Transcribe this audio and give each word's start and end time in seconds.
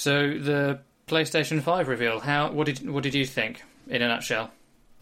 So 0.00 0.38
the 0.38 0.78
PlayStation 1.08 1.60
Five 1.60 1.86
reveal. 1.86 2.20
How? 2.20 2.50
What 2.50 2.64
did 2.64 2.88
what 2.88 3.02
did 3.02 3.12
you 3.12 3.26
think 3.26 3.62
in 3.86 4.00
a 4.00 4.08
nutshell? 4.08 4.50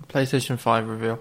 PlayStation 0.09 0.59
Five 0.59 0.89
reveal. 0.89 1.21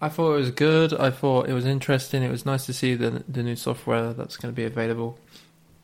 I 0.00 0.08
thought 0.08 0.34
it 0.34 0.36
was 0.36 0.52
good. 0.52 0.94
I 0.94 1.10
thought 1.10 1.48
it 1.48 1.54
was 1.54 1.66
interesting. 1.66 2.22
It 2.22 2.30
was 2.30 2.46
nice 2.46 2.66
to 2.66 2.72
see 2.72 2.94
the 2.94 3.24
the 3.28 3.42
new 3.42 3.56
software 3.56 4.12
that's 4.12 4.36
going 4.36 4.54
to 4.54 4.56
be 4.56 4.64
available. 4.64 5.18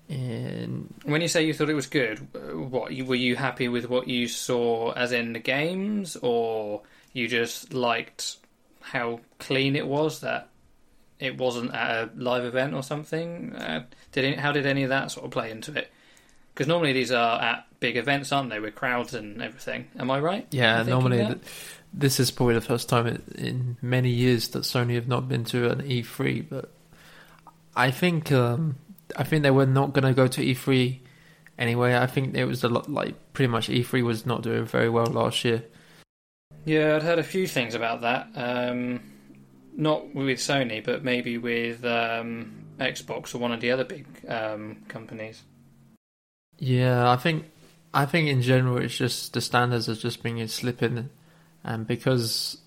And 0.08 0.94
When 1.02 1.20
you 1.20 1.26
say 1.26 1.44
you 1.44 1.52
thought 1.52 1.68
it 1.68 1.74
was 1.74 1.88
good, 1.88 2.28
what 2.70 2.92
were 3.04 3.16
you 3.16 3.34
happy 3.34 3.66
with 3.66 3.88
what 3.88 4.06
you 4.06 4.28
saw, 4.28 4.92
as 4.92 5.10
in 5.10 5.32
the 5.32 5.40
games, 5.40 6.16
or 6.22 6.82
you 7.12 7.26
just 7.26 7.74
liked 7.74 8.36
how 8.82 9.18
clean 9.40 9.74
it 9.74 9.88
was 9.88 10.20
that 10.20 10.48
it 11.18 11.36
wasn't 11.38 11.74
at 11.74 11.90
a 11.90 12.10
live 12.14 12.44
event 12.44 12.72
or 12.72 12.84
something? 12.84 13.52
Uh, 13.56 13.84
did 14.12 14.24
it, 14.24 14.38
how 14.38 14.52
did 14.52 14.64
any 14.64 14.84
of 14.84 14.90
that 14.90 15.10
sort 15.10 15.26
of 15.26 15.32
play 15.32 15.50
into 15.50 15.76
it? 15.76 15.90
Because 16.54 16.66
normally 16.66 16.92
these 16.92 17.12
are 17.12 17.40
at 17.40 17.66
big 17.80 17.96
events, 17.96 18.32
aren't 18.32 18.50
they, 18.50 18.60
with 18.60 18.74
crowds 18.74 19.14
and 19.14 19.40
everything? 19.42 19.88
Am 19.98 20.10
I 20.10 20.20
right? 20.20 20.46
yeah, 20.50 20.82
normally 20.82 21.18
th- 21.18 21.38
this 21.92 22.20
is 22.20 22.30
probably 22.30 22.54
the 22.54 22.60
first 22.60 22.88
time 22.88 23.22
in, 23.34 23.76
many 23.82 24.10
years 24.10 24.48
that 24.48 24.62
Sony 24.62 24.94
have 24.94 25.08
not 25.08 25.28
been 25.28 25.44
to 25.46 25.70
an 25.70 25.82
E3. 25.82 26.48
But 26.48 26.70
I 27.74 27.90
think 27.90 28.30
um, 28.32 28.76
I 29.16 29.24
think 29.24 29.42
they 29.42 29.50
were 29.50 29.66
not 29.66 29.92
going 29.92 30.04
to 30.04 30.12
go 30.12 30.26
to 30.26 30.40
E3 30.40 31.00
anyway. 31.58 31.96
I 31.96 32.06
think 32.06 32.36
it 32.36 32.44
was 32.44 32.62
a 32.64 32.68
lot 32.68 32.90
like 32.90 33.14
pretty 33.32 33.50
much 33.50 33.68
E3 33.68 34.04
was 34.04 34.26
not 34.26 34.42
doing 34.42 34.66
very 34.66 34.88
well 34.88 35.06
last 35.06 35.44
year. 35.44 35.64
Yeah, 36.64 36.96
I'd 36.96 37.02
heard 37.02 37.18
a 37.18 37.24
few 37.24 37.46
things 37.46 37.74
about 37.74 38.02
that. 38.02 38.28
Um, 38.34 39.00
not 39.76 40.14
with 40.14 40.38
Sony, 40.38 40.84
but 40.84 41.02
maybe 41.02 41.38
with 41.38 41.84
um, 41.84 42.64
Xbox 42.78 43.34
or 43.34 43.38
one 43.38 43.52
of 43.52 43.60
the 43.60 43.70
other 43.70 43.84
big 43.84 44.06
um, 44.28 44.76
companies. 44.88 45.42
Yeah, 46.60 47.10
I 47.10 47.16
think 47.16 47.46
I 47.92 48.06
think 48.06 48.28
in 48.28 48.42
general 48.42 48.76
it's 48.76 48.96
just 48.96 49.32
the 49.32 49.40
standards 49.40 49.88
are 49.88 49.96
just 49.96 50.22
being 50.22 50.46
slipping, 50.46 51.08
and 51.64 51.86
because 51.86 52.58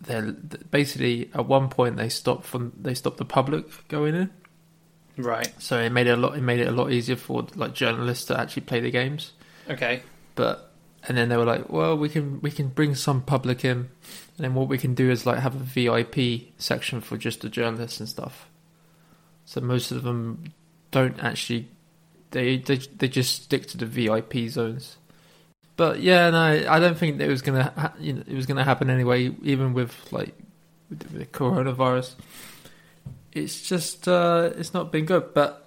they're 0.00 0.32
basically 0.32 1.30
at 1.34 1.46
one 1.46 1.68
point 1.68 1.96
they 1.96 2.08
stopped 2.08 2.44
from 2.46 2.72
they 2.80 2.94
stopped 2.94 3.18
the 3.18 3.24
public 3.24 3.66
going 3.88 4.14
in, 4.16 4.30
Right. 5.16 5.52
so 5.58 5.78
it 5.78 5.90
made 5.90 6.06
it 6.08 6.12
a 6.12 6.16
lot 6.16 6.36
it 6.36 6.40
made 6.40 6.58
it 6.60 6.66
a 6.66 6.72
lot 6.72 6.90
easier 6.90 7.14
for 7.16 7.46
like 7.54 7.74
journalists 7.74 8.24
to 8.26 8.40
actually 8.40 8.62
play 8.62 8.80
the 8.80 8.90
games. 8.90 9.32
Okay. 9.70 10.02
But 10.34 10.70
and 11.06 11.16
then 11.16 11.28
they 11.28 11.36
were 11.36 11.44
like, 11.44 11.68
well, 11.68 11.96
we 11.96 12.08
can 12.08 12.40
we 12.40 12.50
can 12.50 12.68
bring 12.68 12.94
some 12.94 13.20
public 13.22 13.64
in, 13.64 13.76
and 13.76 13.88
then 14.38 14.54
what 14.54 14.68
we 14.68 14.78
can 14.78 14.94
do 14.94 15.10
is 15.10 15.26
like 15.26 15.38
have 15.40 15.54
a 15.54 15.58
VIP 15.58 16.52
section 16.58 17.00
for 17.02 17.16
just 17.18 17.42
the 17.42 17.48
journalists 17.50 18.00
and 18.00 18.08
stuff. 18.08 18.48
So 19.44 19.60
most 19.60 19.90
of 19.90 20.02
them 20.04 20.52
don't 20.90 21.22
actually 21.22 21.68
they 22.32 22.58
they 22.58 22.76
they 22.76 23.08
just 23.08 23.44
stick 23.44 23.66
to 23.68 23.78
the 23.78 23.86
VIP 23.86 24.48
zones. 24.48 24.96
But 25.76 26.00
yeah, 26.00 26.30
no, 26.30 26.38
I 26.68 26.78
don't 26.80 26.98
think 26.98 27.20
it 27.20 27.28
was 27.28 27.42
gonna 27.42 27.72
ha- 27.76 27.94
you 27.98 28.14
know, 28.14 28.24
it 28.26 28.34
was 28.34 28.46
gonna 28.46 28.64
happen 28.64 28.90
anyway. 28.90 29.34
Even 29.42 29.72
with 29.72 29.94
like 30.12 30.34
with 30.90 31.00
the- 31.00 31.26
coronavirus, 31.26 32.14
it's 33.32 33.62
just 33.62 34.08
uh, 34.08 34.50
it's 34.56 34.74
not 34.74 34.92
been 34.92 35.06
good. 35.06 35.32
But 35.34 35.66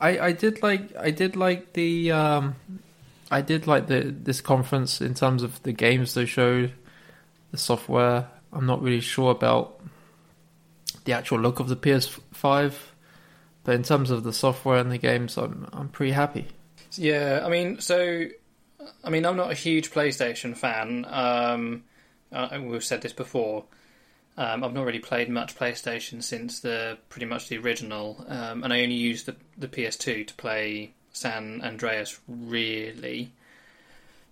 I 0.00 0.18
I 0.18 0.32
did 0.32 0.62
like 0.62 0.94
I 0.96 1.10
did 1.10 1.36
like 1.36 1.72
the 1.74 2.12
um, 2.12 2.54
I 3.30 3.40
did 3.42 3.66
like 3.66 3.86
the 3.88 4.00
this 4.00 4.40
conference 4.40 5.00
in 5.00 5.14
terms 5.14 5.42
of 5.42 5.62
the 5.62 5.72
games 5.72 6.14
they 6.14 6.26
showed, 6.26 6.72
the 7.50 7.58
software. 7.58 8.28
I'm 8.52 8.66
not 8.66 8.82
really 8.82 9.00
sure 9.00 9.32
about 9.32 9.80
the 11.04 11.12
actual 11.12 11.38
look 11.40 11.60
of 11.60 11.68
the 11.68 11.76
PS5, 11.76 12.72
but 13.64 13.74
in 13.74 13.82
terms 13.82 14.10
of 14.10 14.22
the 14.24 14.32
software 14.32 14.78
and 14.78 14.90
the 14.90 14.98
games, 14.98 15.36
I'm 15.36 15.68
I'm 15.72 15.88
pretty 15.88 16.12
happy. 16.12 16.48
Yeah, 16.96 17.42
I 17.44 17.48
mean, 17.48 17.80
so, 17.80 18.26
I 19.02 19.10
mean, 19.10 19.26
I'm 19.26 19.36
not 19.36 19.50
a 19.50 19.54
huge 19.54 19.90
PlayStation 19.90 20.56
fan. 20.56 21.04
Um, 21.08 21.84
uh, 22.30 22.60
we've 22.62 22.84
said 22.84 23.02
this 23.02 23.12
before. 23.12 23.64
Um, 24.36 24.64
I've 24.64 24.74
not 24.74 24.84
really 24.84 25.00
played 25.00 25.28
much 25.28 25.56
PlayStation 25.56 26.22
since 26.22 26.60
the 26.60 26.98
pretty 27.08 27.26
much 27.26 27.48
the 27.48 27.58
original, 27.58 28.24
um, 28.28 28.64
and 28.64 28.72
I 28.72 28.82
only 28.82 28.96
used 28.96 29.26
the 29.26 29.36
the 29.56 29.68
PS2 29.68 30.26
to 30.26 30.34
play 30.34 30.92
San 31.12 31.60
Andreas. 31.62 32.20
Really, 32.28 33.32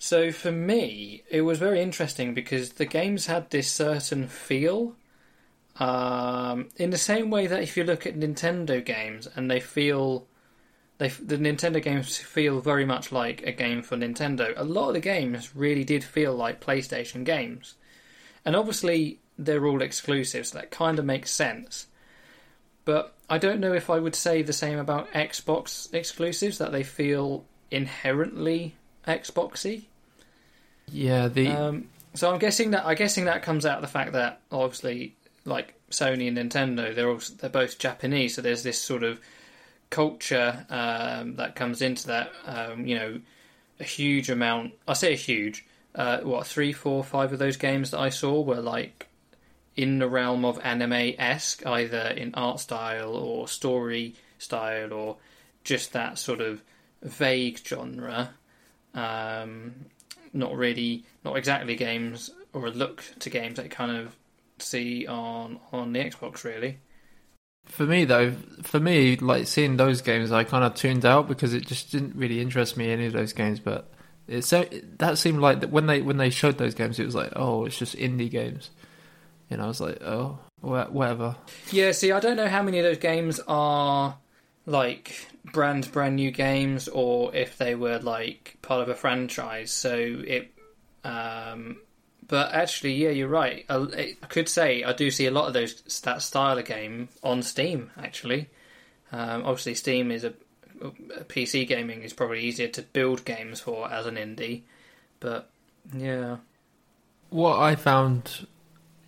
so 0.02 0.32
for 0.32 0.50
me, 0.50 1.22
it 1.30 1.42
was 1.42 1.60
very 1.60 1.80
interesting 1.80 2.34
because 2.34 2.70
the 2.70 2.86
games 2.86 3.26
had 3.26 3.50
this 3.50 3.70
certain 3.70 4.26
feel. 4.26 4.96
Um, 5.76 6.68
in 6.76 6.90
the 6.90 6.98
same 6.98 7.30
way 7.30 7.46
that 7.46 7.62
if 7.62 7.76
you 7.76 7.84
look 7.84 8.06
at 8.06 8.18
Nintendo 8.18 8.84
games 8.84 9.26
and 9.34 9.50
they 9.50 9.60
feel 9.60 10.26
they 10.98 11.08
the 11.08 11.36
Nintendo 11.36 11.82
games 11.82 12.16
feel 12.18 12.60
very 12.60 12.84
much 12.84 13.10
like 13.10 13.42
a 13.42 13.52
game 13.52 13.82
for 13.82 13.96
Nintendo. 13.96 14.52
A 14.56 14.64
lot 14.64 14.88
of 14.88 14.94
the 14.94 15.00
games 15.00 15.56
really 15.56 15.84
did 15.84 16.04
feel 16.04 16.34
like 16.34 16.60
PlayStation 16.60 17.24
games, 17.24 17.74
and 18.44 18.54
obviously 18.54 19.18
they're 19.38 19.66
all 19.66 19.82
exclusive, 19.82 20.46
so 20.46 20.58
that 20.58 20.70
kind 20.70 20.98
of 20.98 21.04
makes 21.04 21.30
sense. 21.30 21.86
But 22.84 23.14
I 23.28 23.38
don't 23.38 23.60
know 23.60 23.72
if 23.72 23.90
I 23.90 23.98
would 23.98 24.14
say 24.14 24.42
the 24.42 24.52
same 24.52 24.78
about 24.78 25.10
Xbox 25.12 25.92
exclusives 25.92 26.58
that 26.58 26.70
they 26.70 26.82
feel 26.82 27.44
inherently 27.70 28.74
Xboxy. 29.06 29.84
Yeah, 30.90 31.28
the 31.28 31.48
Um, 31.48 31.88
so 32.14 32.30
I'm 32.30 32.38
guessing 32.38 32.72
that 32.72 32.84
I'm 32.84 32.96
guessing 32.96 33.24
that 33.24 33.42
comes 33.42 33.66
out 33.66 33.76
of 33.76 33.82
the 33.82 33.88
fact 33.88 34.12
that 34.12 34.40
obviously, 34.52 35.16
like 35.44 35.74
Sony 35.90 36.28
and 36.28 36.38
Nintendo, 36.38 36.94
they're 36.94 37.10
also, 37.10 37.34
they're 37.34 37.50
both 37.50 37.78
Japanese, 37.78 38.34
so 38.36 38.42
there's 38.42 38.62
this 38.62 38.80
sort 38.80 39.02
of 39.02 39.20
culture 39.90 40.66
um, 40.70 41.36
that 41.36 41.54
comes 41.54 41.82
into 41.82 42.06
that. 42.08 42.32
Um, 42.46 42.86
you 42.86 42.98
know, 42.98 43.20
a 43.78 43.84
huge 43.84 44.30
amount. 44.30 44.72
I 44.88 44.94
say 44.94 45.12
a 45.12 45.16
huge. 45.16 45.66
Uh, 45.94 46.20
what 46.20 46.46
three, 46.46 46.72
four, 46.72 47.04
five 47.04 47.32
of 47.32 47.38
those 47.38 47.56
games 47.56 47.90
that 47.90 48.00
I 48.00 48.08
saw 48.08 48.40
were 48.40 48.60
like 48.60 49.08
in 49.76 49.98
the 49.98 50.08
realm 50.08 50.44
of 50.44 50.58
anime 50.62 51.14
esque, 51.18 51.64
either 51.66 51.98
in 51.98 52.34
art 52.34 52.60
style 52.60 53.14
or 53.14 53.48
story 53.48 54.14
style, 54.38 54.92
or 54.92 55.16
just 55.64 55.92
that 55.92 56.18
sort 56.18 56.40
of 56.40 56.62
vague 57.02 57.60
genre. 57.64 58.30
Um, 58.94 59.86
not 60.32 60.54
really, 60.56 61.04
not 61.24 61.36
exactly 61.36 61.76
games 61.76 62.30
or 62.52 62.66
a 62.66 62.70
look 62.70 63.04
to 63.18 63.30
games 63.30 63.56
that 63.56 63.70
kind 63.70 63.96
of 63.96 64.16
see 64.58 65.06
on 65.06 65.58
on 65.72 65.92
the 65.92 66.00
Xbox. 66.00 66.44
Really, 66.44 66.78
for 67.64 67.84
me 67.84 68.04
though, 68.04 68.32
for 68.62 68.80
me 68.80 69.16
like 69.16 69.46
seeing 69.46 69.76
those 69.76 70.02
games, 70.02 70.32
I 70.32 70.44
kind 70.44 70.64
of 70.64 70.74
tuned 70.74 71.04
out 71.04 71.28
because 71.28 71.54
it 71.54 71.66
just 71.66 71.92
didn't 71.92 72.16
really 72.16 72.40
interest 72.40 72.76
me 72.76 72.90
any 72.90 73.06
of 73.06 73.12
those 73.12 73.32
games. 73.32 73.60
But 73.60 73.90
it 74.26 74.42
so 74.42 74.64
that 74.98 75.18
seemed 75.18 75.40
like 75.40 75.60
that 75.60 75.70
when 75.70 75.86
they 75.86 76.02
when 76.02 76.16
they 76.16 76.30
showed 76.30 76.58
those 76.58 76.74
games, 76.74 76.98
it 76.98 77.06
was 77.06 77.14
like 77.14 77.32
oh, 77.36 77.64
it's 77.64 77.78
just 77.78 77.96
indie 77.96 78.30
games, 78.30 78.70
and 79.50 79.62
I 79.62 79.66
was 79.66 79.80
like 79.80 80.02
oh, 80.02 80.38
whatever. 80.60 81.36
yeah. 81.70 81.92
See, 81.92 82.12
I 82.12 82.20
don't 82.20 82.36
know 82.36 82.48
how 82.48 82.62
many 82.62 82.78
of 82.78 82.84
those 82.84 82.98
games 82.98 83.40
are 83.46 84.16
like 84.66 85.28
brand 85.44 85.90
brand 85.92 86.16
new 86.16 86.30
games 86.30 86.88
or 86.88 87.34
if 87.34 87.58
they 87.58 87.74
were 87.74 87.98
like 87.98 88.56
part 88.62 88.82
of 88.82 88.88
a 88.88 88.94
franchise. 88.94 89.72
So 89.72 89.94
it, 89.94 90.52
um, 91.04 91.78
but 92.32 92.54
actually, 92.54 92.94
yeah, 92.94 93.10
you're 93.10 93.28
right. 93.28 93.66
I, 93.68 94.16
I 94.22 94.26
could 94.26 94.48
say 94.48 94.84
I 94.84 94.94
do 94.94 95.10
see 95.10 95.26
a 95.26 95.30
lot 95.30 95.48
of 95.48 95.52
those 95.52 95.74
that 96.00 96.22
style 96.22 96.56
of 96.56 96.64
game 96.64 97.10
on 97.22 97.42
Steam. 97.42 97.90
Actually, 98.02 98.48
um, 99.12 99.42
obviously, 99.44 99.74
Steam 99.74 100.10
is 100.10 100.24
a, 100.24 100.32
a 100.80 101.24
PC 101.24 101.68
gaming 101.68 102.00
is 102.00 102.14
probably 102.14 102.40
easier 102.40 102.68
to 102.68 102.80
build 102.80 103.26
games 103.26 103.60
for 103.60 103.92
as 103.92 104.06
an 104.06 104.14
indie, 104.14 104.62
but 105.20 105.50
yeah. 105.94 106.38
What 107.28 107.58
I 107.58 107.74
found 107.74 108.46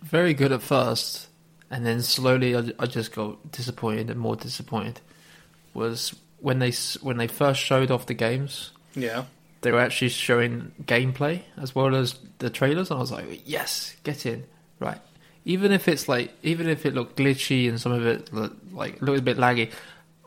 very 0.03 0.35
good 0.35 0.51
at 0.51 0.61
first, 0.61 1.27
and 1.71 1.83
then 1.83 2.03
slowly 2.03 2.55
I, 2.55 2.73
I 2.77 2.85
just 2.85 3.11
got 3.11 3.51
disappointed 3.51 4.11
and 4.11 4.19
more 4.19 4.35
disappointed, 4.35 5.01
was 5.73 6.13
when 6.41 6.59
they 6.59 6.73
when 7.01 7.17
they 7.17 7.25
first 7.25 7.59
showed 7.59 7.89
off 7.89 8.05
the 8.05 8.13
games. 8.13 8.69
Yeah. 8.93 9.23
They 9.65 9.71
were 9.71 9.79
actually 9.81 10.09
showing 10.09 10.71
gameplay 10.83 11.41
as 11.57 11.73
well 11.73 11.95
as 11.95 12.19
the 12.37 12.49
trailers, 12.51 12.91
and 12.91 12.99
I 12.99 13.01
was 13.01 13.11
like, 13.11 13.41
"Yes, 13.45 13.95
get 14.03 14.25
in!" 14.25 14.45
Right, 14.79 14.99
even 15.43 15.71
if 15.71 15.87
it's 15.87 16.07
like, 16.07 16.31
even 16.43 16.69
if 16.69 16.85
it 16.85 16.93
looked 16.93 17.17
glitchy 17.17 17.67
and 17.67 17.81
some 17.81 17.91
of 17.91 18.05
it 18.05 18.31
look, 18.31 18.53
like 18.71 19.01
looked 19.01 19.19
a 19.19 19.23
bit 19.23 19.37
laggy, 19.37 19.71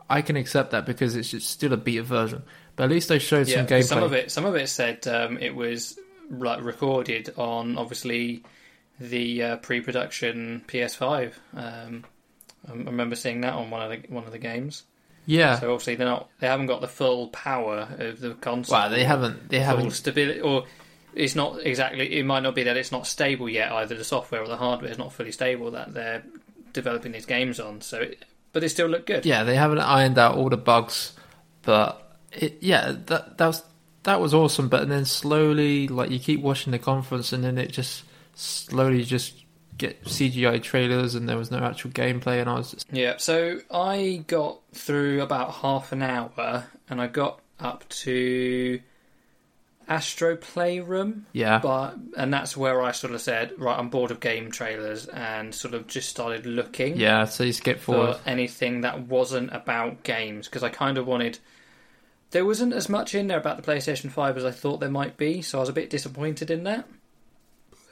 I 0.09 0.21
can 0.21 0.35
accept 0.35 0.71
that 0.71 0.85
because 0.85 1.15
it's 1.15 1.29
just 1.31 1.49
still 1.49 1.71
a 1.71 1.77
beta 1.77 2.03
version. 2.03 2.43
But 2.75 2.83
at 2.85 2.89
least 2.89 3.09
they 3.09 3.19
showed 3.19 3.47
Yeah, 3.47 3.57
some 3.57 3.67
gameplay. 3.67 3.83
some 3.85 4.03
of 4.03 4.13
it, 4.13 4.31
some 4.31 4.45
of 4.45 4.55
it 4.55 4.67
said 4.69 5.07
um, 5.07 5.37
it 5.37 5.55
was 5.55 5.97
like 6.29 6.61
recorded 6.63 7.33
on 7.37 7.77
obviously 7.77 8.43
the 8.99 9.43
uh, 9.43 9.55
pre-production 9.57 10.63
PS5. 10.67 11.33
Um, 11.55 12.03
I 12.67 12.73
remember 12.73 13.15
seeing 13.15 13.41
that 13.41 13.53
on 13.53 13.69
one 13.69 13.81
of 13.81 13.89
the 13.89 14.13
one 14.13 14.25
of 14.25 14.31
the 14.31 14.37
games. 14.39 14.83
Yeah, 15.25 15.59
So 15.59 15.71
obviously 15.71 15.95
they're 15.95 16.07
not, 16.07 16.29
they 16.39 16.47
haven't 16.47 16.65
got 16.67 16.81
the 16.81 16.87
full 16.87 17.27
power 17.27 17.87
of 17.99 18.19
the 18.19 18.33
console. 18.35 18.79
well, 18.79 18.89
they 18.89 19.03
haven't, 19.03 19.49
they 19.49 19.57
full 19.57 19.65
haven't 19.65 19.91
stability, 19.91 20.41
or 20.41 20.65
it's 21.13 21.35
not 21.35 21.59
exactly. 21.65 22.17
It 22.19 22.25
might 22.25 22.41
not 22.41 22.55
be 22.55 22.63
that 22.63 22.77
it's 22.77 22.91
not 22.91 23.05
stable 23.07 23.49
yet. 23.49 23.71
Either 23.71 23.95
the 23.95 24.03
software 24.03 24.41
or 24.41 24.47
the 24.47 24.57
hardware 24.57 24.91
is 24.91 24.97
not 24.97 25.13
fully 25.13 25.31
stable 25.31 25.71
that 25.71 25.93
they're 25.93 26.23
developing 26.73 27.11
these 27.11 27.25
games 27.25 27.59
on. 27.59 27.81
So, 27.81 28.01
it, 28.01 28.25
but 28.53 28.61
they 28.61 28.67
still 28.67 28.87
look 28.87 29.05
good. 29.05 29.25
Yeah, 29.25 29.43
they 29.43 29.55
haven't 29.55 29.79
ironed 29.79 30.17
out 30.17 30.35
all 30.35 30.49
the 30.49 30.57
bugs, 30.57 31.13
but 31.63 32.17
it, 32.31 32.57
yeah, 32.61 32.93
that 33.07 33.37
that 33.37 33.47
was 33.47 33.63
that 34.03 34.21
was 34.21 34.33
awesome. 34.33 34.69
But 34.69 34.83
and 34.83 34.91
then 34.91 35.05
slowly, 35.05 35.87
like 35.87 36.09
you 36.11 36.19
keep 36.19 36.41
watching 36.41 36.71
the 36.71 36.79
conference, 36.79 37.33
and 37.33 37.43
then 37.43 37.57
it 37.57 37.71
just 37.71 38.03
slowly 38.35 39.03
just 39.03 39.43
get 39.79 40.03
CGI 40.03 40.61
trailers, 40.61 41.15
and 41.15 41.27
there 41.27 41.37
was 41.37 41.49
no 41.49 41.59
actual 41.59 41.89
gameplay, 41.91 42.39
and 42.39 42.49
I 42.49 42.55
was 42.55 42.71
just 42.71 42.87
Yeah, 42.91 43.17
so 43.17 43.59
I 43.71 44.23
got 44.27 44.59
through 44.73 45.21
about 45.21 45.55
half 45.55 45.91
an 45.91 46.03
hour 46.03 46.65
and 46.89 47.01
I 47.01 47.07
got 47.07 47.39
up 47.59 47.87
to 47.89 48.79
Astro 49.87 50.35
Playroom, 50.35 51.25
yeah, 51.33 51.57
but 51.59 51.95
and 52.15 52.31
that's 52.31 52.55
where 52.55 52.81
I 52.81 52.91
sort 52.91 53.13
of 53.13 53.21
said, 53.21 53.53
right, 53.57 53.79
I'm 53.79 53.89
bored 53.89 54.11
of 54.11 54.19
game 54.19 54.51
trailers 54.51 55.07
and 55.07 55.55
sort 55.55 55.73
of 55.73 55.87
just 55.87 56.09
started 56.09 56.45
looking 56.45 56.97
yeah. 56.97 57.25
So 57.25 57.43
you 57.43 57.53
skip 57.53 57.79
forward. 57.79 58.17
for 58.17 58.29
anything 58.29 58.81
that 58.81 59.07
wasn't 59.07 59.51
about 59.53 60.03
games 60.03 60.47
because 60.47 60.61
I 60.61 60.69
kind 60.69 60.99
of 60.99 61.07
wanted 61.07 61.39
there 62.31 62.45
wasn't 62.45 62.73
as 62.73 62.89
much 62.89 63.15
in 63.15 63.27
there 63.27 63.39
about 63.39 63.57
the 63.57 63.71
PlayStation 63.71 64.11
5 64.11 64.37
as 64.37 64.45
I 64.45 64.51
thought 64.51 64.79
there 64.79 64.89
might 64.89 65.17
be, 65.17 65.41
so 65.41 65.57
I 65.57 65.61
was 65.61 65.69
a 65.69 65.73
bit 65.73 65.89
disappointed 65.89 66.51
in 66.51 66.63
that. 66.65 66.85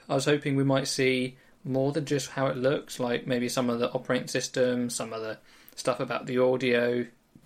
I 0.08 0.14
was 0.14 0.26
hoping 0.26 0.56
we 0.56 0.64
might 0.64 0.88
see 0.88 1.38
more 1.68 1.92
than 1.92 2.06
just 2.06 2.30
how 2.30 2.48
it 2.48 2.58
looks, 2.58 3.00
like 3.00 3.28
maybe 3.28 3.50
some 3.50 3.70
of 3.70 3.80
the 3.80 3.92
operating 3.92 4.28
system, 4.28 4.90
some 4.90 5.14
of 5.14 5.22
the 5.22 5.38
stuff 5.76 6.00
about 6.00 6.26
the 6.26 6.40
audio. 6.40 7.06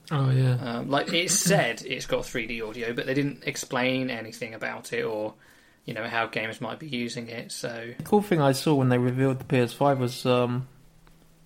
Oh 0.09 0.29
yeah, 0.31 0.57
Um, 0.61 0.89
like 0.89 1.11
it 1.13 1.31
said, 1.31 1.83
it's 1.85 2.05
got 2.05 2.23
3D 2.23 2.67
audio, 2.67 2.93
but 2.93 3.05
they 3.05 3.13
didn't 3.13 3.43
explain 3.45 4.09
anything 4.09 4.53
about 4.53 4.93
it 4.93 5.03
or, 5.03 5.33
you 5.85 5.93
know, 5.93 6.07
how 6.07 6.27
games 6.27 6.59
might 6.61 6.79
be 6.79 6.87
using 6.87 7.27
it. 7.27 7.51
So 7.51 7.93
the 7.97 8.03
cool 8.03 8.21
thing 8.21 8.41
I 8.41 8.51
saw 8.51 8.75
when 8.75 8.89
they 8.89 8.97
revealed 8.97 9.39
the 9.39 9.45
PS5 9.45 9.97
was 9.99 10.25
um, 10.25 10.67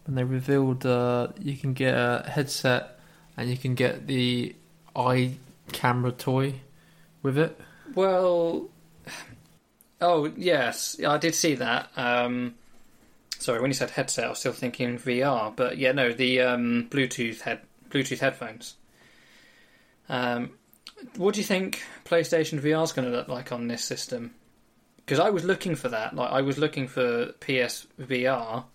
when 0.05 0.15
they 0.15 0.23
revealed 0.23 0.85
uh, 0.85 1.29
you 1.39 1.55
can 1.57 1.73
get 1.73 1.93
a 1.93 2.25
headset 2.29 2.99
and 3.37 3.49
you 3.49 3.57
can 3.57 3.75
get 3.75 4.07
the 4.07 4.55
eye 4.95 5.33
camera 5.71 6.11
toy 6.11 6.55
with 7.21 7.37
it. 7.37 7.59
Well, 7.93 8.69
oh 10.01 10.31
yes, 10.37 10.97
I 11.05 11.17
did 11.17 11.35
see 11.35 11.55
that. 11.55 11.89
Um, 11.97 12.55
sorry, 13.39 13.61
when 13.61 13.69
you 13.69 13.75
said 13.75 13.91
headset, 13.91 14.25
I 14.25 14.29
was 14.29 14.39
still 14.39 14.53
thinking 14.53 14.97
VR, 14.97 15.55
but 15.55 15.77
yeah, 15.77 15.91
no, 15.91 16.11
the 16.11 16.41
um, 16.41 16.87
Bluetooth 16.89 17.41
head 17.41 17.61
Bluetooth 17.89 18.19
headphones. 18.19 18.75
Um, 20.09 20.51
what 21.17 21.33
do 21.33 21.39
you 21.39 21.45
think 21.45 21.83
PlayStation 22.05 22.59
VR 22.59 22.83
is 22.83 22.93
going 22.93 23.09
to 23.09 23.15
look 23.15 23.27
like 23.27 23.51
on 23.51 23.67
this 23.67 23.83
system? 23.83 24.33
Because 24.97 25.19
I 25.19 25.29
was 25.29 25.43
looking 25.43 25.75
for 25.75 25.89
that, 25.89 26.15
like 26.15 26.31
I 26.31 26.41
was 26.41 26.57
looking 26.57 26.87
for 26.87 27.27
PSVR, 27.39 28.65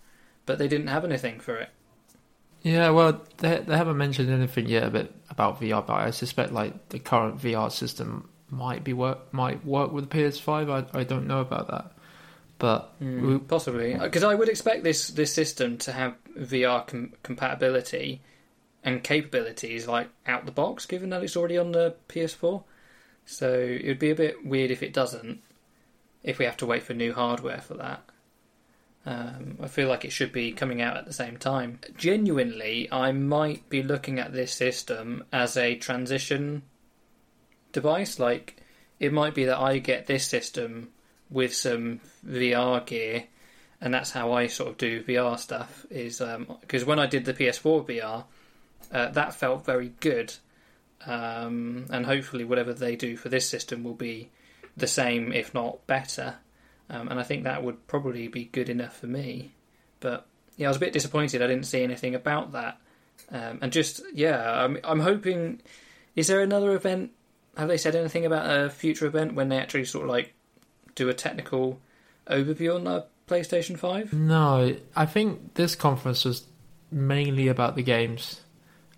but 0.45 0.57
they 0.57 0.67
didn't 0.67 0.87
have 0.87 1.03
anything 1.03 1.39
for 1.39 1.57
it. 1.57 1.69
Yeah, 2.61 2.91
well, 2.91 3.21
they 3.37 3.57
they 3.57 3.75
haven't 3.75 3.97
mentioned 3.97 4.29
anything 4.29 4.67
yet 4.67 4.83
about 4.83 5.09
about 5.29 5.59
VR, 5.59 5.85
but 5.85 5.93
I 5.93 6.11
suspect 6.11 6.51
like 6.51 6.89
the 6.89 6.99
current 6.99 7.39
VR 7.39 7.71
system 7.71 8.29
might 8.49 8.83
be 8.83 8.93
work 8.93 9.33
might 9.33 9.65
work 9.65 9.91
with 9.91 10.09
the 10.09 10.17
PS5. 10.17 10.69
I 10.93 10.99
I 10.99 11.03
don't 11.03 11.27
know 11.27 11.39
about 11.39 11.67
that, 11.69 11.93
but 12.61 12.93
we- 12.99 13.39
Possibly, 13.39 13.95
because 13.95 14.23
I 14.23 14.35
would 14.35 14.47
expect 14.47 14.83
this 14.83 15.07
this 15.07 15.33
system 15.33 15.77
to 15.79 15.91
have 15.91 16.13
VR 16.37 16.85
com- 16.87 17.13
compatibility 17.23 18.21
and 18.83 19.03
capabilities 19.03 19.87
like 19.87 20.09
out 20.27 20.45
the 20.45 20.51
box, 20.51 20.85
given 20.85 21.09
that 21.09 21.23
it's 21.23 21.35
already 21.35 21.57
on 21.57 21.71
the 21.71 21.95
PS4. 22.07 22.63
So 23.25 23.51
it 23.51 23.85
would 23.87 23.99
be 23.99 24.11
a 24.11 24.15
bit 24.15 24.45
weird 24.45 24.69
if 24.71 24.81
it 24.83 24.93
doesn't. 24.93 25.41
If 26.23 26.37
we 26.37 26.45
have 26.45 26.57
to 26.57 26.65
wait 26.67 26.83
for 26.83 26.93
new 26.93 27.13
hardware 27.13 27.61
for 27.61 27.73
that, 27.75 28.03
um, 29.07 29.57
I 29.61 29.67
feel 29.67 29.87
like 29.87 30.05
it 30.05 30.11
should 30.11 30.31
be 30.31 30.51
coming 30.51 30.81
out 30.81 30.97
at 30.97 31.05
the 31.05 31.13
same 31.13 31.37
time. 31.37 31.79
Genuinely, 31.97 32.87
I 32.91 33.11
might 33.11 33.67
be 33.69 33.81
looking 33.81 34.19
at 34.19 34.33
this 34.33 34.51
system 34.53 35.23
as 35.33 35.57
a 35.57 35.75
transition 35.75 36.61
device. 37.71 38.19
Like 38.19 38.57
it 38.99 39.11
might 39.11 39.33
be 39.33 39.45
that 39.45 39.57
I 39.57 39.79
get 39.79 40.05
this 40.05 40.27
system 40.27 40.89
with 41.31 41.55
some 41.55 42.01
VR 42.27 42.85
gear, 42.85 43.23
and 43.79 43.93
that's 43.93 44.11
how 44.11 44.33
I 44.33 44.47
sort 44.47 44.69
of 44.69 44.77
do 44.77 45.03
VR 45.03 45.39
stuff. 45.39 45.85
Is 45.89 46.21
because 46.61 46.85
when 46.85 46.99
I 46.99 47.07
did 47.07 47.25
the 47.25 47.33
PS4 47.33 47.87
VR, 47.87 48.25
uh, 48.91 49.09
that 49.09 49.33
felt 49.33 49.65
very 49.65 49.93
good, 49.99 50.33
um, 51.05 51.85
and 51.89 52.05
hopefully 52.05 52.43
whatever 52.43 52.73
they 52.73 52.95
do 52.95 53.15
for 53.17 53.29
this 53.29 53.49
system 53.49 53.83
will 53.83 53.95
be 53.95 54.29
the 54.77 54.87
same, 54.87 55.31
if 55.31 55.53
not 55.53 55.85
better. 55.87 56.35
Um, 56.89 57.07
and 57.07 57.19
I 57.19 57.23
think 57.23 57.45
that 57.45 57.63
would 57.63 57.87
probably 57.87 58.27
be 58.27 58.45
good 58.45 58.69
enough 58.69 58.97
for 58.97 59.07
me. 59.07 59.53
But 60.01 60.27
yeah, 60.57 60.67
I 60.67 60.69
was 60.69 60.77
a 60.77 60.81
bit 60.81 60.93
disappointed 60.93 61.41
I 61.41 61.47
didn't 61.47 61.65
see 61.65 61.83
anything 61.83 62.15
about 62.15 62.51
that. 62.51 62.79
Um, 63.31 63.59
and 63.61 63.71
just 63.71 64.01
yeah, 64.13 64.63
I'm 64.63 64.77
I'm 64.83 64.99
hoping. 64.99 65.61
Is 66.15 66.27
there 66.27 66.41
another 66.41 66.75
event? 66.75 67.11
Have 67.55 67.69
they 67.69 67.77
said 67.77 67.95
anything 67.95 68.25
about 68.25 68.49
a 68.49 68.69
future 68.69 69.05
event 69.05 69.33
when 69.33 69.49
they 69.49 69.57
actually 69.57 69.85
sort 69.85 70.05
of 70.05 70.09
like 70.09 70.33
do 70.95 71.09
a 71.09 71.13
technical 71.13 71.79
overview 72.27 72.75
on 72.75 72.83
the 72.83 73.05
PlayStation 73.27 73.77
Five? 73.77 74.11
no, 74.13 74.75
I 74.95 75.05
think 75.05 75.53
this 75.55 75.75
conference 75.75 76.25
was 76.25 76.45
mainly 76.91 77.47
about 77.47 77.75
the 77.75 77.83
games. 77.83 78.41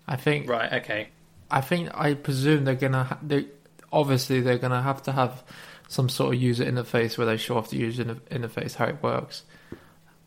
I 0.06 0.16
think 0.16 0.48
Right. 0.48 0.72
Okay. 0.74 1.08
I 1.50 1.60
think 1.60 1.90
I 1.94 2.14
presume 2.14 2.64
they're 2.64 2.74
gonna 2.74 3.04
ha- 3.04 3.18
they 3.22 3.46
obviously 3.92 4.40
they're 4.40 4.58
gonna 4.58 4.82
have 4.82 5.02
to 5.04 5.12
have 5.12 5.44
some 5.88 6.08
sort 6.08 6.34
of 6.34 6.42
user 6.42 6.64
interface 6.64 7.16
where 7.16 7.26
they 7.26 7.36
show 7.36 7.56
off 7.56 7.70
the 7.70 7.76
user 7.76 8.02
inter- 8.02 8.20
interface 8.48 8.74
how 8.74 8.86
it 8.86 9.02
works, 9.02 9.44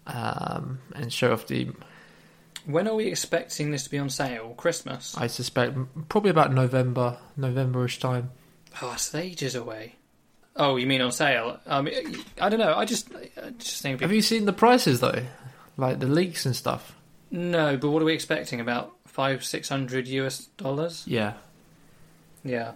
um, 0.05 0.79
and 0.95 1.11
show 1.11 1.33
off 1.33 1.47
the. 1.47 1.69
When 2.65 2.87
are 2.87 2.95
we 2.95 3.07
expecting 3.07 3.71
this 3.71 3.83
to 3.85 3.89
be 3.89 3.97
on 3.97 4.09
sale? 4.09 4.53
Christmas. 4.57 5.15
I 5.17 5.27
suspect 5.27 5.77
probably 6.09 6.29
about 6.31 6.53
November, 6.53 7.17
Novemberish 7.39 7.99
time. 7.99 8.31
Oh, 8.81 8.91
it's 8.93 9.13
ages 9.15 9.55
away. 9.55 9.95
Oh, 10.57 10.75
you 10.75 10.87
mean 10.87 11.01
on 11.01 11.11
sale? 11.11 11.59
Um, 11.67 11.87
I 12.41 12.49
don't 12.49 12.59
know. 12.59 12.73
I 12.73 12.85
just, 12.85 13.09
I 13.15 13.51
just 13.51 13.81
think. 13.81 14.01
Have 14.01 14.11
you 14.11 14.21
seen 14.21 14.45
the 14.45 14.53
prices 14.53 14.99
though, 14.99 15.23
like 15.77 15.99
the 15.99 16.07
leaks 16.07 16.45
and 16.45 16.55
stuff? 16.55 16.95
No, 17.29 17.77
but 17.77 17.89
what 17.91 18.01
are 18.01 18.05
we 18.05 18.13
expecting? 18.13 18.59
About 18.59 18.93
five, 19.05 19.43
six 19.43 19.69
hundred 19.69 20.07
US 20.07 20.45
dollars? 20.57 21.03
Yeah, 21.07 21.33
Yeah. 22.43 22.71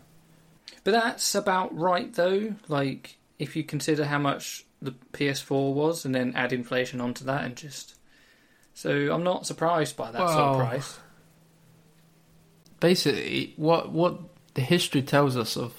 But 0.83 0.91
that's 0.91 1.35
about 1.35 1.77
right, 1.77 2.11
though. 2.13 2.55
Like, 2.67 3.17
if 3.37 3.55
you 3.55 3.63
consider 3.63 4.05
how 4.05 4.17
much 4.17 4.65
the 4.81 4.93
PS4 5.13 5.73
was, 5.73 6.05
and 6.05 6.15
then 6.15 6.33
add 6.35 6.53
inflation 6.53 6.99
onto 7.01 7.23
that, 7.25 7.43
and 7.45 7.55
just. 7.55 7.95
So 8.73 9.13
I'm 9.13 9.23
not 9.23 9.45
surprised 9.45 9.95
by 9.97 10.11
that 10.11 10.17
sort 10.29 10.31
of 10.31 10.57
price. 10.57 10.99
basically 12.79 13.53
what 13.57 13.91
what 13.91 14.19
the 14.53 14.61
history 14.61 15.01
tells 15.01 15.37
us 15.37 15.55
of 15.57 15.73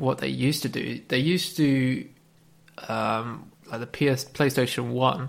what 0.00 0.18
they 0.18 0.28
used 0.28 0.62
to 0.62 0.68
do. 0.68 1.00
They 1.08 1.18
used 1.18 1.56
to 1.58 2.06
um, 2.88 3.50
like 3.70 3.80
the 3.80 3.86
PS 3.86 4.24
PlayStation 4.24 4.90
One. 4.90 5.28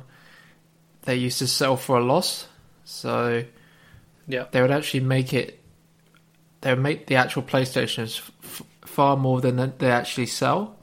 They 1.03 1.15
used 1.15 1.39
to 1.39 1.47
sell 1.47 1.77
for 1.77 1.97
a 1.97 2.03
loss, 2.03 2.47
so 2.85 3.43
Yeah. 4.27 4.45
they 4.51 4.61
would 4.61 4.71
actually 4.71 5.01
make 5.01 5.33
it. 5.33 5.59
They 6.61 6.71
would 6.73 6.81
make 6.83 7.07
the 7.07 7.15
actual 7.15 7.41
PlayStations 7.43 8.21
f- 8.43 8.61
far 8.85 9.17
more 9.17 9.41
than 9.41 9.73
they 9.79 9.91
actually 9.91 10.27
sell. 10.27 10.77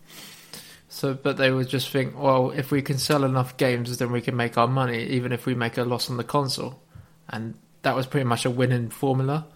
So, 0.88 1.14
but 1.14 1.36
they 1.36 1.50
would 1.52 1.68
just 1.68 1.90
think, 1.90 2.18
well, 2.18 2.50
if 2.50 2.70
we 2.72 2.82
can 2.82 2.98
sell 2.98 3.22
enough 3.22 3.56
games, 3.56 3.96
then 3.98 4.10
we 4.10 4.20
can 4.20 4.34
make 4.36 4.58
our 4.58 4.66
money, 4.66 5.04
even 5.04 5.30
if 5.32 5.46
we 5.46 5.54
make 5.54 5.78
a 5.78 5.84
loss 5.84 6.10
on 6.10 6.16
the 6.16 6.24
console. 6.24 6.80
And 7.28 7.54
that 7.82 7.94
was 7.94 8.06
pretty 8.06 8.24
much 8.24 8.44
a 8.44 8.50
winning 8.50 8.88
formula 8.90 9.46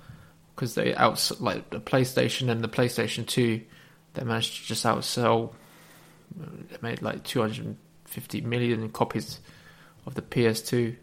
because 0.55 0.75
they 0.77 0.95
outs 0.95 1.41
like 1.41 1.71
the 1.71 1.81
PlayStation 1.81 2.49
and 2.51 2.63
the 2.63 2.69
PlayStation 2.69 3.27
Two, 3.27 3.63
they 4.15 4.25
managed 4.25 4.57
to 4.61 4.67
just 4.67 4.85
outsell. 4.85 5.53
They 6.37 6.77
made 6.81 7.03
like 7.03 7.25
250 7.25 8.41
million 8.43 8.89
copies 8.91 9.41
of 10.07 10.15
the 10.15 10.23
PS2. 10.23 10.97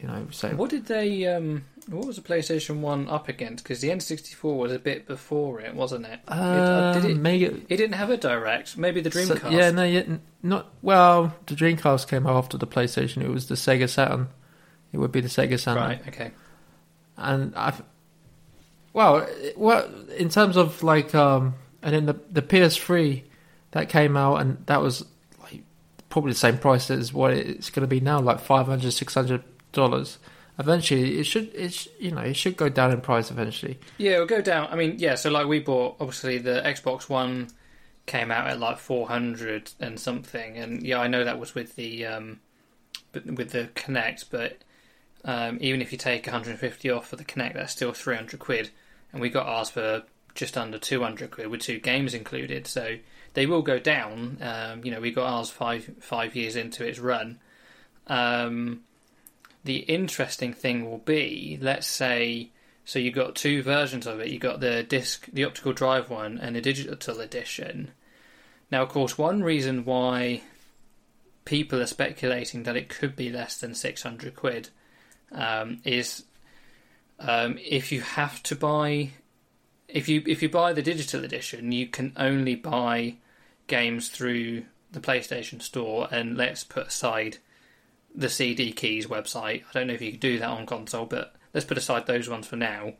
You 0.00 0.08
know, 0.08 0.26
so 0.30 0.50
What 0.50 0.68
did 0.70 0.86
they? 0.86 1.26
Um, 1.26 1.64
what 1.88 2.06
was 2.06 2.16
the 2.16 2.22
PlayStation 2.22 2.80
One 2.80 3.08
up 3.08 3.28
against? 3.28 3.64
Because 3.64 3.80
the 3.80 3.88
N64 3.88 4.56
was 4.56 4.70
a 4.72 4.78
bit 4.78 5.06
before 5.06 5.60
it, 5.60 5.74
wasn't 5.74 6.04
it? 6.04 6.20
it 6.26 6.28
uh, 6.28 6.92
did 6.92 7.04
it? 7.06 7.12
Um, 7.12 7.22
Mega, 7.22 7.46
It 7.68 7.76
didn't 7.78 7.94
have 7.94 8.10
a 8.10 8.16
direct. 8.18 8.76
Maybe 8.76 9.00
the 9.00 9.10
So- 9.10 9.34
Dreamcast. 9.34 9.52
yeah, 9.52 9.70
no, 9.70 9.84
yeah, 9.84 10.02
not 10.42 10.66
well. 10.82 11.34
The 11.46 11.54
Dreamcast 11.54 12.08
came 12.08 12.26
after 12.26 12.58
the 12.58 12.66
PlayStation. 12.66 13.22
It 13.22 13.30
was 13.30 13.46
the 13.46 13.54
Sega 13.54 13.88
Saturn. 13.88 14.28
It 14.92 14.98
would 14.98 15.12
be 15.12 15.20
the 15.22 15.28
Sega 15.28 15.58
Saturn, 15.58 15.82
Right. 15.82 16.08
Okay. 16.08 16.30
and 17.16 17.54
I've 17.56 17.82
well, 18.92 19.26
well, 19.56 19.88
in 20.16 20.28
terms 20.30 20.56
of 20.56 20.82
like, 20.82 21.14
um, 21.14 21.54
and 21.86 21.94
then 21.94 22.06
the 22.06 22.20
the 22.32 22.42
PS3 22.42 23.22
that 23.70 23.88
came 23.88 24.16
out, 24.16 24.40
and 24.40 24.58
that 24.66 24.82
was 24.82 25.06
like 25.40 25.62
probably 26.08 26.32
the 26.32 26.38
same 26.38 26.58
price 26.58 26.90
as 26.90 27.12
what 27.12 27.32
it's 27.32 27.70
going 27.70 27.82
to 27.82 27.86
be 27.86 28.00
now, 28.00 28.18
like 28.18 28.40
500 28.40 28.90
600 28.90 29.42
dollars. 29.70 30.18
Eventually, 30.58 31.20
it 31.20 31.24
should, 31.24 31.54
it 31.54 31.86
you 32.00 32.10
know, 32.10 32.22
it 32.22 32.34
should 32.34 32.56
go 32.56 32.68
down 32.68 32.90
in 32.90 33.00
price 33.00 33.30
eventually. 33.30 33.78
Yeah, 33.98 34.14
it'll 34.14 34.26
go 34.26 34.40
down. 34.40 34.68
I 34.70 34.74
mean, 34.74 34.96
yeah. 34.98 35.14
So 35.14 35.30
like 35.30 35.46
we 35.46 35.60
bought 35.60 35.96
obviously 36.00 36.38
the 36.38 36.60
Xbox 36.64 37.08
One 37.08 37.48
came 38.06 38.32
out 38.32 38.48
at 38.48 38.58
like 38.58 38.78
four 38.78 39.06
hundred 39.06 39.70
and 39.78 40.00
something, 40.00 40.56
and 40.56 40.82
yeah, 40.82 40.98
I 40.98 41.06
know 41.06 41.22
that 41.22 41.38
was 41.38 41.54
with 41.54 41.76
the 41.76 42.04
um, 42.04 42.40
with 43.12 43.50
the 43.50 43.68
Kinect, 43.76 44.24
but 44.32 44.58
um, 45.24 45.58
even 45.60 45.80
if 45.80 45.92
you 45.92 45.98
take 45.98 46.26
one 46.26 46.32
hundred 46.32 46.50
and 46.50 46.58
fifty 46.58 46.90
off 46.90 47.06
for 47.06 47.14
the 47.14 47.24
Kinect, 47.24 47.54
that's 47.54 47.72
still 47.72 47.92
three 47.92 48.16
hundred 48.16 48.40
quid, 48.40 48.70
and 49.12 49.20
we 49.20 49.28
got 49.30 49.46
ours 49.46 49.70
for 49.70 50.02
just 50.36 50.56
under 50.56 50.78
200 50.78 51.30
quid 51.30 51.48
with 51.48 51.60
two 51.60 51.78
games 51.78 52.14
included. 52.14 52.66
So 52.66 52.98
they 53.34 53.46
will 53.46 53.62
go 53.62 53.78
down. 53.78 54.38
Um, 54.40 54.84
you 54.84 54.90
know, 54.90 55.00
we 55.00 55.10
got 55.10 55.26
ours 55.26 55.50
five 55.50 55.90
five 56.00 56.36
years 56.36 56.56
into 56.56 56.84
its 56.86 56.98
run. 56.98 57.38
Um, 58.06 58.82
the 59.64 59.78
interesting 59.78 60.52
thing 60.52 60.88
will 60.88 60.98
be, 60.98 61.58
let's 61.60 61.86
say, 61.86 62.50
so 62.84 63.00
you've 63.00 63.14
got 63.14 63.34
two 63.34 63.62
versions 63.62 64.06
of 64.06 64.20
it. 64.20 64.28
you've 64.28 64.40
got 64.40 64.60
the 64.60 64.84
disc, 64.84 65.26
the 65.32 65.44
optical 65.44 65.72
drive 65.72 66.08
one, 66.08 66.38
and 66.38 66.54
the 66.54 66.60
digital 66.60 67.20
edition. 67.20 67.90
Now, 68.70 68.82
of 68.82 68.88
course, 68.88 69.18
one 69.18 69.42
reason 69.42 69.84
why 69.84 70.42
people 71.44 71.80
are 71.80 71.86
speculating 71.86 72.62
that 72.62 72.76
it 72.76 72.88
could 72.88 73.16
be 73.16 73.30
less 73.30 73.58
than 73.58 73.74
600 73.74 74.36
quid 74.36 74.68
um, 75.32 75.80
is 75.84 76.24
um, 77.18 77.58
if 77.58 77.90
you 77.90 78.02
have 78.02 78.42
to 78.44 78.54
buy 78.54 79.10
if 79.88 80.08
you 80.08 80.22
if 80.26 80.42
you 80.42 80.48
buy 80.48 80.72
the 80.72 80.82
digital 80.82 81.24
edition 81.24 81.72
you 81.72 81.86
can 81.86 82.12
only 82.16 82.54
buy 82.54 83.14
games 83.66 84.08
through 84.08 84.64
the 84.92 85.00
PlayStation 85.00 85.60
store 85.60 86.08
and 86.10 86.36
let's 86.36 86.64
put 86.64 86.88
aside 86.88 87.38
the 88.14 88.28
CD 88.28 88.72
keys 88.72 89.06
website 89.06 89.62
I 89.68 89.72
don't 89.72 89.86
know 89.86 89.94
if 89.94 90.02
you 90.02 90.12
can 90.12 90.20
do 90.20 90.38
that 90.38 90.48
on 90.48 90.66
console 90.66 91.06
but 91.06 91.34
let's 91.52 91.66
put 91.66 91.78
aside 91.78 92.06
those 92.06 92.28
ones 92.28 92.46
for 92.46 92.56
now 92.56 92.94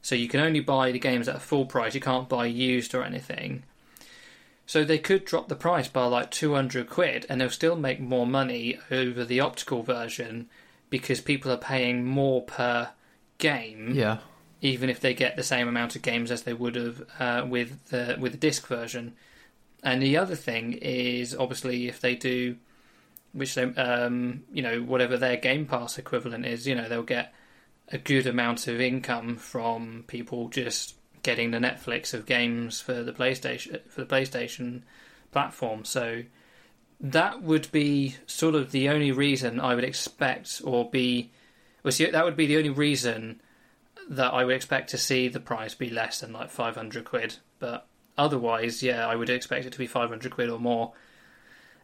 so 0.00 0.14
you 0.14 0.28
can 0.28 0.40
only 0.40 0.60
buy 0.60 0.92
the 0.92 0.98
games 0.98 1.28
at 1.28 1.36
a 1.36 1.40
full 1.40 1.66
price 1.66 1.94
you 1.94 2.00
can't 2.00 2.28
buy 2.28 2.46
used 2.46 2.94
or 2.94 3.02
anything 3.02 3.64
so 4.68 4.84
they 4.84 4.98
could 4.98 5.24
drop 5.24 5.48
the 5.48 5.56
price 5.56 5.88
by 5.88 6.04
like 6.04 6.30
200 6.30 6.90
quid 6.90 7.24
and 7.30 7.40
they'll 7.40 7.48
still 7.48 7.74
make 7.74 8.00
more 8.00 8.26
money 8.26 8.78
over 8.90 9.24
the 9.24 9.40
optical 9.40 9.82
version 9.82 10.46
because 10.90 11.22
people 11.22 11.50
are 11.50 11.56
paying 11.56 12.04
more 12.04 12.42
per 12.42 12.90
game. 13.38 13.92
Yeah. 13.94 14.18
Even 14.60 14.90
if 14.90 15.00
they 15.00 15.14
get 15.14 15.36
the 15.36 15.42
same 15.42 15.68
amount 15.68 15.94
of 15.94 16.02
games 16.02 16.30
as 16.30 16.42
they 16.42 16.52
would 16.52 16.74
have 16.74 17.02
uh, 17.18 17.46
with 17.46 17.88
the 17.90 18.16
with 18.18 18.32
the 18.32 18.38
disc 18.38 18.66
version. 18.66 19.14
And 19.82 20.02
the 20.02 20.16
other 20.16 20.34
thing 20.34 20.72
is 20.72 21.34
obviously 21.34 21.86
if 21.86 22.00
they 22.00 22.16
do 22.16 22.56
which 23.32 23.54
they 23.54 23.62
um, 23.62 24.42
you 24.52 24.62
know 24.62 24.80
whatever 24.80 25.16
their 25.16 25.36
game 25.36 25.66
pass 25.66 25.98
equivalent 25.98 26.44
is, 26.46 26.66
you 26.66 26.74
know, 26.74 26.88
they'll 26.88 27.02
get 27.02 27.32
a 27.90 27.98
good 27.98 28.26
amount 28.26 28.66
of 28.66 28.80
income 28.80 29.36
from 29.36 30.04
people 30.08 30.48
just 30.48 30.94
getting 31.22 31.50
the 31.50 31.58
Netflix 31.58 32.12
of 32.14 32.26
games 32.26 32.80
for 32.80 33.02
the 33.02 33.12
PlayStation 33.12 33.80
for 33.88 34.04
the 34.04 34.06
PlayStation 34.06 34.82
platform. 35.32 35.84
So 35.84 36.24
that 37.00 37.42
would 37.42 37.70
be 37.70 38.16
sort 38.26 38.54
of 38.54 38.72
the 38.72 38.88
only 38.88 39.12
reason 39.12 39.60
I 39.60 39.74
would 39.74 39.84
expect, 39.84 40.60
or 40.64 40.90
be, 40.90 41.30
well, 41.82 41.92
see, 41.92 42.10
that 42.10 42.24
would 42.24 42.36
be 42.36 42.46
the 42.46 42.56
only 42.56 42.70
reason 42.70 43.40
that 44.08 44.32
I 44.32 44.44
would 44.44 44.56
expect 44.56 44.90
to 44.90 44.98
see 44.98 45.28
the 45.28 45.40
price 45.40 45.74
be 45.74 45.90
less 45.90 46.20
than 46.20 46.32
like 46.32 46.50
five 46.50 46.76
hundred 46.76 47.04
quid. 47.04 47.36
But 47.58 47.86
otherwise, 48.16 48.82
yeah, 48.82 49.06
I 49.06 49.14
would 49.14 49.30
expect 49.30 49.66
it 49.66 49.72
to 49.72 49.78
be 49.78 49.86
five 49.86 50.08
hundred 50.08 50.32
quid 50.32 50.50
or 50.50 50.58
more. 50.58 50.92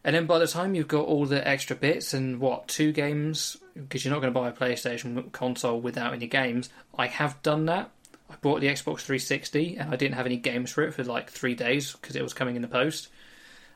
And 0.03 0.15
then 0.15 0.27
by 0.27 0.37
the 0.37 0.47
time 0.47 0.75
you've 0.75 0.87
got 0.87 1.07
all 1.07 1.25
the 1.25 1.45
extra 1.47 1.75
bits 1.75 2.13
and 2.13 2.39
what 2.39 2.67
two 2.67 2.91
games, 2.91 3.57
because 3.73 4.05
you're 4.05 4.13
not 4.13 4.21
going 4.21 4.31
to 4.31 4.39
buy 4.39 4.49
a 4.49 4.53
PlayStation 4.53 5.31
console 5.31 5.81
without 5.81 6.13
any 6.13 6.27
games. 6.27 6.69
I 6.95 7.07
have 7.07 7.41
done 7.41 7.65
that. 7.65 7.89
I 8.29 8.35
bought 8.35 8.61
the 8.61 8.67
Xbox 8.67 9.01
360 9.01 9.77
and 9.77 9.91
I 9.91 9.95
didn't 9.95 10.15
have 10.15 10.27
any 10.27 10.37
games 10.37 10.71
for 10.71 10.83
it 10.83 10.93
for 10.93 11.03
like 11.03 11.31
three 11.31 11.55
days 11.55 11.93
because 11.93 12.15
it 12.15 12.21
was 12.21 12.35
coming 12.35 12.55
in 12.55 12.61
the 12.61 12.67
post. 12.67 13.07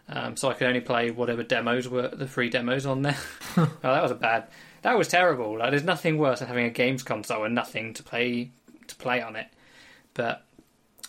Um, 0.08 0.38
so 0.38 0.50
I 0.50 0.54
could 0.54 0.68
only 0.68 0.82
play 0.82 1.12
whatever 1.12 1.44
demos 1.44 1.88
were 1.88 2.08
the 2.08 2.28
free 2.28 2.50
demos 2.50 2.86
on 2.86 3.02
there. 3.02 3.18
oh, 3.58 3.78
that 3.82 4.04
was 4.04 4.12
a 4.12 4.16
bad. 4.16 4.48
That 4.82 4.98
was 4.98 5.08
terrible. 5.08 5.58
Like, 5.58 5.72
there's 5.72 5.84
nothing 5.84 6.18
worse 6.18 6.40
than 6.40 6.48
having 6.48 6.66
a 6.66 6.70
games 6.70 7.04
console 7.04 7.44
and 7.44 7.56
nothing 7.56 7.94
to 7.96 8.04
play 8.04 8.52
to 8.88 8.96
play 8.96 9.22
on 9.22 9.36
it. 9.36 9.48
But 10.14 10.46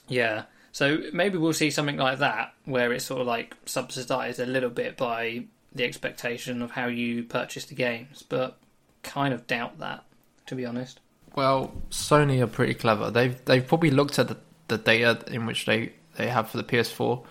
yeah, 0.08 0.44
so 0.72 0.98
maybe 1.12 1.38
we'll 1.38 1.52
see 1.52 1.70
something 1.70 1.96
like 1.96 2.18
that 2.18 2.54
where 2.64 2.92
it's 2.92 3.04
sort 3.04 3.20
of 3.20 3.26
like 3.26 3.56
subsidised 3.64 4.40
a 4.40 4.46
little 4.46 4.70
bit 4.70 4.96
by 4.96 5.44
the 5.72 5.84
expectation 5.84 6.62
of 6.62 6.72
how 6.72 6.86
you 6.86 7.22
purchase 7.22 7.64
the 7.64 7.74
games, 7.74 8.24
but 8.28 8.58
kind 9.02 9.32
of 9.32 9.46
doubt 9.46 9.78
that 9.78 10.04
to 10.46 10.54
be 10.54 10.66
honest. 10.66 11.00
Well, 11.34 11.72
Sony 11.90 12.42
are 12.42 12.46
pretty 12.48 12.74
clever. 12.74 13.10
They've 13.10 13.42
they've 13.44 13.66
probably 13.66 13.90
looked 13.90 14.18
at 14.18 14.28
the, 14.28 14.36
the 14.68 14.78
data 14.78 15.24
in 15.32 15.46
which 15.46 15.64
they, 15.64 15.92
they 16.16 16.28
have 16.28 16.50
for 16.50 16.56
the 16.56 16.64
PS4, 16.64 17.24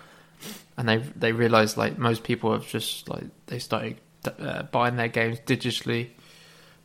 and 0.76 0.88
they 0.88 0.96
they 0.96 1.32
realized 1.32 1.76
like 1.76 1.98
most 1.98 2.24
people 2.24 2.52
have 2.52 2.66
just 2.66 3.08
like 3.08 3.24
they 3.46 3.58
started 3.58 3.98
uh, 4.38 4.62
buying 4.64 4.96
their 4.96 5.08
games 5.08 5.38
digitally, 5.40 6.08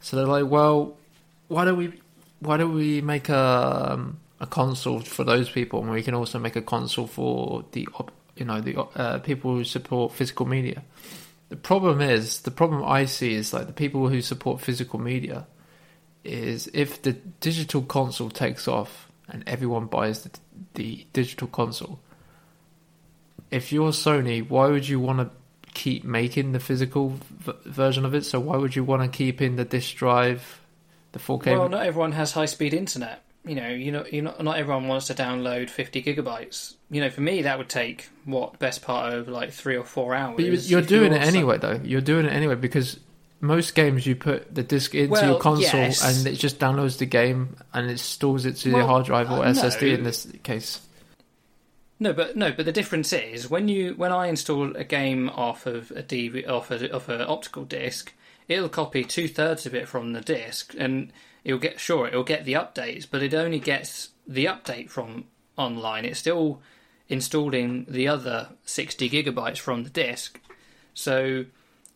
so 0.05 0.17
they're 0.17 0.27
like, 0.27 0.45
well, 0.45 0.95
why 1.47 1.65
don't 1.65 1.77
we 1.77 1.91
why 2.39 2.57
don't 2.57 2.75
we 2.75 3.01
make 3.01 3.27
a 3.27 3.89
um, 3.93 4.19
a 4.39 4.45
console 4.45 4.99
for 4.99 5.23
those 5.23 5.49
people, 5.49 5.81
and 5.81 5.89
we 5.89 6.03
can 6.03 6.13
also 6.13 6.37
make 6.37 6.55
a 6.55 6.61
console 6.61 7.07
for 7.07 7.65
the 7.71 7.87
you 8.35 8.45
know 8.45 8.61
the 8.61 8.79
uh, 8.79 9.17
people 9.17 9.55
who 9.55 9.63
support 9.63 10.13
physical 10.13 10.45
media. 10.45 10.83
The 11.49 11.55
problem 11.55 12.01
is 12.01 12.41
the 12.41 12.51
problem 12.51 12.83
I 12.85 13.05
see 13.05 13.33
is 13.33 13.51
like 13.51 13.65
the 13.65 13.73
people 13.73 14.07
who 14.07 14.21
support 14.21 14.61
physical 14.61 14.99
media 14.99 15.47
is 16.23 16.69
if 16.71 17.01
the 17.01 17.13
digital 17.39 17.81
console 17.81 18.29
takes 18.29 18.67
off 18.67 19.09
and 19.27 19.43
everyone 19.47 19.87
buys 19.87 20.21
the, 20.21 20.29
the 20.75 21.07
digital 21.13 21.47
console, 21.47 21.99
if 23.49 23.71
you're 23.71 23.89
Sony, 23.89 24.47
why 24.47 24.67
would 24.67 24.87
you 24.87 24.99
want 24.99 25.17
to 25.17 25.35
keep 25.75 26.03
making 26.03 26.53
the 26.53 26.59
physical 26.59 27.19
v- 27.29 27.53
version 27.65 28.05
of 28.05 28.15
it? 28.15 28.25
So 28.25 28.39
why 28.39 28.57
would 28.57 28.75
you 28.75 28.83
want 28.83 29.03
to 29.03 29.15
keep 29.15 29.41
in 29.41 29.57
the 29.57 29.65
disk 29.65 29.95
drive, 29.95 30.61
the 31.11 31.19
4K? 31.19 31.57
Well, 31.57 31.69
not 31.69 31.85
everyone 31.85 32.13
has 32.13 32.31
high 32.31 32.47
speed 32.47 32.73
internet. 32.73 33.21
You 33.45 33.53
know, 33.53 33.69
you 33.69 33.91
know, 33.91 34.03
you 34.11 34.23
know, 34.23 34.33
not 34.39 34.57
everyone 34.57 34.87
wants 34.87 35.05
to 35.07 35.13
download 35.13 35.69
50 35.69 36.01
gigabytes. 36.01 36.73
You 36.89 37.01
know, 37.01 37.11
for 37.11 37.21
me, 37.21 37.43
that 37.43 37.59
would 37.59 37.69
take 37.69 38.09
what 38.23 38.57
best 38.57 38.81
part 38.81 39.13
of 39.13 39.27
like 39.27 39.51
three 39.51 39.75
or 39.75 39.83
four 39.83 40.15
hours. 40.15 40.37
But 40.37 40.45
you're, 40.45 40.55
you're 40.55 40.81
doing 40.81 41.13
it 41.13 41.21
anyway, 41.21 41.59
though. 41.59 41.79
You're 41.83 42.01
doing 42.01 42.25
it 42.25 42.33
anyway 42.33 42.55
because 42.55 42.99
most 43.41 43.75
games 43.75 44.07
you 44.07 44.15
put 44.15 44.53
the 44.53 44.63
disc 44.63 44.95
into 44.95 45.11
well, 45.11 45.31
your 45.31 45.39
console 45.39 45.79
yes. 45.81 46.03
and 46.03 46.25
it 46.25 46.37
just 46.37 46.59
downloads 46.59 46.97
the 46.97 47.05
game 47.05 47.55
and 47.73 47.91
it 47.91 47.99
stores 47.99 48.45
it 48.45 48.55
to 48.57 48.71
well, 48.71 48.79
your 48.79 48.87
hard 48.87 49.05
drive 49.05 49.29
or 49.29 49.45
uh, 49.45 49.49
SSD 49.49 49.89
no. 49.89 49.93
in 49.93 50.03
this 50.03 50.27
case. 50.41 50.81
No, 51.97 52.11
but 52.11 52.35
no, 52.35 52.51
but 52.51 52.65
the 52.65 52.71
difference 52.71 53.13
is 53.13 53.49
when 53.49 53.67
you 53.67 53.93
when 53.93 54.11
I 54.11 54.27
install 54.27 54.75
a 54.75 54.83
game 54.83 55.29
off 55.29 55.65
of 55.65 55.91
a 55.91 56.03
DV 56.03 56.47
off 56.47 56.69
a, 56.71 56.93
off 56.93 57.07
an 57.07 57.21
optical 57.21 57.63
disc, 57.63 58.13
it'll 58.47 58.69
copy 58.69 59.03
two 59.03 59.27
thirds 59.27 59.65
of 59.65 59.73
it 59.73 59.87
from 59.87 60.11
the 60.11 60.21
disc, 60.21 60.75
and 60.77 61.13
it'll 61.43 61.59
get 61.59 61.79
sure 61.79 62.07
it'll 62.07 62.23
get 62.23 62.43
the 62.43 62.53
updates, 62.53 63.07
but 63.09 63.23
it 63.23 63.33
only 63.33 63.59
gets 63.59 64.09
the 64.27 64.45
update 64.45 64.89
from 64.89 65.25
online. 65.57 66.03
It's 66.03 66.19
still 66.19 66.61
installing 67.07 67.85
the 67.87 68.09
other 68.09 68.49
sixty 68.65 69.09
gigabytes 69.09 69.59
from 69.59 69.83
the 69.83 69.89
disc, 69.89 70.39
so 70.93 71.45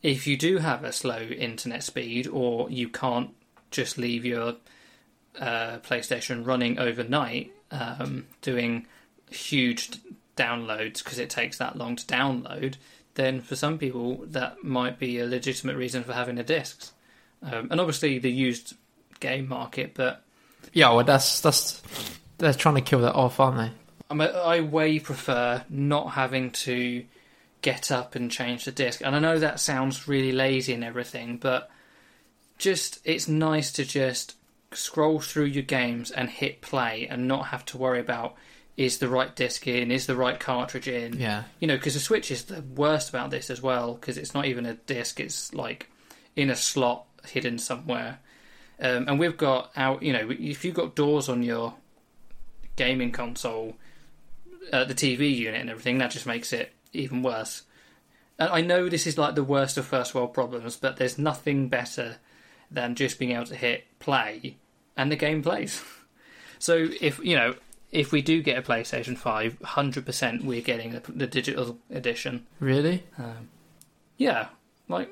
if 0.01 0.25
you 0.25 0.37
do 0.37 0.59
have 0.59 0.85
a 0.85 0.93
slow 0.93 1.19
internet 1.19 1.83
speed 1.83 2.25
or 2.25 2.69
you 2.69 2.87
can't 2.87 3.31
just 3.69 3.97
leave 3.97 4.23
your 4.23 4.55
uh, 5.37 5.79
PlayStation 5.79 6.45
running 6.45 6.79
overnight, 6.79 7.51
um, 7.71 8.27
doing 8.41 8.87
huge 9.29 9.91
downloads 10.35 11.03
because 11.03 11.19
it 11.19 11.29
takes 11.29 11.57
that 11.57 11.77
long 11.77 11.95
to 11.95 12.05
download, 12.05 12.75
then 13.15 13.41
for 13.41 13.55
some 13.55 13.77
people 13.77 14.17
that 14.27 14.63
might 14.63 14.97
be 14.97 15.19
a 15.19 15.25
legitimate 15.25 15.75
reason 15.75 16.03
for 16.03 16.13
having 16.13 16.35
the 16.35 16.43
discs. 16.43 16.93
Um, 17.41 17.69
and 17.71 17.79
obviously 17.79 18.19
the 18.19 18.31
used 18.31 18.75
game 19.19 19.47
market, 19.47 19.93
but 19.93 20.23
yeah, 20.73 20.91
well, 20.91 21.03
that's 21.03 21.41
that's 21.41 21.81
they're 22.37 22.53
trying 22.53 22.75
to 22.75 22.81
kill 22.81 22.99
that 23.01 23.15
off, 23.15 23.39
aren't 23.39 23.57
they? 23.57 23.71
I, 24.09 24.27
I 24.27 24.61
way 24.61 24.99
prefer 24.99 25.63
not 25.69 26.11
having 26.11 26.51
to 26.51 27.05
get 27.61 27.91
up 27.91 28.15
and 28.15 28.31
change 28.31 28.65
the 28.65 28.71
disc. 28.71 29.01
And 29.03 29.15
I 29.15 29.19
know 29.19 29.39
that 29.39 29.59
sounds 29.59 30.07
really 30.07 30.31
lazy 30.31 30.73
and 30.73 30.83
everything, 30.83 31.37
but 31.37 31.69
just 32.57 32.99
it's 33.03 33.27
nice 33.27 33.71
to 33.73 33.85
just 33.85 34.35
scroll 34.71 35.19
through 35.19 35.45
your 35.45 35.63
games 35.63 36.11
and 36.11 36.29
hit 36.29 36.61
play 36.61 37.07
and 37.09 37.27
not 37.27 37.47
have 37.47 37.65
to 37.65 37.77
worry 37.77 37.99
about 37.99 38.35
is 38.79 38.99
the 38.99 39.09
right 39.09 39.35
disc 39.35 39.67
in, 39.67 39.91
is 39.91 40.05
the 40.05 40.15
right 40.15 40.39
cartridge 40.39 40.87
in. 40.87 41.19
Yeah. 41.19 41.43
You 41.59 41.67
know, 41.67 41.75
because 41.75 41.95
the 41.95 41.99
Switch 41.99 42.31
is 42.31 42.45
the 42.45 42.61
worst 42.61 43.09
about 43.09 43.29
this 43.29 43.49
as 43.49 43.61
well, 43.61 43.95
because 43.95 44.17
it's 44.17 44.33
not 44.33 44.45
even 44.45 44.65
a 44.65 44.75
disc, 44.75 45.19
it's 45.19 45.53
like 45.53 45.89
in 46.37 46.49
a 46.49 46.55
slot 46.55 47.05
hidden 47.27 47.57
somewhere. 47.57 48.19
Um, 48.79 49.09
and 49.09 49.19
we've 49.19 49.35
got 49.35 49.71
out, 49.75 50.01
you 50.01 50.13
know, 50.13 50.29
if 50.31 50.63
you've 50.63 50.75
got 50.75 50.95
doors 50.95 51.27
on 51.27 51.43
your 51.43 51.73
gaming 52.77 53.11
console, 53.11 53.75
uh, 54.71 54.85
the 54.85 54.95
TV 54.95 55.35
unit 55.35 55.59
and 55.59 55.69
everything, 55.69 55.97
that 55.97 56.11
just 56.11 56.25
makes 56.25 56.53
it 56.53 56.71
even 56.93 57.21
worse. 57.21 57.63
And 58.37 58.49
I 58.49 58.61
know 58.61 58.87
this 58.87 59.05
is 59.05 59.17
like 59.17 59.35
the 59.35 59.43
worst 59.43 59.77
of 59.77 59.87
first 59.87 60.15
world 60.15 60.33
problems, 60.33 60.77
but 60.77 60.95
there's 60.95 61.17
nothing 61.17 61.67
better 61.67 62.15
than 62.71 62.95
just 62.95 63.19
being 63.19 63.31
able 63.31 63.47
to 63.47 63.55
hit 63.55 63.83
play 63.99 64.55
and 64.95 65.11
the 65.11 65.17
game 65.17 65.43
plays. 65.43 65.83
so 66.59 66.87
if 67.01 67.19
you 67.19 67.35
know 67.35 67.55
if 67.91 68.11
we 68.11 68.21
do 68.21 68.41
get 68.41 68.57
a 68.57 68.61
PlayStation 68.61 69.17
Five, 69.17 69.57
hundred 69.61 70.05
percent 70.05 70.43
we're 70.43 70.61
getting 70.61 70.91
the, 70.91 71.01
the, 71.07 71.27
digital 71.27 71.77
edition. 71.89 72.45
Really? 72.59 73.03
Um, 73.17 73.49
yeah, 74.17 74.47
like 74.87 75.09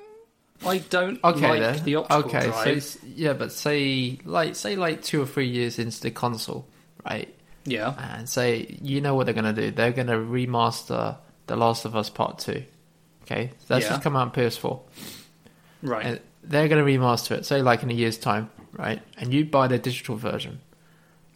I 0.66 0.80
don't 0.80 1.24
okay, 1.24 1.50
like 1.50 1.60
then. 1.60 1.84
the 1.84 1.96
optical 1.96 2.24
okay, 2.26 2.48
drive. 2.48 2.84
So 2.84 3.00
yeah, 3.06 3.34
but 3.34 3.52
say 3.52 4.20
like 4.26 4.56
say 4.56 4.76
like 4.76 5.02
two 5.02 5.22
or 5.22 5.26
three 5.26 5.48
years 5.48 5.80
into 5.80 6.02
the 6.02 6.12
console, 6.12 6.68
right? 7.06 7.34
Yeah. 7.68 7.94
and 8.16 8.28
say, 8.30 8.78
you 8.82 9.02
know 9.02 9.14
what 9.14 9.26
they're 9.26 9.34
going 9.34 9.54
to 9.54 9.62
do? 9.62 9.72
They're 9.72 9.92
going 9.92 10.08
to 10.08 10.14
remaster 10.14 11.18
The 11.48 11.58
Last 11.58 11.84
of 11.86 11.96
Us 11.96 12.10
Part 12.10 12.40
2. 12.40 12.64
Okay? 13.24 13.52
That's 13.68 13.84
Yeah. 13.84 13.90
just 13.90 14.02
come 14.02 14.16
out 14.16 14.22
on 14.22 14.32
PS4. 14.32 14.80
Right. 15.84 16.06
And 16.06 16.20
they're 16.44 16.70
going 16.70 16.84
to 16.84 16.90
remaster 16.90 17.32
it, 17.32 17.46
say 17.46 17.62
like 17.62 17.84
in 17.84 17.92
a 17.92 17.94
year's 17.94 18.18
time, 18.18 18.50
right? 18.72 19.02
And 19.18 19.34
you 19.34 19.44
buy 19.44 19.68
the 19.68 19.78
digital 19.78 20.16
version. 20.16 20.62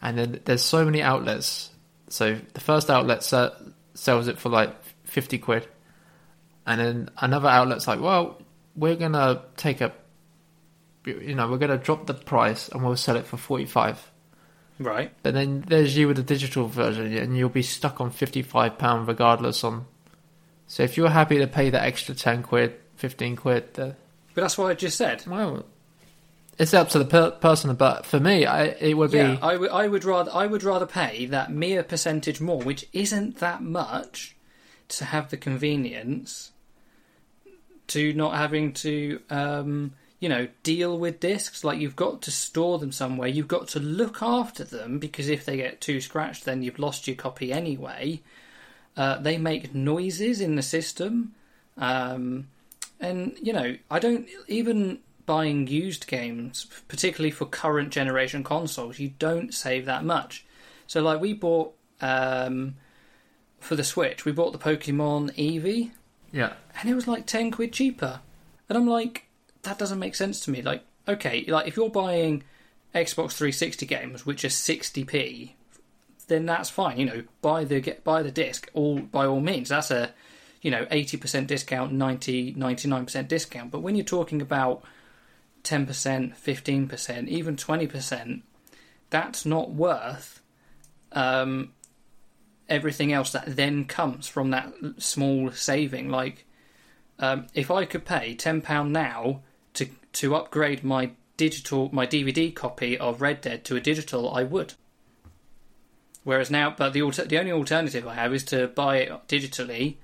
And 0.02 0.18
then 0.18 0.40
there's 0.44 0.62
so 0.62 0.84
many 0.84 1.00
outlets. 1.00 1.70
So 2.08 2.38
the 2.54 2.60
first 2.60 2.90
outlet 2.90 3.22
se- 3.22 3.52
sells 3.94 4.28
it 4.28 4.38
for 4.38 4.48
like 4.48 4.74
50 5.04 5.38
quid. 5.38 5.66
And 6.66 6.80
then 6.80 7.10
another 7.18 7.48
outlet's 7.48 7.86
like, 7.86 8.00
well, 8.00 8.40
we're 8.76 8.96
going 8.96 9.12
to 9.12 9.42
take 9.56 9.80
a, 9.80 9.92
you 11.06 11.34
know, 11.34 11.48
we're 11.48 11.58
going 11.58 11.70
to 11.70 11.78
drop 11.78 12.06
the 12.06 12.14
price 12.14 12.68
and 12.68 12.84
we'll 12.84 12.96
sell 12.96 13.16
it 13.16 13.26
for 13.26 13.36
45. 13.36 14.10
right. 14.78 15.12
But 15.22 15.34
then 15.34 15.64
there's 15.66 15.96
you 15.96 16.08
with 16.08 16.16
the 16.16 16.22
digital 16.22 16.66
version, 16.68 17.16
and 17.16 17.36
you'll 17.36 17.48
be 17.48 17.62
stuck 17.62 18.00
on 18.00 18.10
fifty-five 18.10 18.78
pound 18.78 19.06
regardless. 19.08 19.62
On 19.64 19.86
so 20.66 20.82
if 20.82 20.96
you're 20.96 21.10
happy 21.10 21.38
to 21.38 21.46
pay 21.46 21.70
that 21.70 21.84
extra 21.84 22.14
ten 22.14 22.42
quid, 22.42 22.74
fifteen 22.96 23.36
quid, 23.36 23.74
then, 23.74 23.94
But 24.34 24.42
that's 24.42 24.56
what 24.58 24.70
I 24.70 24.74
just 24.74 24.96
said. 24.96 25.24
well, 25.26 25.64
it's 26.58 26.74
up 26.74 26.90
to 26.90 26.98
the 26.98 27.04
per- 27.04 27.30
person. 27.32 27.74
But 27.74 28.06
for 28.06 28.20
me, 28.20 28.46
I, 28.46 28.64
it 28.64 28.96
would 28.96 29.10
be 29.10 29.18
Yeah, 29.18 29.38
I 29.42 29.56
would 29.56 29.70
I 29.70 29.88
would 29.88 30.04
rather 30.04 30.30
I 30.32 30.46
would 30.46 30.62
rather 30.62 30.86
pay 30.86 31.26
that 31.26 31.50
mere 31.50 31.82
percentage 31.82 32.40
more, 32.40 32.60
which 32.60 32.88
isn't 32.92 33.38
that 33.38 33.62
much, 33.62 34.36
to 34.88 35.06
have 35.06 35.30
the 35.30 35.36
convenience 35.36 36.52
to 37.88 38.12
not 38.14 38.36
having 38.36 38.72
to 38.72 39.20
um, 39.30 39.92
you 40.20 40.28
know 40.28 40.48
deal 40.62 40.98
with 40.98 41.20
discs. 41.20 41.64
Like 41.64 41.78
you've 41.78 41.96
got 41.96 42.22
to 42.22 42.30
store 42.30 42.78
them 42.78 42.92
somewhere. 42.92 43.28
You've 43.28 43.48
got 43.48 43.68
to 43.68 43.80
look 43.80 44.22
after 44.22 44.64
them 44.64 44.98
because 44.98 45.28
if 45.28 45.44
they 45.44 45.56
get 45.56 45.80
too 45.80 46.00
scratched, 46.00 46.44
then 46.44 46.62
you've 46.62 46.78
lost 46.78 47.06
your 47.06 47.16
copy 47.16 47.52
anyway. 47.52 48.20
Uh, 48.96 49.18
they 49.18 49.38
make 49.38 49.74
noises 49.74 50.40
in 50.40 50.56
the 50.56 50.62
system, 50.62 51.34
um, 51.78 52.48
and 53.00 53.36
you 53.40 53.52
know 53.52 53.76
I 53.90 53.98
don't 53.98 54.28
even 54.48 55.00
buying 55.26 55.66
used 55.66 56.06
games, 56.06 56.66
particularly 56.88 57.30
for 57.30 57.46
current 57.46 57.90
generation 57.90 58.42
consoles, 58.44 58.98
you 58.98 59.12
don't 59.18 59.54
save 59.54 59.86
that 59.86 60.04
much. 60.04 60.44
So, 60.86 61.02
like, 61.02 61.20
we 61.20 61.32
bought 61.32 61.74
um, 62.00 62.76
for 63.60 63.76
the 63.76 63.84
Switch, 63.84 64.24
we 64.24 64.32
bought 64.32 64.52
the 64.52 64.58
Pokemon 64.58 65.34
Eevee, 65.36 65.92
yeah. 66.32 66.54
and 66.80 66.90
it 66.90 66.94
was 66.94 67.08
like 67.08 67.26
ten 67.26 67.50
quid 67.50 67.72
cheaper. 67.72 68.20
And 68.68 68.76
I'm 68.76 68.86
like, 68.86 69.26
that 69.62 69.78
doesn't 69.78 69.98
make 69.98 70.14
sense 70.14 70.40
to 70.40 70.50
me. 70.50 70.62
Like, 70.62 70.82
okay, 71.06 71.44
like 71.46 71.66
if 71.66 71.76
you're 71.76 71.90
buying 71.90 72.42
Xbox 72.94 73.32
360 73.32 73.86
games, 73.86 74.26
which 74.26 74.44
are 74.44 74.48
60p, 74.48 75.52
then 76.28 76.46
that's 76.46 76.70
fine. 76.70 76.98
You 76.98 77.06
know, 77.06 77.22
buy 77.40 77.64
the 77.64 77.80
get 77.80 78.04
buy 78.04 78.22
the 78.22 78.30
disc 78.30 78.70
all 78.74 79.00
by 79.00 79.26
all 79.26 79.40
means. 79.40 79.68
That's 79.68 79.90
a 79.90 80.12
you 80.60 80.70
know 80.70 80.84
80% 80.86 81.46
discount, 81.46 81.92
90 81.92 82.54
99% 82.54 83.28
discount. 83.28 83.70
But 83.70 83.80
when 83.80 83.96
you're 83.96 84.04
talking 84.04 84.40
about 84.40 84.82
10%, 85.64 86.36
15%, 86.36 87.28
even 87.28 87.56
20%, 87.56 88.42
that's 89.10 89.46
not 89.46 89.70
worth 89.70 90.42
um, 91.12 91.72
everything 92.68 93.12
else 93.12 93.32
that 93.32 93.56
then 93.56 93.84
comes 93.84 94.26
from 94.26 94.50
that 94.50 94.72
small 94.98 95.50
saving. 95.52 96.08
Like, 96.08 96.46
um, 97.18 97.46
if 97.54 97.70
I 97.70 97.84
could 97.84 98.04
pay 98.04 98.34
£10 98.34 98.88
now 98.88 99.40
to, 99.74 99.88
to 100.14 100.34
upgrade 100.34 100.82
my 100.82 101.10
digital, 101.36 101.90
my 101.92 102.06
DVD 102.06 102.54
copy 102.54 102.98
of 102.98 103.20
Red 103.20 103.40
Dead 103.40 103.64
to 103.64 103.76
a 103.76 103.80
digital, 103.80 104.32
I 104.32 104.42
would. 104.42 104.74
Whereas 106.24 106.50
now, 106.50 106.74
but 106.76 106.92
the 106.92 107.02
alter, 107.02 107.24
the 107.24 107.38
only 107.38 107.52
alternative 107.52 108.06
I 108.06 108.14
have 108.14 108.32
is 108.32 108.44
to 108.44 108.68
buy 108.68 108.98
it 108.98 109.10
digitally 109.28 109.96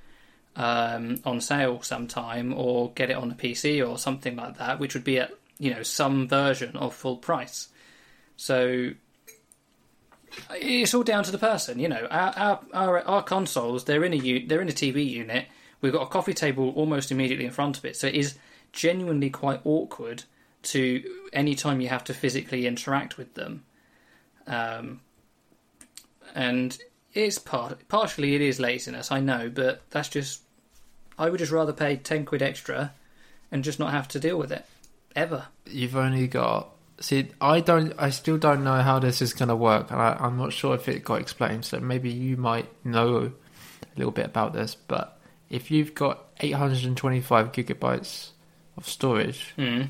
um, 0.57 1.21
on 1.25 1.41
sale 1.41 1.81
sometime, 1.83 2.53
or 2.53 2.91
get 2.93 3.11
it 3.11 3.17
on 3.17 3.31
a 3.31 3.35
PC 3.35 3.89
or 3.89 3.97
something 3.99 4.35
like 4.35 4.59
that, 4.59 4.81
which 4.81 4.95
would 4.95 5.05
be 5.05 5.21
at 5.21 5.33
you 5.59 5.75
know 5.75 5.83
some 5.83 6.29
version 6.29 6.77
of 6.77 6.95
full 6.95 7.17
price. 7.17 7.69
So 8.37 8.93
it's 10.51 10.95
all 10.95 11.03
down 11.03 11.25
to 11.25 11.33
the 11.33 11.39
person. 11.39 11.79
You 11.79 11.89
know, 11.89 12.07
our 12.11 12.33
our 12.37 12.61
our, 12.73 13.01
our 13.07 13.23
consoles 13.23 13.85
they're 13.85 14.05
in 14.05 14.13
a 14.13 14.17
u- 14.17 14.47
they're 14.47 14.63
in 14.63 14.69
a 14.69 14.73
TV 14.73 15.09
unit. 15.09 15.47
We've 15.81 15.93
got 15.93 16.03
a 16.03 16.07
coffee 16.07 16.35
table 16.35 16.71
almost 16.71 17.11
immediately 17.11 17.45
in 17.45 17.53
front 17.53 17.79
of 17.79 17.85
it, 17.85 17.97
so 17.97 18.07
it 18.07 18.15
is 18.15 18.37
genuinely 18.73 19.31
quite 19.31 19.61
awkward 19.65 20.25
to 20.61 21.03
any 21.33 21.55
time 21.55 21.81
you 21.81 21.89
have 21.89 22.05
to 22.05 22.15
physically 22.15 22.67
interact 22.67 23.17
with 23.17 23.35
them. 23.35 23.65
Um, 24.47 25.01
and 26.35 26.77
it's 27.15 27.39
part 27.39 27.87
partially 27.89 28.35
it 28.35 28.41
is 28.41 28.61
laziness, 28.61 29.11
I 29.11 29.21
know, 29.21 29.51
but 29.53 29.83
that's 29.91 30.09
just 30.09 30.43
I 31.19 31.31
would 31.31 31.39
just 31.39 31.53
rather 31.53 31.73
pay 31.73 31.97
ten 31.97 32.25
quid 32.25 32.43
extra 32.43 32.93
and 33.51 33.65
just 33.65 33.79
not 33.79 33.93
have 33.93 34.09
to 34.09 34.21
deal 34.21 34.39
with 34.39 34.53
it 34.53 34.65
ever. 35.19 35.47
You've 35.67 35.97
only 35.97 36.27
got. 36.27 36.71
See, 37.01 37.31
I 37.41 37.61
don't. 37.61 37.93
I 37.99 38.11
still 38.11 38.39
don't 38.39 38.65
know 38.65 38.81
how 38.83 38.99
this 38.99 39.21
is 39.23 39.33
going 39.33 39.51
to 39.51 39.57
work, 39.57 39.91
and 39.91 40.01
I, 40.01 40.17
I'm 40.19 40.37
not 40.37 40.53
sure 40.53 40.75
if 40.75 40.89
it 40.89 41.05
got 41.05 41.21
explained. 41.21 41.65
So 41.65 41.79
maybe 41.81 42.11
you 42.11 42.37
might 42.37 42.67
know 42.85 43.17
a 43.17 43.33
little 43.97 44.13
bit 44.13 44.27
about 44.27 44.53
this. 44.53 44.75
But 44.75 45.19
if 45.51 45.71
you've 45.71 45.95
got 45.95 46.25
825 46.41 47.53
gigabytes 47.53 48.31
of 48.77 48.89
storage, 48.89 49.53
Hmm. 49.57 49.83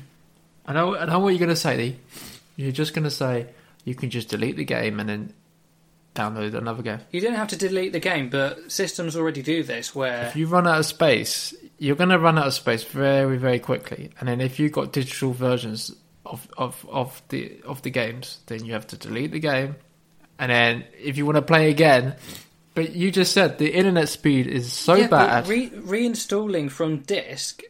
I 0.65 0.73
know. 0.73 0.95
I 0.97 1.05
know 1.05 1.19
what 1.19 1.29
you're 1.29 1.39
going 1.39 1.49
to 1.49 1.55
say. 1.55 1.77
Lee. 1.77 1.99
You're 2.55 2.71
just 2.73 2.93
going 2.93 3.05
to 3.05 3.11
say 3.11 3.47
you 3.85 3.95
can 3.95 4.09
just 4.09 4.27
delete 4.29 4.57
the 4.57 4.65
game 4.65 4.99
and 4.99 5.07
then 5.09 5.33
download 6.19 6.53
another 6.53 6.83
game. 6.83 6.99
You 7.11 7.21
don't 7.21 7.35
have 7.35 7.47
to 7.49 7.57
delete 7.57 7.93
the 7.93 7.99
game, 7.99 8.29
but 8.29 8.71
systems 8.71 9.15
already 9.15 9.41
do 9.41 9.63
this 9.63 9.95
where 9.95 10.25
If 10.27 10.35
you 10.35 10.47
run 10.47 10.67
out 10.67 10.79
of 10.79 10.85
space, 10.85 11.53
you're 11.77 11.95
going 11.95 12.09
to 12.09 12.19
run 12.19 12.37
out 12.37 12.47
of 12.47 12.53
space 12.53 12.83
very, 12.83 13.37
very 13.37 13.59
quickly. 13.59 14.09
And 14.19 14.27
then 14.27 14.41
if 14.41 14.59
you've 14.59 14.71
got 14.71 14.91
digital 14.91 15.31
versions 15.31 15.95
of, 16.25 16.47
of, 16.57 16.85
of 16.89 17.21
the 17.29 17.61
of 17.65 17.81
the 17.81 17.89
games, 17.89 18.39
then 18.47 18.65
you 18.65 18.73
have 18.73 18.87
to 18.87 18.97
delete 18.97 19.31
the 19.31 19.39
game. 19.39 19.75
And 20.37 20.51
then 20.51 20.85
if 20.97 21.17
you 21.17 21.25
want 21.25 21.37
to 21.37 21.41
play 21.41 21.69
again, 21.69 22.15
but 22.75 22.95
you 22.95 23.11
just 23.11 23.33
said 23.33 23.57
the 23.57 23.73
internet 23.73 24.09
speed 24.09 24.47
is 24.47 24.71
so 24.71 24.95
Yeah, 24.95 25.07
bad. 25.07 25.47
Re- 25.47 25.69
reinstalling 25.69 26.69
from 26.71 26.99
disk, 26.99 27.61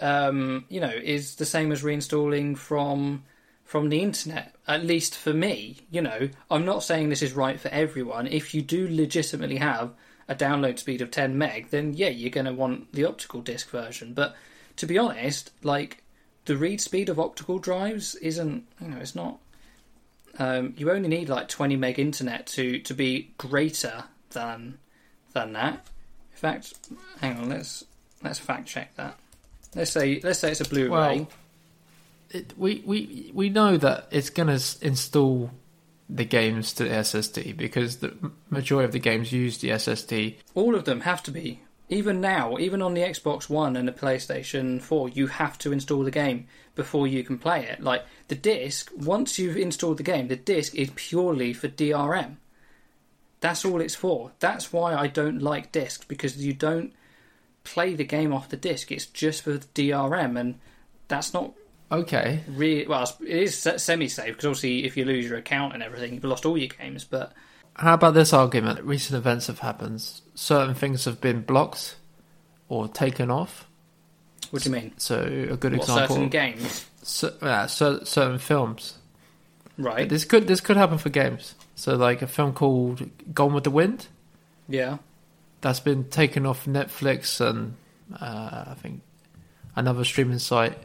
um, 0.00 0.64
you 0.68 0.80
know, 0.80 0.92
is 0.92 1.36
the 1.36 1.44
same 1.44 1.72
as 1.72 1.82
reinstalling 1.82 2.56
from 2.56 3.24
from 3.74 3.88
the 3.88 4.02
internet. 4.02 4.54
At 4.68 4.84
least 4.84 5.16
for 5.16 5.34
me, 5.34 5.78
you 5.90 6.00
know, 6.00 6.28
I'm 6.48 6.64
not 6.64 6.84
saying 6.84 7.08
this 7.08 7.22
is 7.22 7.32
right 7.32 7.58
for 7.58 7.66
everyone. 7.70 8.28
If 8.28 8.54
you 8.54 8.62
do 8.62 8.86
legitimately 8.88 9.56
have 9.56 9.90
a 10.28 10.34
download 10.36 10.78
speed 10.78 11.02
of 11.02 11.10
10 11.10 11.36
meg, 11.36 11.70
then 11.70 11.92
yeah, 11.92 12.10
you're 12.10 12.30
going 12.30 12.46
to 12.46 12.52
want 12.52 12.92
the 12.92 13.04
optical 13.04 13.40
disc 13.40 13.68
version. 13.70 14.14
But 14.14 14.36
to 14.76 14.86
be 14.86 14.96
honest, 14.96 15.50
like 15.64 16.04
the 16.44 16.56
read 16.56 16.80
speed 16.80 17.08
of 17.08 17.18
optical 17.18 17.58
drives 17.58 18.14
isn't, 18.14 18.64
you 18.80 18.86
know, 18.86 18.98
it's 18.98 19.16
not. 19.16 19.40
Um, 20.38 20.74
you 20.76 20.92
only 20.92 21.08
need 21.08 21.28
like 21.28 21.48
20 21.48 21.74
meg 21.74 21.98
internet 21.98 22.46
to 22.46 22.78
to 22.78 22.94
be 22.94 23.32
greater 23.38 24.04
than 24.30 24.78
than 25.32 25.52
that. 25.54 25.84
In 26.30 26.36
fact, 26.36 26.74
hang 27.20 27.38
on, 27.38 27.48
let's 27.48 27.84
let's 28.22 28.38
fact 28.38 28.68
check 28.68 28.94
that. 28.94 29.18
Let's 29.74 29.90
say 29.90 30.20
let's 30.22 30.38
say 30.38 30.52
it's 30.52 30.60
a 30.60 30.64
Blu-ray. 30.64 30.90
Well, 30.90 31.28
it, 32.34 32.54
we, 32.56 32.82
we, 32.84 33.30
we 33.34 33.48
know 33.48 33.76
that 33.76 34.08
it's 34.10 34.30
going 34.30 34.56
to 34.56 34.62
install 34.80 35.50
the 36.08 36.24
games 36.24 36.72
to 36.74 36.84
the 36.84 36.90
SSD 36.90 37.56
because 37.56 37.98
the 37.98 38.14
majority 38.50 38.86
of 38.86 38.92
the 38.92 38.98
games 38.98 39.32
use 39.32 39.58
the 39.58 39.70
SSD. 39.70 40.36
All 40.54 40.74
of 40.74 40.84
them 40.84 41.00
have 41.00 41.22
to 41.24 41.30
be. 41.30 41.60
Even 41.88 42.20
now, 42.20 42.58
even 42.58 42.80
on 42.80 42.94
the 42.94 43.02
Xbox 43.02 43.48
One 43.48 43.76
and 43.76 43.86
the 43.86 43.92
PlayStation 43.92 44.80
4, 44.80 45.10
you 45.10 45.26
have 45.26 45.58
to 45.58 45.72
install 45.72 46.02
the 46.02 46.10
game 46.10 46.46
before 46.74 47.06
you 47.06 47.22
can 47.22 47.38
play 47.38 47.66
it. 47.66 47.82
Like 47.82 48.04
the 48.28 48.34
disc, 48.34 48.90
once 48.96 49.38
you've 49.38 49.56
installed 49.56 49.98
the 49.98 50.02
game, 50.02 50.28
the 50.28 50.36
disc 50.36 50.74
is 50.74 50.90
purely 50.94 51.52
for 51.52 51.68
DRM. 51.68 52.36
That's 53.40 53.64
all 53.64 53.82
it's 53.82 53.94
for. 53.94 54.32
That's 54.38 54.72
why 54.72 54.94
I 54.94 55.06
don't 55.06 55.42
like 55.42 55.72
discs 55.72 56.04
because 56.06 56.44
you 56.44 56.54
don't 56.54 56.94
play 57.64 57.94
the 57.94 58.04
game 58.04 58.32
off 58.32 58.48
the 58.48 58.56
disc. 58.56 58.90
It's 58.90 59.06
just 59.06 59.42
for 59.42 59.58
DRM, 59.58 60.40
and 60.40 60.58
that's 61.08 61.34
not 61.34 61.52
Okay, 62.00 62.40
really 62.48 62.86
well. 62.86 63.04
It 63.20 63.28
is 63.28 63.56
semi-safe 63.76 64.26
because 64.28 64.44
obviously, 64.44 64.84
if 64.84 64.96
you 64.96 65.04
lose 65.04 65.26
your 65.28 65.38
account 65.38 65.74
and 65.74 65.82
everything, 65.82 66.14
you've 66.14 66.24
lost 66.24 66.44
all 66.46 66.56
your 66.58 66.68
games. 66.68 67.04
But 67.04 67.32
How 67.76 67.94
about 67.94 68.14
this 68.14 68.32
argument? 68.32 68.82
Recent 68.84 69.16
events 69.16 69.46
have 69.46 69.60
happened. 69.60 70.04
Certain 70.34 70.74
things 70.74 71.04
have 71.04 71.20
been 71.20 71.42
blocked 71.42 71.96
or 72.68 72.88
taken 72.88 73.30
off. 73.30 73.66
what 74.50 74.62
do 74.62 74.70
you 74.70 74.74
mean? 74.74 74.92
So 74.96 75.20
a 75.50 75.56
good 75.56 75.72
What 75.72 75.82
example, 75.82 76.16
certain 76.16 76.28
games, 76.30 76.86
cer- 77.02 77.34
yeah, 77.42 77.66
cer- 77.66 78.04
certain 78.04 78.38
films. 78.38 78.98
right? 79.78 80.08
This 80.08 80.24
could 80.24 80.46
this 80.48 80.60
could 80.60 80.76
happen 80.76 80.98
for 80.98 81.10
games. 81.10 81.54
So 81.76 81.94
like 81.96 82.22
a 82.22 82.26
film 82.26 82.52
called 82.54 83.08
Gone 83.34 83.52
with 83.54 83.64
the 83.64 83.70
Wind 83.70 84.06
Yeah. 84.68 84.98
that's 85.60 85.80
been 85.80 86.04
taken 86.08 86.46
off 86.46 86.66
Netflix 86.66 87.40
and 87.40 87.74
uh, 88.20 88.64
I 88.68 88.74
think 88.80 89.00
another 89.76 90.04
streaming 90.04 90.38
site, 90.38 90.78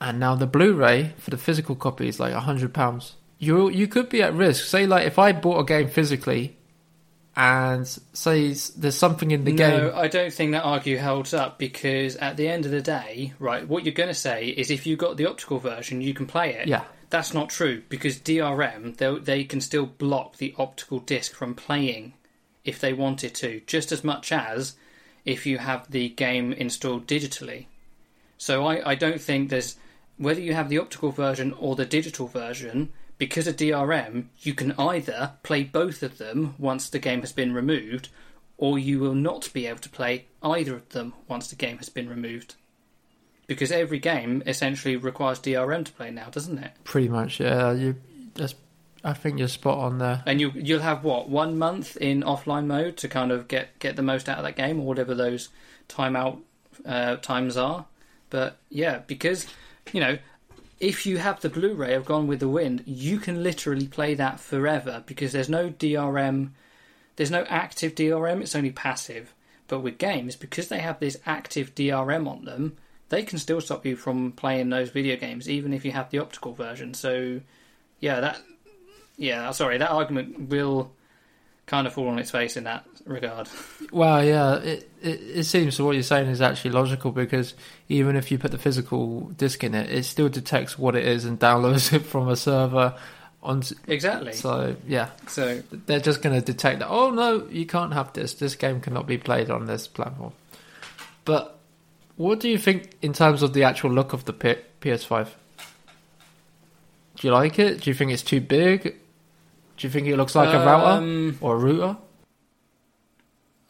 and 0.00 0.20
now 0.20 0.34
the 0.34 0.46
Blu-ray 0.46 1.12
for 1.18 1.30
the 1.30 1.38
physical 1.38 1.74
copy 1.74 2.08
is 2.08 2.20
like 2.20 2.32
a 2.32 2.40
hundred 2.40 2.72
pounds. 2.74 3.16
you 3.38 3.68
you 3.68 3.86
could 3.86 4.08
be 4.08 4.22
at 4.22 4.34
risk. 4.34 4.64
Say 4.64 4.86
like 4.86 5.06
if 5.06 5.18
I 5.18 5.32
bought 5.32 5.60
a 5.60 5.64
game 5.64 5.88
physically, 5.88 6.56
and 7.38 7.86
say 8.12 8.52
there's 8.76 8.96
something 8.96 9.30
in 9.30 9.44
the 9.44 9.52
no, 9.52 9.56
game. 9.56 9.80
No, 9.84 9.94
I 9.94 10.08
don't 10.08 10.32
think 10.32 10.50
that 10.52 10.64
argue 10.64 10.98
holds 10.98 11.32
up 11.32 11.56
because 11.56 12.16
at 12.16 12.36
the 12.36 12.48
end 12.48 12.64
of 12.64 12.72
the 12.72 12.80
day, 12.82 13.32
right, 13.38 13.66
what 13.66 13.84
you're 13.84 13.94
going 13.94 14.08
to 14.08 14.14
say 14.14 14.48
is 14.48 14.72
if 14.72 14.86
you 14.86 14.96
got 14.96 15.16
the 15.16 15.26
optical 15.26 15.60
version, 15.60 16.00
you 16.00 16.14
can 16.14 16.26
play 16.26 16.54
it. 16.54 16.66
Yeah, 16.66 16.82
That's 17.10 17.32
not 17.32 17.48
true 17.48 17.82
because 17.88 18.18
DRM 18.18 18.96
they 18.96 19.18
they 19.20 19.44
can 19.44 19.60
still 19.60 19.86
block 19.86 20.38
the 20.38 20.52
optical 20.58 20.98
disc 20.98 21.32
from 21.32 21.54
playing 21.54 22.14
if 22.64 22.80
they 22.80 22.92
wanted 22.92 23.34
to, 23.36 23.60
just 23.68 23.92
as 23.92 24.02
much 24.02 24.32
as 24.32 24.74
if 25.24 25.46
you 25.46 25.58
have 25.58 25.88
the 25.90 26.08
game 26.08 26.52
installed 26.52 27.06
digitally. 27.06 27.66
So 28.36 28.66
I, 28.66 28.90
I 28.90 28.94
don't 28.96 29.20
think 29.20 29.48
there's 29.48 29.76
whether 30.18 30.40
you 30.40 30.54
have 30.54 30.68
the 30.68 30.78
optical 30.78 31.10
version 31.10 31.54
or 31.58 31.76
the 31.76 31.86
digital 31.86 32.26
version, 32.26 32.90
because 33.18 33.46
of 33.46 33.56
DRM, 33.56 34.26
you 34.40 34.54
can 34.54 34.72
either 34.72 35.32
play 35.42 35.64
both 35.64 36.02
of 36.02 36.18
them 36.18 36.54
once 36.58 36.88
the 36.88 36.98
game 36.98 37.20
has 37.20 37.32
been 37.32 37.52
removed, 37.52 38.08
or 38.56 38.78
you 38.78 38.98
will 38.98 39.14
not 39.14 39.52
be 39.52 39.66
able 39.66 39.80
to 39.80 39.88
play 39.88 40.26
either 40.42 40.74
of 40.74 40.88
them 40.90 41.14
once 41.26 41.48
the 41.48 41.56
game 41.56 41.78
has 41.78 41.88
been 41.88 42.08
removed. 42.08 42.54
Because 43.46 43.72
every 43.72 43.98
game 43.98 44.42
essentially 44.46 44.96
requires 44.96 45.40
DRM 45.40 45.84
to 45.84 45.92
play 45.92 46.10
now, 46.10 46.28
doesn't 46.28 46.58
it? 46.58 46.72
pretty 46.84 47.08
much. 47.08 47.40
Yeah, 47.40 47.72
you. 47.72 47.96
That's, 48.34 48.54
I 49.02 49.14
think 49.14 49.38
you're 49.38 49.48
spot 49.48 49.78
on 49.78 49.98
there. 49.98 50.22
And 50.26 50.40
you 50.40 50.52
you'll 50.54 50.80
have 50.80 51.02
what 51.02 51.28
one 51.28 51.56
month 51.58 51.96
in 51.96 52.22
offline 52.22 52.66
mode 52.66 52.96
to 52.98 53.08
kind 53.08 53.32
of 53.32 53.48
get 53.48 53.78
get 53.78 53.96
the 53.96 54.02
most 54.02 54.28
out 54.28 54.38
of 54.38 54.44
that 54.44 54.56
game 54.56 54.80
or 54.80 54.86
whatever 54.86 55.14
those 55.14 55.48
timeout 55.88 56.40
uh, 56.84 57.16
times 57.16 57.56
are. 57.56 57.86
But 58.28 58.58
yeah, 58.68 58.98
because 59.06 59.46
you 59.92 60.00
know 60.00 60.18
if 60.80 61.06
you 61.06 61.18
have 61.18 61.40
the 61.40 61.48
Blu-ray 61.48 61.94
of 61.94 62.04
Gone 62.04 62.26
with 62.26 62.40
the 62.40 62.48
Wind, 62.48 62.84
you 62.86 63.18
can 63.18 63.42
literally 63.42 63.86
play 63.86 64.14
that 64.14 64.38
forever 64.38 65.02
because 65.06 65.32
there's 65.32 65.48
no 65.48 65.70
DRM, 65.70 66.50
there's 67.16 67.30
no 67.30 67.44
active 67.48 67.94
DRM. 67.94 68.40
It's 68.40 68.54
only 68.54 68.70
passive. 68.70 69.34
But 69.66 69.80
with 69.80 69.98
games, 69.98 70.36
because 70.36 70.68
they 70.68 70.78
have 70.78 71.00
this 71.00 71.18
active 71.26 71.74
DRM 71.74 72.28
on 72.28 72.44
them, 72.44 72.76
they 73.08 73.22
can 73.22 73.38
still 73.38 73.60
stop 73.60 73.84
you 73.84 73.96
from 73.96 74.32
playing 74.32 74.70
those 74.70 74.90
video 74.90 75.16
games, 75.16 75.48
even 75.48 75.72
if 75.72 75.84
you 75.84 75.92
have 75.92 76.10
the 76.10 76.20
optical 76.20 76.52
version. 76.52 76.94
So, 76.94 77.40
yeah, 78.00 78.20
that 78.20 78.40
yeah, 79.16 79.50
sorry, 79.50 79.78
that 79.78 79.90
argument 79.90 80.48
will 80.48 80.92
kind 81.68 81.86
of 81.86 81.92
fall 81.92 82.08
on 82.08 82.18
its 82.18 82.32
face 82.32 82.56
in 82.56 82.64
that 82.64 82.84
regard. 83.04 83.48
Well, 83.92 84.24
yeah, 84.24 84.56
it, 84.56 84.90
it 85.00 85.20
it 85.20 85.44
seems 85.44 85.80
what 85.80 85.92
you're 85.92 86.02
saying 86.02 86.28
is 86.28 86.40
actually 86.40 86.72
logical 86.72 87.12
because 87.12 87.54
even 87.88 88.16
if 88.16 88.30
you 88.32 88.38
put 88.38 88.50
the 88.50 88.58
physical 88.58 89.20
disc 89.36 89.62
in 89.62 89.74
it, 89.76 89.88
it 89.90 90.02
still 90.04 90.28
detects 90.28 90.76
what 90.76 90.96
it 90.96 91.06
is 91.06 91.24
and 91.24 91.38
downloads 91.38 91.92
it 91.92 92.00
from 92.00 92.28
a 92.28 92.34
server. 92.34 92.94
On 93.40 93.62
Exactly. 93.86 94.32
so 94.32 94.74
yeah, 94.84 95.10
So, 95.28 95.62
they're 95.86 96.00
just 96.00 96.22
going 96.22 96.34
to 96.34 96.44
detect 96.44 96.80
that. 96.80 96.88
Oh 96.88 97.10
no, 97.12 97.46
you 97.48 97.66
can't 97.66 97.92
have 97.94 98.12
this. 98.12 98.34
This 98.34 98.56
game 98.56 98.80
cannot 98.80 99.06
be 99.06 99.16
played 99.16 99.48
on 99.48 99.66
this 99.66 99.86
platform. 99.86 100.32
But 101.24 101.56
what 102.16 102.40
do 102.40 102.48
you 102.48 102.58
think 102.58 102.96
in 103.00 103.12
terms 103.12 103.42
of 103.42 103.52
the 103.52 103.62
actual 103.62 103.92
look 103.92 104.12
of 104.12 104.24
the 104.24 104.32
P- 104.32 104.56
PS5? 104.80 105.28
Do 107.16 107.26
you 107.28 107.32
like 107.32 107.60
it? 107.60 107.82
Do 107.82 107.90
you 107.90 107.94
think 107.94 108.10
it's 108.10 108.22
too 108.22 108.40
big? 108.40 108.96
Do 109.78 109.86
you 109.86 109.90
think 109.90 110.06
it 110.08 110.16
looks 110.16 110.34
like 110.34 110.48
a 110.52 110.58
router 110.64 110.90
um, 110.98 111.38
or 111.40 111.54
a 111.54 111.58
router? 111.58 111.96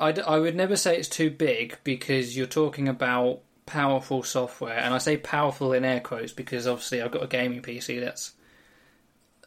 I, 0.01 0.12
d- 0.12 0.23
I 0.23 0.38
would 0.38 0.55
never 0.57 0.77
say 0.77 0.97
it's 0.97 1.09
too 1.09 1.31
big 1.31 1.77
because 1.85 2.37
you're 2.37 2.47
talking 2.47 2.88
about 2.88 3.40
powerful 3.66 4.23
software, 4.23 4.79
and 4.79 4.94
I 4.94 4.99
say 4.99 5.16
powerful 5.16 5.73
in 5.73 5.85
air 5.85 6.01
quotes 6.01 6.33
because 6.33 6.66
obviously 6.66 7.03
I've 7.03 7.11
got 7.11 7.23
a 7.25 7.27
gaming 7.27 7.61
PC 7.62 8.01
that's 8.01 8.33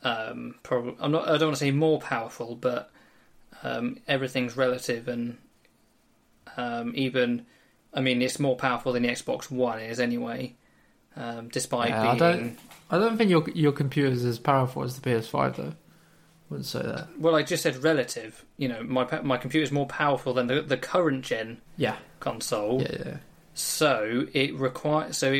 um, 0.03 0.55
probably 0.63 0.95
I'm 0.99 1.11
not 1.11 1.23
I 1.27 1.37
don't 1.37 1.47
want 1.49 1.55
to 1.57 1.59
say 1.65 1.71
more 1.71 1.99
powerful, 1.99 2.55
but 2.55 2.91
um, 3.63 3.97
everything's 4.07 4.57
relative, 4.57 5.07
and 5.07 5.37
um, 6.57 6.91
even 6.95 7.45
I 7.93 8.01
mean 8.01 8.21
it's 8.21 8.39
more 8.39 8.55
powerful 8.55 8.93
than 8.93 9.03
the 9.03 9.09
Xbox 9.09 9.49
One 9.49 9.79
is 9.79 9.99
anyway. 9.99 10.55
Um, 11.15 11.49
despite 11.49 11.89
Yeah, 11.89 12.11
I 12.11 12.17
don't- 12.17 12.57
I 12.93 12.97
don't 12.97 13.17
think 13.17 13.29
your 13.31 13.49
your 13.51 13.71
computer 13.71 14.09
is 14.11 14.25
as 14.25 14.37
powerful 14.37 14.83
as 14.83 14.99
the 14.99 15.09
PS5 15.09 15.55
though. 15.55 15.73
Wouldn't 16.51 16.65
say 16.67 16.81
that. 16.81 17.07
Well, 17.17 17.33
I 17.33 17.43
just 17.43 17.63
said 17.63 17.77
relative. 17.81 18.43
You 18.57 18.67
know, 18.67 18.83
my 18.83 19.07
my 19.21 19.37
computer 19.37 19.63
is 19.63 19.71
more 19.71 19.87
powerful 19.87 20.33
than 20.33 20.47
the, 20.47 20.61
the 20.61 20.75
current 20.75 21.23
gen 21.23 21.61
Yeah, 21.77 21.95
console, 22.19 22.81
yeah, 22.81 22.97
yeah. 23.05 23.17
so 23.53 24.27
it 24.33 24.53
requires. 24.55 25.17
So 25.17 25.31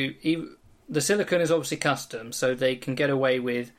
the 0.88 1.00
silicon 1.02 1.42
is 1.42 1.50
obviously 1.50 1.76
custom, 1.76 2.32
so 2.32 2.54
they 2.54 2.76
can 2.76 2.94
get 2.94 3.10
away 3.10 3.38
with 3.40 3.68
a 3.68 3.72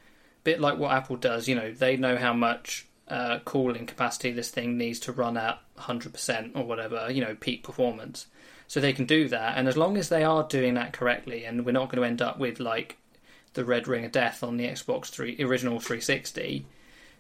bit 0.44 0.62
like 0.62 0.78
what 0.78 0.92
Apple 0.92 1.16
does. 1.16 1.48
You 1.48 1.56
know, 1.56 1.72
they 1.72 1.98
know 1.98 2.18
how 2.18 2.34
much 2.34 2.86
uh, 3.08 3.40
cooling 3.46 3.88
capacity 3.88 4.32
this 4.32 4.52
thing 4.52 4.78
needs 4.78 5.00
to 5.02 5.12
run 5.12 5.36
at 5.36 5.60
100% 5.80 6.56
or 6.56 6.64
whatever. 6.66 7.12
You 7.12 7.22
know, 7.26 7.36
peak 7.40 7.64
performance. 7.64 8.28
So 8.68 8.80
they 8.80 8.94
can 8.94 9.06
do 9.06 9.28
that, 9.30 9.58
and 9.58 9.68
as 9.68 9.76
long 9.76 9.98
as 9.98 10.10
they 10.10 10.24
are 10.24 10.48
doing 10.48 10.76
that 10.76 10.94
correctly, 10.94 11.46
and 11.46 11.66
we're 11.66 11.72
not 11.72 11.90
going 11.90 12.02
to 12.02 12.08
end 12.08 12.22
up 12.22 12.38
with 12.38 12.60
like 12.60 12.98
the 13.56 13.66
red 13.66 13.88
ring 13.88 14.06
of 14.06 14.12
death 14.12 14.44
on 14.44 14.58
the 14.58 14.66
Xbox 14.66 15.08
3 15.08 15.38
original 15.44 15.80
360, 15.80 16.66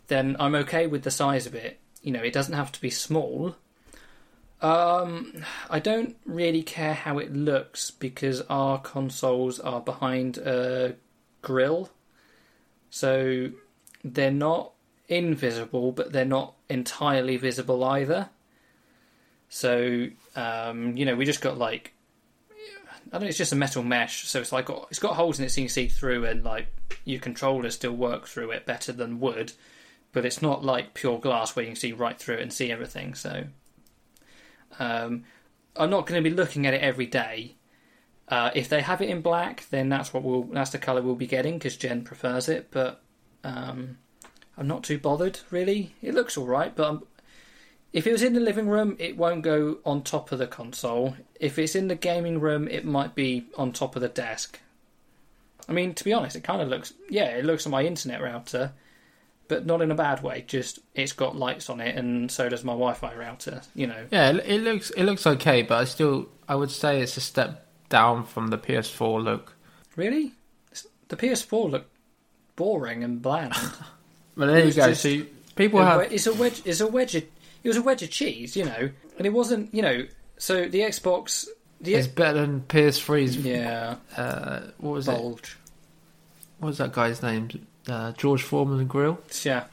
then 0.08 0.36
I'm 0.39 0.56
okay 0.56 0.88
with 0.88 1.04
the 1.04 1.12
size 1.12 1.46
of 1.46 1.56
it. 1.56 1.80
You 2.02 2.12
know, 2.12 2.22
it 2.22 2.34
doesn't 2.34 2.54
have 2.54 2.72
to 2.74 2.82
be 2.82 2.89
small. 2.89 3.56
Um, 4.62 5.44
I 5.70 5.80
don't 5.80 6.16
really 6.26 6.63
care 6.63 6.94
how 6.94 7.20
it 7.20 7.34
looks 7.34 7.92
because 7.92 8.42
our 8.50 8.80
consoles 8.80 9.60
are 9.60 9.82
behind 9.82 10.38
a 10.38 10.96
grill, 11.42 11.89
so 12.89 13.52
they're 14.04 14.32
not 14.32 14.72
invisible, 15.10 15.92
but 15.92 16.13
they're 16.13 16.24
not 16.24 16.54
entirely 16.70 17.36
visible 17.36 17.84
either. 17.84 18.30
So, 19.50 20.08
um, 20.36 20.96
you 20.96 21.06
know, 21.06 21.16
we 21.16 21.26
just 21.26 21.42
got 21.42 21.58
like 21.58 21.94
I 23.13 23.18
don't 23.18 23.24
know, 23.24 23.28
it's 23.28 23.38
just 23.38 23.52
a 23.52 23.56
metal 23.56 23.84
mesh, 23.84 24.24
so 24.28 24.39
it's 24.39 24.52
like 24.52 24.66
got, 24.66 24.88
it's 24.89 25.00
got 25.00 25.16
holes 25.16 25.38
in 25.38 25.46
it 25.46 25.50
so 25.50 25.62
you 25.62 25.68
can 25.68 25.74
see 25.74 25.88
through, 25.88 26.26
and 26.26 26.44
like 26.44 26.68
your 27.06 27.20
controllers 27.20 27.76
still 27.76 27.92
work 27.92 28.28
through 28.28 28.52
it 28.52 28.66
better 28.66 28.92
than 28.92 29.20
wood, 29.20 29.52
but 30.13 30.26
it's 30.26 30.41
not 30.41 30.63
like 30.63 30.93
pure 30.93 31.19
glass 31.19 31.56
where 31.56 31.63
you 31.63 31.71
can 31.71 31.76
see 31.76 31.91
right 31.91 32.17
through 32.17 32.36
it 32.36 32.41
and 32.41 32.54
see 32.54 32.71
everything. 32.71 33.15
So, 33.15 33.45
um, 34.80 35.23
I'm 35.76 35.89
not 35.89 36.06
going 36.06 36.23
to 36.23 36.30
be 36.30 36.36
looking 36.36 36.65
at 36.65 36.73
it 36.73 36.82
every 36.82 37.08
day. 37.08 37.56
Uh, 38.30 38.52
if 38.56 38.69
they 38.69 38.82
have 38.82 39.02
it 39.02 39.10
in 39.10 39.21
black, 39.21 39.65
then 39.69 39.89
that's 39.89 40.13
what 40.13 40.23
we'll 40.23 40.43
that's 40.43 40.69
the 40.69 40.78
color 40.78 41.02
we'll 41.02 41.15
be 41.15 41.28
getting 41.28 41.56
because 41.56 41.76
Jen 41.76 42.04
prefers 42.04 42.47
it. 42.47 42.69
But 42.71 43.02
um, 43.43 43.97
I'm 44.58 44.67
not 44.67 44.84
too 44.84 44.97
bothered 44.97 45.39
really. 45.52 45.93
It 46.02 46.13
looks 46.13 46.38
all 46.38 46.45
right, 46.45 46.73
but 46.73 46.89
I'm, 46.89 47.04
if 47.91 48.08
it 48.08 48.12
was 48.12 48.23
in 48.23 48.34
the 48.34 48.39
living 48.39 48.67
room, 48.67 48.95
it 48.97 49.17
won't 49.17 49.43
go 49.43 49.80
on 49.86 50.02
top 50.02 50.32
of 50.32 50.39
the 50.39 50.47
console. 50.47 51.15
If 51.39 51.60
it's 51.60 51.76
in 51.76 51.89
the 51.89 51.95
gaming 51.95 52.39
room, 52.39 52.67
it 52.67 52.86
might 52.86 53.13
be 53.13 53.45
on 53.56 53.71
top 53.71 53.95
of 53.95 54.02
the 54.02 54.10
desk. 54.10 54.60
I 55.67 55.73
mean, 55.73 55.93
to 55.93 56.04
be 56.04 56.13
honest, 56.13 56.36
it 56.36 56.43
kind 56.43 56.62
of 56.62 56.69
looks 56.69 56.93
yeah, 57.10 57.26
it 57.26 57.45
looks 57.45 57.65
like 57.65 57.71
my 57.71 57.84
internet 57.84 58.21
router, 58.21 58.73
but 59.47 59.65
not 59.65 59.82
in 59.82 59.91
a 59.91 59.95
bad 59.95 60.23
way. 60.23 60.43
Just 60.47 60.79
it's 60.95 61.13
got 61.13 61.36
lights 61.36 61.69
on 61.69 61.79
it, 61.82 61.95
and 61.95 62.32
so 62.32 62.49
does 62.49 62.63
my 62.63 62.73
Wi-Fi 62.73 63.13
router. 63.15 63.62
You 63.75 63.88
know, 63.88 64.06
Yeah, 64.12 64.32
it, 64.32 64.62
looks 64.62 64.89
it 64.91 65.03
looks 65.03 65.25
okay, 65.27 65.62
but 65.62 65.79
I 65.82 65.84
still 65.86 66.27
I 66.47 66.56
would 66.56 66.71
say 66.71 67.01
it's 67.01 67.17
a 67.17 67.21
step 67.21 67.67
down 67.89 68.23
from 68.25 68.47
the 68.47 68.58
PS4 68.58 69.23
look. 69.23 69.53
really, 69.95 70.32
the 71.10 71.15
PS4 71.15 71.69
looked 71.71 71.95
boring 72.56 73.03
and 73.03 73.21
bland. 73.21 73.53
But 74.36 74.47
there 74.47 74.65
you 74.65 74.73
go. 74.73 74.88
just- 74.89 75.03
See, 75.03 75.29
people 75.56 75.79
have 75.84 76.12
it's 76.12 76.25
a 76.25 76.34
wedge. 76.34 76.63
It's 76.65 76.79
a 76.82 76.88
wedge. 76.88 77.13
Of, 77.13 77.23
it 77.63 77.67
was 77.67 77.77
a 77.77 77.84
wedge 77.84 78.01
of 78.01 78.10
cheese, 78.10 78.56
you 78.58 78.65
know, 78.65 78.89
and 79.17 79.27
it 79.27 79.29
wasn't, 79.32 79.71
you 79.73 79.84
know. 79.84 80.08
So 80.38 80.67
the 80.67 80.79
Xbox, 80.79 81.45
the 81.79 81.93
it's 81.93 82.08
better 82.08 82.41
than 82.41 82.62
PS3's. 82.62 83.38
yeah, 83.38 83.97
Uh, 84.17 84.62
what 84.79 84.91
was 84.93 85.08
it? 85.08 85.12
What 86.58 86.67
was 86.69 86.77
that 86.79 86.93
guy's 86.93 87.21
name? 87.21 87.49
Uh, 87.88 88.12
George 88.13 88.43
Foreman 88.43 88.88
Grill. 88.88 89.19
Yeah. 89.43 89.65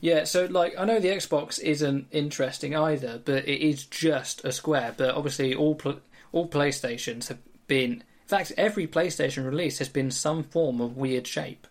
Yeah, 0.00 0.24
so 0.24 0.44
like 0.46 0.74
I 0.78 0.84
know 0.84 1.00
the 1.00 1.08
Xbox 1.08 1.58
isn't 1.60 2.06
interesting 2.12 2.76
either, 2.76 3.20
but 3.24 3.48
it 3.48 3.60
is 3.66 3.86
just 3.86 4.44
a 4.44 4.52
square. 4.52 4.94
But 4.96 5.14
obviously, 5.14 5.54
all 5.54 5.74
pl- 5.74 6.00
all 6.32 6.48
PlayStations 6.48 7.28
have 7.28 7.38
been. 7.66 7.92
In 7.92 8.28
fact, 8.28 8.52
every 8.56 8.86
PlayStation 8.86 9.44
release 9.46 9.78
has 9.78 9.88
been 9.88 10.10
some 10.10 10.42
form 10.44 10.80
of 10.80 10.96
weird 10.96 11.26
shape. 11.26 11.66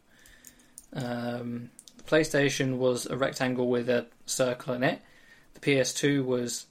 Um, 0.93 1.69
the 1.97 2.03
PlayStation 2.03 2.77
was 2.77 3.05
a 3.05 3.17
rectangle 3.17 3.67
with 3.67 3.89
a 3.89 4.07
circle 4.25 4.73
in 4.73 4.83
it. 4.83 5.01
The 5.55 5.59
PS2 5.59 6.23
was, 6.23 6.65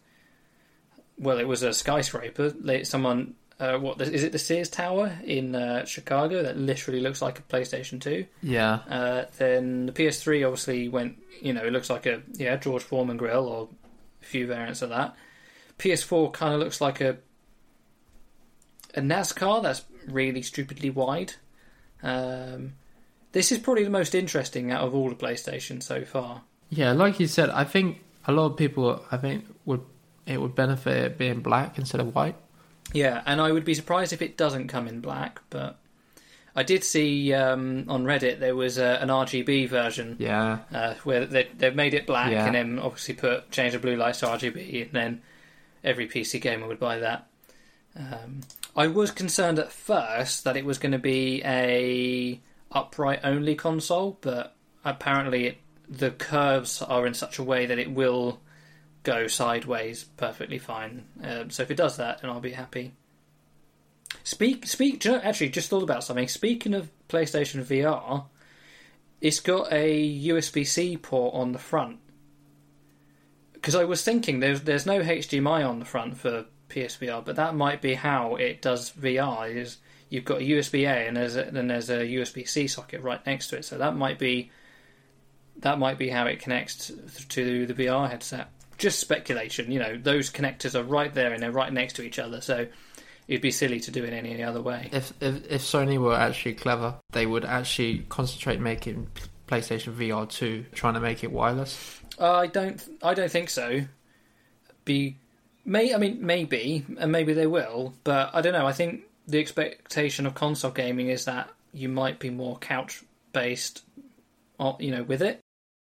well, 1.18 1.38
it 1.38 1.46
was 1.46 1.62
a 1.62 1.72
skyscraper. 1.74 2.54
Someone, 2.84 3.34
uh, 3.60 3.78
what 3.78 4.00
is 4.00 4.24
it? 4.24 4.32
The 4.32 4.38
Sears 4.38 4.68
Tower 4.68 5.16
in 5.24 5.54
uh, 5.54 5.84
Chicago 5.84 6.42
that 6.42 6.56
literally 6.56 7.00
looks 7.00 7.22
like 7.22 7.38
a 7.38 7.42
PlayStation 7.42 8.00
Two. 8.00 8.26
Yeah, 8.42 8.80
Uh, 8.88 9.24
then 9.38 9.86
the 9.86 9.92
PS3 9.92 10.44
obviously 10.44 10.88
went, 10.88 11.18
you 11.40 11.52
know, 11.52 11.64
it 11.64 11.72
looks 11.72 11.88
like 11.90 12.06
a 12.06 12.22
yeah 12.32 12.56
George 12.56 12.82
Foreman 12.82 13.16
grill 13.16 13.46
or 13.46 13.68
a 14.22 14.24
few 14.24 14.46
variants 14.46 14.82
of 14.82 14.90
that. 14.90 15.14
PS4 15.78 16.32
kind 16.32 16.54
of 16.54 16.60
looks 16.60 16.80
like 16.80 17.00
a 17.00 17.16
a 18.94 19.00
NASCAR 19.00 19.62
that's 19.62 19.82
really 20.06 20.42
stupidly 20.42 20.90
wide. 20.90 21.34
Um, 22.02 22.74
this 23.32 23.50
is 23.50 23.58
probably 23.58 23.84
the 23.84 23.90
most 23.90 24.14
interesting 24.14 24.70
out 24.70 24.82
of 24.86 24.94
all 24.94 25.08
the 25.08 25.16
PlayStation 25.16 25.82
so 25.82 26.04
far. 26.04 26.42
Yeah, 26.70 26.92
like 26.92 27.18
you 27.18 27.26
said, 27.26 27.50
I 27.50 27.64
think 27.64 28.02
a 28.26 28.32
lot 28.32 28.46
of 28.52 28.56
people, 28.56 29.04
I 29.10 29.16
think, 29.16 29.44
would 29.64 29.82
it 30.26 30.40
would 30.40 30.54
benefit 30.54 30.96
it 31.04 31.18
being 31.18 31.40
black 31.40 31.78
instead 31.78 32.00
of 32.00 32.14
white. 32.14 32.36
Yeah, 32.94 33.22
and 33.26 33.40
I 33.40 33.52
would 33.52 33.64
be 33.64 33.74
surprised 33.74 34.12
if 34.14 34.22
it 34.22 34.37
doesn't 34.38 34.68
come 34.68 34.88
in 34.88 35.00
black, 35.00 35.40
but 35.50 35.78
I 36.57 36.62
did 36.62 36.85
see 36.85 37.35
um, 37.35 37.85
on 37.88 38.04
Reddit 38.04 38.38
there 38.38 38.54
was 38.57 38.78
a, 38.78 38.98
an 39.02 39.09
RGB 39.09 39.68
version 39.68 40.16
Yeah, 40.18 40.61
uh, 40.72 40.94
where 41.04 41.26
they, 41.26 41.48
they've 41.59 41.74
made 41.74 41.92
it 41.92 42.07
black 42.07 42.30
Yeah. 42.30 42.46
and 42.46 42.54
then 42.54 42.78
obviously 42.78 43.14
put 43.14 43.50
change 43.50 43.72
the 43.72 43.78
blue 43.80 43.96
lights 43.96 44.20
to 44.20 44.26
RGB, 44.26 44.83
and 44.85 44.92
then 44.92 45.22
every 45.83 46.07
PC 46.09 46.40
gamer 46.40 46.66
would 46.68 46.80
buy 46.80 47.00
that. 47.00 47.26
Um, 47.98 48.40
I 48.76 48.87
was 48.87 49.11
concerned 49.11 49.59
at 49.59 49.70
first 49.72 50.44
that 50.44 50.57
it 50.57 50.64
was 50.64 50.78
going 50.78 50.92
to 50.92 50.98
be 50.98 51.42
a 51.44 52.40
upright 52.72 53.20
only 53.24 53.54
console, 53.54 54.18
but 54.20 54.54
apparently 54.85 55.46
it, 55.46 55.57
the 55.88 56.11
curves 56.11 56.80
are 56.83 57.07
in 57.07 57.14
such 57.14 57.38
a 57.38 57.42
way 57.42 57.66
that 57.66 57.78
it 57.78 57.90
will 57.90 58.40
go 59.04 59.26
sideways 59.28 60.04
perfectly 60.16 60.58
fine. 60.58 61.04
Um, 61.22 61.50
so 61.50 61.62
if 61.62 61.70
it 61.70 61.76
does 61.76 61.98
that, 61.98 62.20
then 62.20 62.30
I'll 62.30 62.40
be 62.40 62.52
happy. 62.52 62.94
Speak, 64.24 64.66
speak. 64.66 65.04
you 65.04 65.12
know- 65.12 65.20
actually, 65.22 65.50
just 65.50 65.70
thought 65.70 65.82
about 65.82 66.02
something. 66.02 66.28
Speaking 66.28 66.74
of 66.74 66.90
PlayStation 67.08 67.62
VR, 67.62 68.26
it's 69.20 69.40
got 69.40 69.72
a 69.72 70.18
USB 70.26 70.66
C 70.66 70.96
port 70.96 71.34
on 71.34 71.52
the 71.52 71.58
front. 71.58 71.98
Because 73.52 73.74
I 73.74 73.84
was 73.84 74.02
thinking 74.02 74.40
there's 74.40 74.62
there's 74.62 74.84
no 74.84 75.00
HDMI 75.00 75.66
on 75.66 75.78
the 75.78 75.84
front 75.86 76.18
for 76.18 76.46
PSVR, 76.68 77.24
but 77.24 77.36
that 77.36 77.54
might 77.54 77.80
be 77.80 77.94
how 77.94 78.36
it 78.36 78.60
does 78.60 78.90
VR. 78.92 79.54
Is 79.54 79.78
you've 80.10 80.24
got 80.24 80.42
a 80.42 80.44
USB 80.44 80.86
A 80.86 81.06
and 81.06 81.16
there's 81.16 81.36
a, 81.36 81.44
then 81.44 81.68
there's 81.68 81.88
a 81.88 82.00
USB 82.00 82.46
C 82.46 82.66
socket 82.66 83.02
right 83.02 83.24
next 83.26 83.48
to 83.48 83.56
it, 83.56 83.64
so 83.64 83.78
that 83.78 83.96
might 83.96 84.18
be 84.18 84.50
that 85.56 85.78
might 85.78 85.98
be 85.98 86.08
how 86.08 86.26
it 86.26 86.40
connects 86.40 86.88
to, 86.88 87.28
to 87.28 87.66
the 87.66 87.74
VR 87.74 88.10
headset. 88.10 88.50
Just 88.78 89.00
speculation, 89.00 89.70
you 89.70 89.78
know. 89.78 89.96
Those 89.96 90.30
connectors 90.30 90.74
are 90.74 90.82
right 90.82 91.12
there 91.12 91.32
and 91.32 91.42
they're 91.42 91.52
right 91.52 91.72
next 91.72 91.94
to 91.94 92.02
each 92.02 92.18
other, 92.18 92.40
so 92.40 92.66
it'd 93.28 93.42
be 93.42 93.50
silly 93.50 93.80
to 93.80 93.90
do 93.90 94.04
it 94.04 94.12
any 94.12 94.42
other 94.42 94.60
way. 94.60 94.88
if 94.92 95.12
if 95.20 95.50
if 95.50 95.62
Sony 95.62 95.98
were 95.98 96.14
actually 96.14 96.54
clever, 96.54 96.96
they 97.12 97.26
would 97.26 97.44
actually 97.44 98.04
concentrate 98.08 98.60
making 98.60 99.08
PlayStation 99.46 99.94
VR 99.94 100.28
two, 100.28 100.64
trying 100.72 100.94
to 100.94 101.00
make 101.00 101.22
it 101.22 101.32
wireless. 101.32 102.00
I 102.18 102.46
don't. 102.46 102.82
I 103.02 103.14
don't 103.14 103.30
think 103.30 103.50
so. 103.50 103.82
Be, 104.84 105.16
may 105.64 105.94
I 105.94 105.98
mean 105.98 106.24
maybe, 106.24 106.84
and 106.98 107.10
maybe 107.10 107.32
they 107.32 107.46
will, 107.46 107.94
but 108.04 108.30
I 108.34 108.40
don't 108.40 108.52
know. 108.52 108.66
I 108.66 108.72
think 108.72 109.02
the 109.26 109.40
expectation 109.40 110.26
of 110.26 110.34
console 110.34 110.70
gaming 110.70 111.08
is 111.08 111.24
that 111.24 111.50
you 111.72 111.88
might 111.88 112.18
be 112.18 112.30
more 112.30 112.58
couch 112.58 113.02
based, 113.32 113.82
uh, 114.60 114.74
you 114.78 114.90
know, 114.90 115.02
with 115.02 115.22
it. 115.22 115.40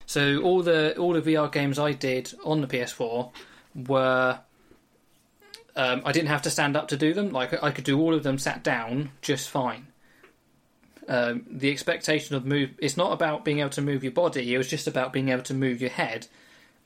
So 0.07 0.41
all 0.41 0.63
the 0.63 0.97
all 0.97 1.13
the 1.13 1.21
VR 1.21 1.51
games 1.51 1.77
I 1.77 1.91
did 1.91 2.33
on 2.43 2.61
the 2.61 2.67
PS4 2.67 3.31
were. 3.87 4.39
Um, 5.75 6.01
I 6.05 6.11
didn't 6.11 6.29
have 6.29 6.41
to 6.41 6.49
stand 6.49 6.75
up 6.75 6.87
to 6.87 6.97
do 6.97 7.13
them. 7.13 7.29
Like 7.29 7.61
I 7.61 7.69
could 7.69 7.83
do 7.83 7.99
all 7.99 8.15
of 8.15 8.23
them 8.23 8.39
sat 8.39 8.63
down 8.63 9.11
just 9.21 9.47
fine. 9.47 9.87
Um, 11.07 11.45
the 11.49 11.69
expectation 11.69 12.35
of 12.35 12.45
move 12.45 12.71
it's 12.79 12.97
not 12.97 13.13
about 13.13 13.45
being 13.45 13.59
able 13.59 13.69
to 13.69 13.81
move 13.81 14.03
your 14.03 14.11
body 14.11 14.53
it 14.53 14.57
was 14.57 14.67
just 14.67 14.87
about 14.87 15.13
being 15.13 15.29
able 15.29 15.43
to 15.43 15.53
move 15.53 15.79
your 15.79 15.89
head 15.89 16.27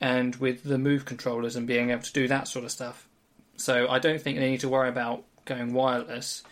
and 0.00 0.36
with 0.36 0.62
the 0.62 0.78
move 0.78 1.04
controllers 1.04 1.56
and 1.56 1.66
being 1.66 1.90
able 1.90 2.02
to 2.02 2.12
do 2.12 2.28
that 2.28 2.46
sort 2.46 2.64
of 2.64 2.70
stuff 2.70 3.08
so 3.56 3.88
i 3.88 3.98
don't 3.98 4.20
think 4.20 4.38
they 4.38 4.48
need 4.48 4.60
to 4.60 4.68
worry 4.68 4.88
about 4.88 5.24
going 5.44 5.72
wireless 5.74 6.44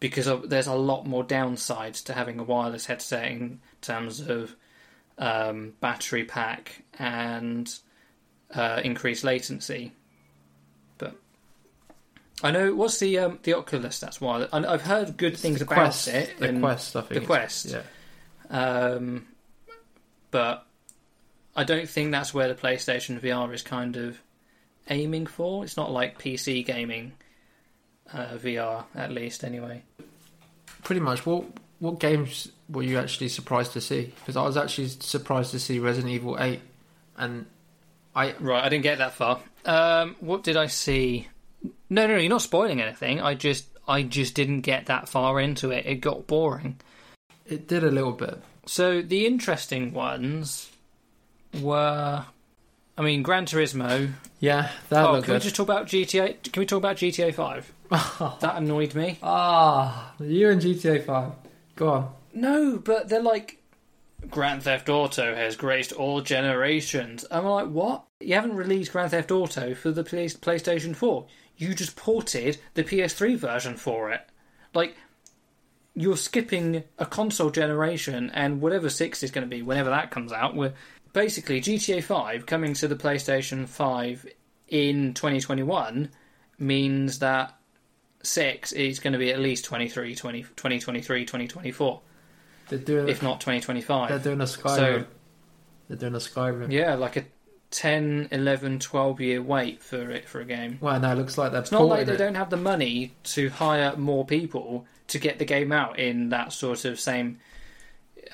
because 0.00 0.28
there's 0.48 0.66
a 0.66 0.74
lot 0.74 1.06
more 1.06 1.24
downsides 1.24 2.02
to 2.02 2.12
having 2.12 2.40
a 2.40 2.42
wireless 2.42 2.86
headset 2.86 3.30
in 3.30 3.60
terms 3.80 4.18
of 4.18 4.56
um, 5.18 5.72
battery 5.80 6.24
pack 6.24 6.82
and 6.98 7.74
uh, 8.54 8.80
increased 8.84 9.24
latency 9.24 9.92
but 10.98 11.14
I 12.42 12.50
know 12.50 12.74
what's 12.74 12.98
the 12.98 13.18
um, 13.18 13.38
the 13.42 13.54
Oculus. 13.54 13.98
That's 13.98 14.20
why 14.20 14.46
I- 14.52 14.72
I've 14.72 14.82
heard 14.82 15.16
good 15.16 15.36
things 15.36 15.62
about 15.62 15.74
Quest, 15.74 16.08
it. 16.08 16.38
the 16.38 16.52
Quest, 16.60 16.94
I 16.96 17.00
think. 17.00 17.20
the 17.20 17.26
Quest. 17.26 17.66
yeah. 17.66 17.82
um, 18.50 19.26
but 20.30 20.66
I 21.56 21.64
don't 21.64 21.88
think 21.88 22.12
that's 22.12 22.34
where 22.34 22.48
the 22.48 22.54
PlayStation 22.54 23.18
VR 23.20 23.52
is 23.54 23.62
kind 23.62 23.96
of 23.96 24.18
aiming 24.90 25.24
for. 25.26 25.64
It's 25.64 25.76
not 25.78 25.90
like 25.90 26.18
PC 26.18 26.64
gaming 26.66 27.12
uh, 28.12 28.36
VR, 28.36 28.84
at 28.94 29.10
least, 29.12 29.42
anyway. 29.42 29.82
Pretty 30.84 31.00
much. 31.00 31.24
What 31.24 31.44
what 31.78 32.00
games 32.00 32.50
were 32.68 32.82
you 32.82 32.98
actually 32.98 33.28
surprised 33.28 33.72
to 33.72 33.80
see? 33.80 34.12
Because 34.20 34.36
I 34.36 34.42
was 34.42 34.56
actually 34.56 34.88
surprised 34.88 35.50
to 35.52 35.58
see 35.58 35.78
Resident 35.78 36.12
Evil 36.12 36.36
Eight, 36.40 36.60
and 37.16 37.46
I 38.14 38.34
Right, 38.40 38.64
I 38.64 38.68
didn't 38.68 38.84
get 38.84 38.98
that 38.98 39.12
far. 39.12 39.40
Um, 39.64 40.16
what 40.20 40.42
did 40.42 40.56
I 40.56 40.66
see? 40.66 41.28
No, 41.90 42.06
no, 42.06 42.14
no, 42.14 42.18
you're 42.18 42.30
not 42.30 42.42
spoiling 42.42 42.80
anything. 42.80 43.20
I 43.20 43.34
just, 43.34 43.66
I 43.86 44.02
just 44.02 44.34
didn't 44.34 44.62
get 44.62 44.86
that 44.86 45.08
far 45.08 45.40
into 45.40 45.70
it. 45.70 45.86
It 45.86 45.96
got 45.96 46.26
boring. 46.26 46.80
it 47.46 47.68
did 47.68 47.84
a 47.84 47.90
little 47.90 48.12
bit. 48.12 48.40
So 48.66 49.02
the 49.02 49.26
interesting 49.26 49.92
ones 49.92 50.70
were, 51.60 52.24
I 52.98 53.02
mean, 53.02 53.22
Gran 53.22 53.46
Turismo. 53.46 54.12
Yeah, 54.40 54.70
that 54.88 55.06
oh, 55.06 55.12
looked 55.12 55.26
can 55.26 55.34
we 55.34 55.40
just 55.40 55.56
talk 55.56 55.68
about 55.68 55.86
GTA? 55.86 56.42
Can 56.52 56.60
we 56.60 56.66
talk 56.66 56.78
about 56.78 56.96
GTA 56.96 57.34
Five? 57.34 57.72
that 58.40 58.56
annoyed 58.56 58.94
me. 58.94 59.18
Ah, 59.22 60.14
you 60.20 60.50
and 60.50 60.60
GTA 60.60 61.04
Five. 61.04 61.32
Go 61.76 61.88
on. 61.88 62.12
No, 62.34 62.78
but 62.78 63.08
they're 63.08 63.22
like 63.22 63.62
Grand 64.28 64.62
Theft 64.62 64.88
Auto 64.88 65.34
has 65.34 65.56
graced 65.56 65.92
all 65.92 66.20
generations. 66.20 67.24
I'm 67.30 67.44
like, 67.44 67.68
what? 67.68 68.04
You 68.20 68.34
haven't 68.34 68.56
released 68.56 68.92
Grand 68.92 69.10
Theft 69.10 69.30
Auto 69.30 69.74
for 69.74 69.90
the 69.90 70.02
PlayStation 70.02 70.96
4. 70.96 71.26
You 71.56 71.74
just 71.74 71.96
ported 71.96 72.58
the 72.74 72.84
PS3 72.84 73.36
version 73.36 73.76
for 73.76 74.10
it. 74.10 74.26
Like, 74.74 74.96
you're 75.94 76.16
skipping 76.16 76.84
a 76.98 77.06
console 77.06 77.50
generation 77.50 78.30
and 78.34 78.60
whatever 78.60 78.90
6 78.90 79.22
is 79.22 79.30
going 79.30 79.48
to 79.48 79.56
be, 79.56 79.62
whenever 79.62 79.90
that 79.90 80.10
comes 80.10 80.32
out. 80.32 80.54
We're 80.54 80.74
basically 81.12 81.60
GTA 81.60 82.02
5 82.02 82.44
coming 82.46 82.74
to 82.74 82.88
the 82.88 82.96
PlayStation 82.96 83.66
5 83.66 84.26
in 84.68 85.14
2021 85.14 86.10
means 86.58 87.18
that 87.20 87.55
6 88.26 88.72
is 88.72 88.98
going 88.98 89.12
to 89.12 89.18
be 89.18 89.32
at 89.32 89.38
least 89.38 89.64
23, 89.64 90.14
20, 90.14 90.42
2023, 90.42 91.24
2024 91.24 92.00
They're 92.68 92.78
doing. 92.78 93.08
if 93.08 93.22
not 93.22 93.40
2025. 93.40 94.08
they're 94.08 94.18
doing 94.18 94.40
a 94.40 94.44
Skyrim. 94.44 94.76
So- 94.76 95.04
they're 95.88 95.96
doing 95.96 96.14
a 96.14 96.18
Skyrim. 96.18 96.70
Yeah, 96.72 96.94
like 96.96 97.16
a 97.16 97.24
10, 97.70 98.28
11, 98.32 98.78
12 98.80 99.20
year 99.20 99.42
wait 99.42 99.82
for 99.82 100.10
it 100.10 100.28
for 100.28 100.40
a 100.40 100.44
game. 100.44 100.78
Well, 100.80 100.98
no, 100.98 101.12
it 101.12 101.14
looks 101.16 101.38
like 101.38 101.52
they're 101.52 101.60
It's 101.60 101.72
not 101.72 101.82
like 101.82 102.06
they 102.06 102.14
it. 102.14 102.18
don't 102.18 102.34
have 102.34 102.50
the 102.50 102.56
money 102.56 103.12
to 103.24 103.48
hire 103.50 103.96
more 103.96 104.24
people 104.24 104.86
to 105.08 105.18
get 105.18 105.38
the 105.38 105.44
game 105.44 105.70
out 105.72 105.98
in 105.98 106.30
that 106.30 106.52
sort 106.52 106.84
of 106.84 106.98
same 106.98 107.38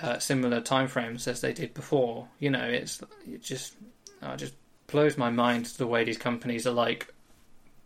uh, 0.01 0.19
similar 0.19 0.61
timeframes 0.61 1.29
as 1.29 1.41
they 1.43 1.53
did 1.53 1.75
before. 1.75 2.29
You 2.39 2.51
know, 2.51 2.65
it's 2.65 3.03
it 3.27 3.43
just 3.43 3.75
it 4.23 4.37
just 4.39 4.55
blows 4.87 5.19
my 5.19 5.31
mind 5.31 5.67
the 5.67 5.87
way 5.87 6.05
these 6.05 6.19
companies 6.19 6.67
are 6.67 6.73
like 6.73 7.12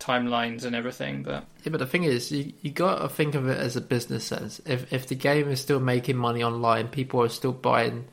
timelines 0.00 0.64
and 0.64 0.74
everything. 0.76 1.22
But 1.22 1.44
Yeah, 1.64 1.70
but 1.70 1.78
the 1.78 1.86
thing 1.86 2.04
is, 2.04 2.30
you 2.32 2.52
you 2.62 2.70
got 2.70 3.00
to 3.00 3.08
think 3.08 3.34
of 3.34 3.48
it 3.48 3.58
as 3.58 3.76
a 3.76 3.80
business 3.80 4.24
sense. 4.24 4.60
If 4.66 4.92
if 4.92 5.06
the 5.06 5.14
game 5.14 5.48
is 5.48 5.60
still 5.60 5.80
making 5.80 6.16
money 6.16 6.42
online, 6.42 6.88
people 6.88 7.22
are 7.22 7.28
still 7.28 7.52
buying 7.52 8.06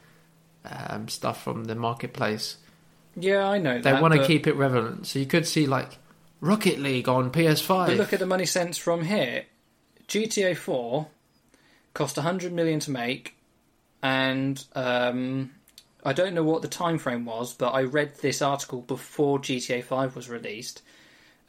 um, 0.66 1.08
stuff 1.10 1.44
from 1.44 1.66
the 1.66 1.76
marketplace. 1.76 2.58
yeah, 3.16 3.48
I 3.48 3.58
know 3.58 3.80
They 3.82 3.94
want 3.94 4.14
to 4.14 4.20
but- 4.20 4.28
keep 4.28 4.48
it 4.48 4.56
relevant. 4.56 5.08
So 5.08 5.20
you 5.20 5.26
could 5.26 5.46
see 5.48 5.68
like 5.68 5.98
Rocket 6.40 6.80
League 6.80 7.08
on 7.10 7.32
PS5. 7.32 7.88
But 7.88 7.98
look 7.98 8.14
at 8.14 8.20
the 8.20 8.26
money 8.26 8.46
sense 8.46 8.78
from 8.78 9.04
here. 9.04 9.46
GTA 10.08 10.56
4 10.58 11.08
cost 11.94 12.18
100 12.18 12.52
million 12.52 12.80
to 12.82 12.92
make, 12.92 13.36
and 14.02 14.64
um, 14.76 15.52
I 16.04 16.12
don't 16.14 16.34
know 16.34 16.44
what 16.44 16.62
the 16.62 16.68
time 16.68 16.98
frame 16.98 17.24
was, 17.26 17.54
but 17.54 17.70
I 17.74 17.84
read 17.84 18.16
this 18.16 18.42
article 18.42 18.82
before 18.82 19.40
GTA 19.40 19.84
5 19.84 20.16
was 20.16 20.30
released, 20.30 20.82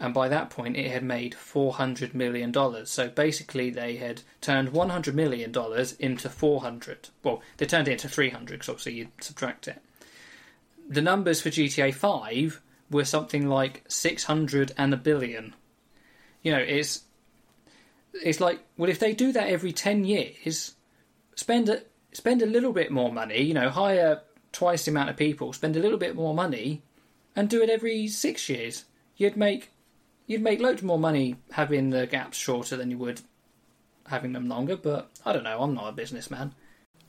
and 0.00 0.12
by 0.12 0.28
that 0.28 0.50
point 0.50 0.76
it 0.76 0.90
had 0.90 1.04
made 1.04 1.34
400 1.34 2.14
million 2.14 2.50
dollars. 2.52 2.90
So 2.90 3.08
basically, 3.08 3.70
they 3.70 3.96
had 3.96 4.22
turned 4.40 4.72
100 4.72 5.14
million 5.14 5.52
dollars 5.52 5.92
into 5.94 6.28
400. 6.28 7.08
Well, 7.22 7.42
they 7.56 7.66
turned 7.66 7.88
it 7.88 7.92
into 7.92 8.08
300 8.08 8.54
because 8.54 8.68
obviously 8.68 8.94
you 8.94 9.08
subtract 9.20 9.68
it. 9.68 9.80
The 10.88 11.02
numbers 11.02 11.40
for 11.40 11.48
GTA 11.50 11.94
5 11.94 12.60
were 12.90 13.04
something 13.04 13.48
like 13.48 13.84
600 13.88 14.72
and 14.76 14.92
a 14.92 14.98
billion. 14.98 15.54
You 16.42 16.52
know, 16.52 16.58
it's 16.58 17.02
it's 18.12 18.40
like 18.40 18.60
well, 18.76 18.90
if 18.90 18.98
they 18.98 19.12
do 19.12 19.32
that 19.32 19.48
every 19.48 19.72
10 19.72 20.04
years, 20.04 20.74
spend 21.36 21.68
a 21.68 21.82
spend 22.12 22.42
a 22.42 22.46
little 22.46 22.72
bit 22.72 22.90
more 22.90 23.12
money. 23.12 23.42
You 23.42 23.54
know, 23.54 23.70
hire 23.70 24.22
twice 24.52 24.84
the 24.84 24.90
amount 24.90 25.10
of 25.10 25.16
people, 25.16 25.52
spend 25.52 25.76
a 25.76 25.80
little 25.80 25.98
bit 25.98 26.14
more 26.14 26.34
money, 26.34 26.82
and 27.34 27.48
do 27.48 27.62
it 27.62 27.70
every 27.70 28.08
six 28.08 28.48
years. 28.48 28.84
You'd 29.16 29.36
make 29.36 29.70
you'd 30.26 30.42
make 30.42 30.60
loads 30.60 30.82
more 30.82 30.98
money 30.98 31.36
having 31.52 31.90
the 31.90 32.06
gaps 32.06 32.36
shorter 32.36 32.76
than 32.76 32.90
you 32.90 32.98
would 32.98 33.20
having 34.08 34.32
them 34.32 34.48
longer. 34.48 34.76
But 34.76 35.10
I 35.24 35.32
don't 35.32 35.44
know. 35.44 35.60
I'm 35.60 35.74
not 35.74 35.88
a 35.88 35.92
businessman. 35.92 36.54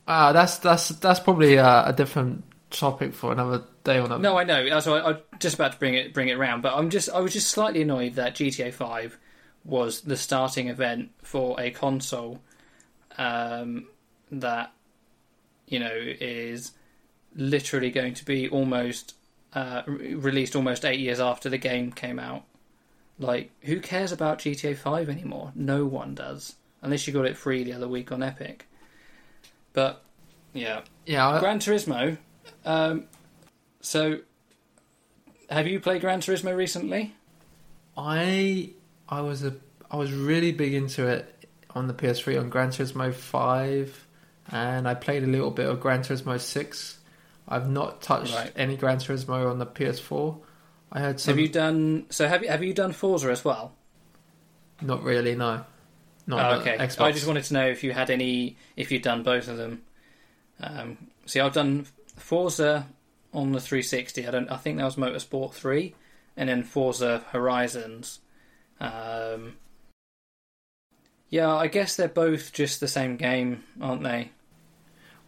Ah, 0.08 0.32
that's 0.32 0.58
that's 0.58 0.88
that's 0.88 1.20
probably 1.20 1.58
uh, 1.58 1.88
a 1.88 1.92
different 1.92 2.44
topic 2.70 3.14
for 3.14 3.32
another 3.32 3.64
day 3.84 3.98
on 3.98 4.12
a 4.12 4.18
No, 4.18 4.38
I 4.38 4.44
know. 4.44 4.68
That's 4.68 4.86
why 4.86 5.00
I'm 5.00 5.18
just 5.38 5.54
about 5.54 5.72
to 5.72 5.78
bring 5.78 5.94
it 5.94 6.14
bring 6.14 6.28
it 6.28 6.34
around. 6.34 6.62
But 6.62 6.74
I'm 6.74 6.90
just 6.90 7.10
I 7.10 7.20
was 7.20 7.32
just 7.32 7.48
slightly 7.48 7.82
annoyed 7.82 8.14
that 8.14 8.34
GTA 8.34 8.72
Five 8.72 9.18
was 9.64 10.02
the 10.02 10.16
starting 10.16 10.68
event 10.68 11.10
for 11.22 11.60
a 11.60 11.70
console 11.70 12.40
um, 13.18 13.88
that 14.30 14.72
you 15.66 15.78
know 15.78 15.92
is 15.92 16.72
literally 17.34 17.90
going 17.90 18.14
to 18.14 18.24
be 18.24 18.48
almost 18.48 19.14
uh, 19.52 19.82
re- 19.86 20.14
released 20.14 20.54
almost 20.54 20.84
eight 20.84 21.00
years 21.00 21.20
after 21.20 21.48
the 21.48 21.58
game 21.58 21.92
came 21.92 22.18
out. 22.18 22.44
Like, 23.18 23.50
who 23.62 23.80
cares 23.80 24.12
about 24.12 24.38
GTA 24.40 24.76
Five 24.76 25.08
anymore? 25.08 25.52
No 25.54 25.86
one 25.86 26.14
does, 26.14 26.54
unless 26.82 27.06
you 27.06 27.12
got 27.12 27.24
it 27.26 27.36
free 27.36 27.64
the 27.64 27.72
other 27.72 27.88
week 27.88 28.12
on 28.12 28.22
Epic. 28.22 28.66
But 29.72 30.02
yeah, 30.52 30.82
yeah. 31.06 31.28
I, 31.28 31.40
Gran 31.40 31.58
Turismo. 31.58 32.18
Um, 32.64 33.04
so, 33.80 34.18
have 35.48 35.66
you 35.66 35.80
played 35.80 36.00
Gran 36.02 36.20
Turismo 36.20 36.54
recently? 36.56 37.14
I 37.96 38.70
I 39.08 39.20
was 39.22 39.44
a 39.44 39.54
I 39.90 39.96
was 39.96 40.12
really 40.12 40.52
big 40.52 40.74
into 40.74 41.06
it 41.06 41.46
on 41.70 41.86
the 41.86 41.94
PS3 41.94 42.40
on 42.40 42.50
Gran 42.50 42.68
Turismo 42.70 43.14
Five, 43.14 44.06
and 44.50 44.86
I 44.88 44.94
played 44.94 45.22
a 45.22 45.26
little 45.26 45.50
bit 45.50 45.68
of 45.68 45.80
Gran 45.80 46.00
Turismo 46.00 46.38
Six. 46.40 46.98
I've 47.48 47.70
not 47.70 48.02
touched 48.02 48.34
Right. 48.34 48.52
any 48.56 48.76
Gran 48.76 48.98
Turismo 48.98 49.48
on 49.50 49.58
the 49.58 49.66
PS4. 49.66 50.36
I 50.92 51.00
had 51.00 51.20
some. 51.20 51.32
Have 51.32 51.40
you 51.40 51.48
done? 51.48 52.06
So 52.10 52.28
have 52.28 52.42
you 52.42 52.48
have 52.48 52.62
you 52.62 52.72
done 52.72 52.92
Forza 52.92 53.30
as 53.30 53.44
well? 53.44 53.72
Not 54.80 55.02
really, 55.02 55.34
no. 55.34 55.64
Not 56.26 56.54
Oh, 56.54 56.60
okay. 56.60 56.76
Xbox. 56.76 57.00
I 57.00 57.12
just 57.12 57.26
wanted 57.26 57.44
to 57.44 57.54
know 57.54 57.66
if 57.66 57.84
you 57.84 57.92
had 57.92 58.10
any, 58.10 58.56
if 58.76 58.90
you'd 58.90 59.02
done 59.02 59.22
both 59.22 59.48
of 59.48 59.56
them. 59.56 59.82
Um, 60.60 60.98
see, 61.24 61.40
I've 61.40 61.52
done 61.52 61.86
Forza 62.16 62.86
on 63.32 63.52
the 63.52 63.60
360. 63.60 64.26
I 64.26 64.30
don't. 64.30 64.50
I 64.50 64.56
think 64.56 64.78
that 64.78 64.84
was 64.84 64.96
Motorsport 64.96 65.52
3, 65.52 65.94
and 66.36 66.48
then 66.48 66.62
Forza 66.62 67.24
Horizons. 67.30 68.20
Um, 68.80 69.56
yeah, 71.28 71.54
I 71.54 71.68
guess 71.68 71.96
they're 71.96 72.08
both 72.08 72.52
just 72.52 72.80
the 72.80 72.88
same 72.88 73.16
game, 73.16 73.64
aren't 73.80 74.02
they? 74.02 74.30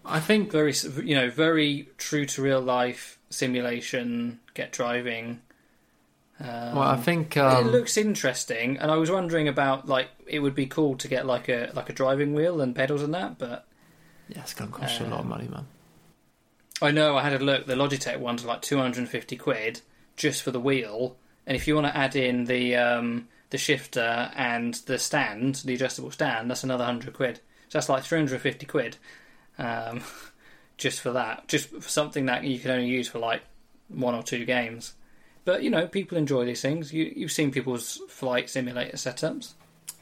I 0.05 0.21
think 0.21 0.51
Very, 0.51 0.75
you 1.05 1.14
know, 1.14 1.29
very 1.29 1.88
true 1.99 2.25
to 2.27 2.42
real 2.42 2.61
life 2.61 3.18
simulation, 3.31 4.40
get 4.55 4.73
driving. 4.73 5.42
Um, 6.40 6.77
well, 6.77 6.83
I 6.83 6.96
think 6.96 7.37
it 7.37 7.40
um, 7.40 7.68
looks 7.68 7.96
interesting, 7.96 8.77
and 8.79 8.90
I 8.90 8.96
was 8.96 9.11
wondering 9.11 9.48
about 9.48 9.88
like 9.88 10.09
it 10.27 10.38
would 10.38 10.55
be 10.55 10.66
cool 10.66 10.96
to 10.98 11.09
get 11.09 11.27
like 11.27 11.48
a 11.48 11.70
like 11.74 11.90
a 11.90 11.92
driving 11.92 12.33
wheel 12.33 12.61
and 12.61 12.77
pedals 12.77 13.03
and 13.03 13.12
that, 13.14 13.38
but 13.38 13.66
yeah, 14.29 14.42
it's 14.42 14.55
to 14.55 14.66
cost 14.66 15.01
you 15.01 15.07
a 15.07 15.09
lot 15.09 15.20
of 15.20 15.24
Um, 15.24 15.31
money, 15.31 15.48
man. 15.48 15.66
I 16.81 16.92
know 16.92 17.16
I 17.16 17.22
had 17.22 17.33
a 17.40 17.44
look. 17.44 17.66
The 17.66 17.74
Logitech 17.74 18.18
ones 18.20 18.44
are 18.44 18.48
like 18.48 18.62
two 18.62 18.79
hundred 18.79 18.98
and 18.98 19.09
fifty 19.09 19.37
quid 19.37 19.81
just 20.16 20.42
for 20.42 20.53
the 20.53 20.61
wheel, 20.61 21.16
and 21.46 21.57
if 21.57 21.66
you 21.66 21.74
want 21.74 21.88
to 21.88 21.96
add 21.96 22.14
in 22.14 22.44
the 22.44 22.77
um, 22.77 23.27
the 23.51 23.59
shifter 23.59 24.31
and 24.37 24.74
the 24.74 24.98
stand, 24.98 25.57
the 25.64 25.74
adjustable 25.74 26.12
stand, 26.12 26.48
that's 26.51 26.62
another 26.62 26.85
hundred 26.85 27.14
quid. 27.14 27.37
So 27.68 27.79
that's 27.79 27.88
like 27.88 28.05
three 28.05 28.18
hundred 28.18 28.35
and 28.35 28.42
fifty 28.42 28.64
quid, 28.66 28.96
um, 29.59 30.03
just 30.77 31.01
for 31.01 31.11
that, 31.12 31.48
just 31.48 31.70
for 31.70 31.88
something 31.88 32.27
that 32.27 32.44
you 32.44 32.61
can 32.61 32.70
only 32.70 32.87
use 32.87 33.09
for 33.09 33.18
like 33.18 33.42
one 33.88 34.14
or 34.14 34.22
two 34.22 34.44
games. 34.44 34.94
But 35.49 35.63
you 35.63 35.71
know, 35.71 35.87
people 35.87 36.19
enjoy 36.19 36.45
these 36.45 36.61
things. 36.61 36.93
You 36.93 37.11
you've 37.17 37.33
seen 37.33 37.51
people's 37.51 38.03
flight 38.11 38.51
simulator 38.51 38.99
setups. 38.99 39.55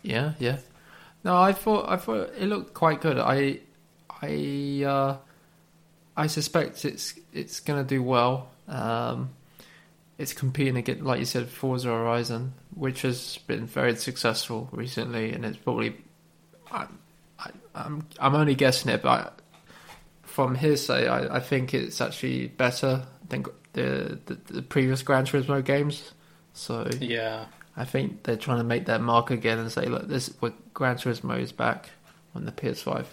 Yeah, 0.02 0.32
yeah. 0.40 0.58
No, 1.22 1.36
I 1.36 1.52
thought 1.52 1.88
I 1.88 1.98
thought 1.98 2.32
it 2.36 2.48
looked 2.48 2.74
quite 2.74 3.00
good. 3.00 3.16
I 3.16 3.60
I 4.10 4.82
uh, 4.84 5.16
I 6.16 6.26
suspect 6.26 6.84
it's 6.84 7.14
it's 7.32 7.60
going 7.60 7.80
to 7.80 7.88
do 7.88 8.02
well. 8.02 8.48
Um, 8.66 9.30
it's 10.18 10.32
competing 10.32 10.78
against, 10.78 11.02
like 11.02 11.20
you 11.20 11.24
said, 11.26 11.48
Forza 11.48 11.90
Horizon, 11.90 12.52
which 12.74 13.02
has 13.02 13.38
been 13.46 13.66
very 13.66 13.94
successful 13.94 14.68
recently, 14.72 15.32
and 15.32 15.44
it's 15.44 15.58
probably 15.58 15.94
I, 16.72 16.88
I, 17.38 17.50
I'm 17.72 18.04
I'm 18.18 18.34
only 18.34 18.56
guessing 18.56 18.90
it, 18.90 19.00
but 19.00 19.40
from 20.24 20.56
hearsay, 20.56 21.06
I, 21.06 21.36
I 21.36 21.38
think 21.38 21.72
it's 21.72 22.00
actually 22.00 22.48
better 22.48 23.06
than 23.28 23.44
the, 23.76 24.18
the 24.26 24.54
the 24.54 24.62
previous 24.62 25.02
Gran 25.02 25.26
Turismo 25.26 25.64
games. 25.64 26.12
So 26.54 26.88
Yeah, 27.00 27.46
I 27.76 27.84
think 27.84 28.22
they're 28.24 28.36
trying 28.36 28.58
to 28.58 28.64
make 28.64 28.86
that 28.86 29.02
mark 29.02 29.30
again 29.30 29.58
and 29.58 29.70
say, 29.70 29.84
look, 29.86 30.08
this 30.08 30.34
what 30.40 30.54
Gran 30.74 30.96
Turismo 30.96 31.38
is 31.38 31.52
back 31.52 31.90
on 32.34 32.46
the 32.46 32.52
PS5. 32.52 33.04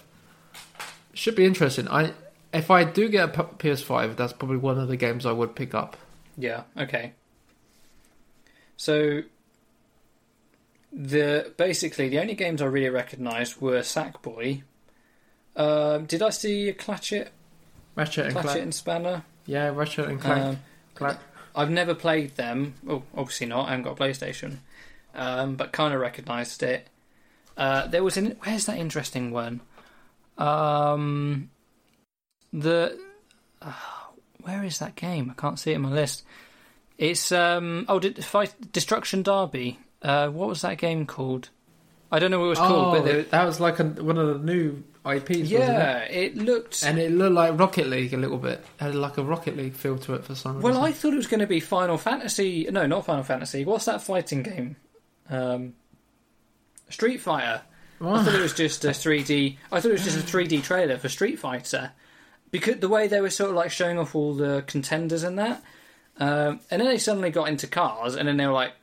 Should 1.13 1.35
be 1.35 1.45
interesting. 1.45 1.87
I 1.89 2.13
if 2.53 2.71
I 2.71 2.83
do 2.83 3.09
get 3.09 3.29
a 3.29 3.43
PS5, 3.43 4.15
that's 4.15 4.33
probably 4.33 4.57
one 4.57 4.79
of 4.79 4.87
the 4.87 4.97
games 4.97 5.25
I 5.25 5.31
would 5.31 5.55
pick 5.55 5.73
up. 5.73 5.97
Yeah. 6.37 6.63
Okay. 6.77 7.13
So 8.77 9.23
the 10.93 11.53
basically 11.57 12.07
the 12.09 12.19
only 12.19 12.35
games 12.35 12.61
I 12.61 12.65
really 12.65 12.89
recognised 12.89 13.59
were 13.59 13.79
Sackboy. 13.79 14.63
Um, 15.55 16.05
did 16.05 16.21
I 16.21 16.29
see 16.29 16.73
Clatchit, 16.73 17.27
Ratchet 17.95 18.27
and 18.27 18.35
Clatchit 18.35 18.41
Clank. 18.41 18.61
and 18.61 18.73
Spanner? 18.73 19.23
Yeah, 19.45 19.69
Ratchet 19.69 20.07
and 20.07 20.21
Clank. 20.21 20.43
Um, 20.43 20.59
Clank. 20.95 21.19
I've 21.55 21.69
never 21.69 21.93
played 21.93 22.35
them. 22.35 22.75
Oh, 22.87 23.03
obviously 23.15 23.47
not. 23.47 23.67
I 23.67 23.71
haven't 23.71 23.83
got 23.83 23.99
a 23.99 24.03
PlayStation, 24.03 24.57
um, 25.13 25.55
but 25.55 25.71
kind 25.71 25.93
of 25.93 25.99
recognised 25.99 26.63
it. 26.63 26.87
Uh, 27.55 27.87
there 27.87 28.03
was 28.03 28.17
an 28.17 28.37
where's 28.43 28.65
that 28.65 28.77
interesting 28.77 29.31
one? 29.31 29.61
Um, 30.37 31.49
the 32.51 32.99
uh, 33.61 33.73
where 34.41 34.63
is 34.63 34.79
that 34.79 34.95
game? 34.95 35.29
I 35.29 35.39
can't 35.39 35.59
see 35.59 35.71
it 35.71 35.75
on 35.75 35.83
my 35.83 35.91
list. 35.91 36.23
It's 36.97 37.31
um 37.31 37.85
oh 37.87 37.99
did 37.99 38.23
fight 38.23 38.71
Destruction 38.71 39.23
Derby. 39.23 39.79
Uh, 40.01 40.29
what 40.29 40.49
was 40.49 40.61
that 40.61 40.77
game 40.77 41.05
called? 41.05 41.49
I 42.11 42.19
don't 42.19 42.29
know 42.29 42.39
what 42.39 42.45
it 42.45 42.49
was 42.49 42.59
called, 42.59 42.95
oh, 42.95 42.99
but 42.99 43.05
there, 43.05 43.23
that 43.23 43.45
was 43.45 43.59
like 43.59 43.79
a, 43.79 43.83
one 43.83 44.17
of 44.17 44.27
the 44.27 44.53
new 44.53 44.83
IPs, 45.05 45.29
wasn't 45.29 45.51
it? 45.51 45.51
yeah, 45.51 45.97
it 46.03 46.37
looked. 46.37 46.83
And 46.83 46.97
it 46.97 47.11
looked 47.11 47.33
like 47.35 47.59
Rocket 47.59 47.87
League 47.87 48.13
a 48.13 48.17
little 48.17 48.37
bit. 48.37 48.59
It 48.79 48.83
had 48.83 48.95
like 48.95 49.17
a 49.17 49.23
Rocket 49.23 49.57
League 49.57 49.73
feel 49.75 49.97
to 49.99 50.13
it 50.13 50.23
for 50.23 50.35
some 50.35 50.57
reason. 50.57 50.71
Well, 50.71 50.83
I 50.83 50.91
thought 50.91 51.13
it 51.13 51.17
was 51.17 51.27
going 51.27 51.41
to 51.41 51.47
be 51.47 51.59
Final 51.59 51.97
Fantasy. 51.97 52.67
No, 52.71 52.85
not 52.87 53.05
Final 53.05 53.23
Fantasy. 53.23 53.65
What's 53.65 53.85
that 53.85 54.01
fighting 54.01 54.43
game? 54.43 54.75
Um, 55.29 55.73
Street 56.89 57.17
Fighter. 57.17 57.61
I 58.01 58.23
thought 58.23 58.35
it 58.35 58.41
was 58.41 58.53
just 58.53 58.83
a 58.85 58.89
3D. 58.89 59.57
I 59.71 59.79
thought 59.79 59.89
it 59.89 59.93
was 59.93 60.03
just 60.03 60.17
a 60.17 60.37
3D 60.37 60.63
trailer 60.63 60.97
for 60.97 61.07
Street 61.09 61.39
Fighter, 61.39 61.91
because 62.51 62.77
the 62.77 62.89
way 62.89 63.07
they 63.07 63.21
were 63.21 63.29
sort 63.29 63.49
of 63.49 63.55
like 63.55 63.71
showing 63.71 63.97
off 63.97 64.13
all 64.13 64.33
the 64.33 64.63
contenders 64.67 65.23
and 65.23 65.39
that, 65.39 65.63
um, 66.19 66.59
and 66.69 66.81
then 66.81 66.87
they 66.87 66.97
suddenly 66.97 67.29
got 67.29 67.47
into 67.47 67.65
cars, 67.65 68.15
and 68.15 68.27
then 68.27 68.35
they 68.37 68.45
were 68.45 68.51
like 68.53 68.73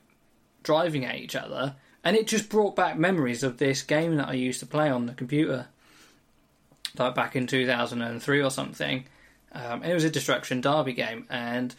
driving 0.62 1.04
at 1.04 1.16
each 1.16 1.36
other, 1.36 1.76
and 2.02 2.16
it 2.16 2.26
just 2.26 2.48
brought 2.48 2.74
back 2.74 2.98
memories 2.98 3.42
of 3.42 3.58
this 3.58 3.82
game 3.82 4.16
that 4.16 4.28
I 4.28 4.32
used 4.32 4.60
to 4.60 4.66
play 4.66 4.88
on 4.88 5.04
the 5.04 5.12
computer, 5.12 5.66
like 6.98 7.14
back 7.14 7.36
in 7.36 7.46
2003 7.46 8.42
or 8.42 8.50
something. 8.50 9.04
Um, 9.52 9.82
it 9.82 9.94
was 9.94 10.04
a 10.04 10.10
Destruction 10.10 10.60
Derby 10.60 10.92
game, 10.92 11.26
and 11.28 11.74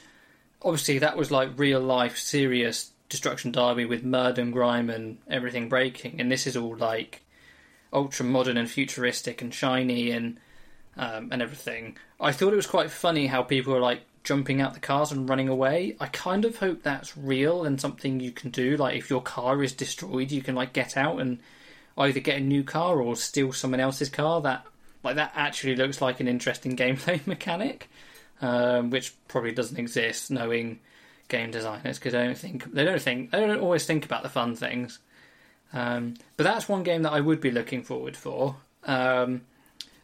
obviously 0.61 0.99
that 0.99 1.17
was 1.17 1.31
like 1.31 1.57
real 1.57 1.79
life, 1.79 2.17
serious 2.17 2.91
Destruction 3.09 3.51
Derby 3.51 3.85
with 3.85 4.03
mud 4.03 4.39
and 4.39 4.53
grime 4.53 4.89
and 4.89 5.17
everything 5.29 5.69
breaking, 5.69 6.19
and 6.19 6.31
this 6.31 6.47
is 6.47 6.57
all 6.57 6.75
like 6.75 7.21
ultra 7.93 8.25
modern 8.25 8.57
and 8.57 8.69
futuristic 8.69 9.41
and 9.41 9.53
shiny 9.53 10.11
and 10.11 10.37
um, 10.97 11.29
and 11.31 11.41
everything. 11.41 11.97
I 12.19 12.31
thought 12.31 12.53
it 12.53 12.57
was 12.57 12.67
quite 12.67 12.91
funny 12.91 13.27
how 13.27 13.43
people 13.43 13.73
were 13.73 13.79
like 13.79 14.01
jumping 14.23 14.61
out 14.61 14.73
the 14.73 14.79
cars 14.79 15.11
and 15.11 15.27
running 15.27 15.49
away. 15.49 15.95
I 15.99 16.07
kind 16.07 16.45
of 16.45 16.57
hope 16.57 16.83
that's 16.83 17.17
real 17.17 17.63
and 17.63 17.79
something 17.79 18.19
you 18.19 18.31
can 18.31 18.51
do. 18.51 18.77
Like 18.77 18.97
if 18.97 19.09
your 19.09 19.21
car 19.21 19.63
is 19.63 19.73
destroyed, 19.73 20.31
you 20.31 20.41
can 20.41 20.55
like 20.55 20.73
get 20.73 20.97
out 20.97 21.19
and 21.19 21.39
either 21.97 22.19
get 22.19 22.37
a 22.37 22.43
new 22.43 22.63
car 22.63 23.01
or 23.01 23.15
steal 23.15 23.53
someone 23.53 23.79
else's 23.79 24.09
car. 24.09 24.41
That 24.41 24.65
like 25.03 25.15
that 25.15 25.31
actually 25.35 25.75
looks 25.75 26.01
like 26.01 26.19
an 26.19 26.27
interesting 26.27 26.75
gameplay 26.77 27.25
mechanic, 27.27 27.89
um, 28.41 28.89
which 28.89 29.13
probably 29.27 29.51
doesn't 29.51 29.77
exist. 29.79 30.31
Knowing 30.31 30.79
game 31.27 31.51
designers, 31.51 31.97
because 31.99 32.13
they 32.13 32.23
don't 32.25 32.37
think 32.37 32.71
they 32.73 32.83
don't 32.85 33.01
think 33.01 33.31
they 33.31 33.39
don't 33.39 33.59
always 33.61 33.85
think 33.85 34.05
about 34.05 34.23
the 34.23 34.29
fun 34.29 34.55
things. 34.55 34.99
Um, 35.73 36.15
but 36.35 36.43
that's 36.43 36.67
one 36.67 36.83
game 36.83 37.03
that 37.03 37.13
I 37.13 37.21
would 37.21 37.39
be 37.39 37.51
looking 37.51 37.83
forward 37.83 38.17
for. 38.17 38.57
Um, 38.85 39.41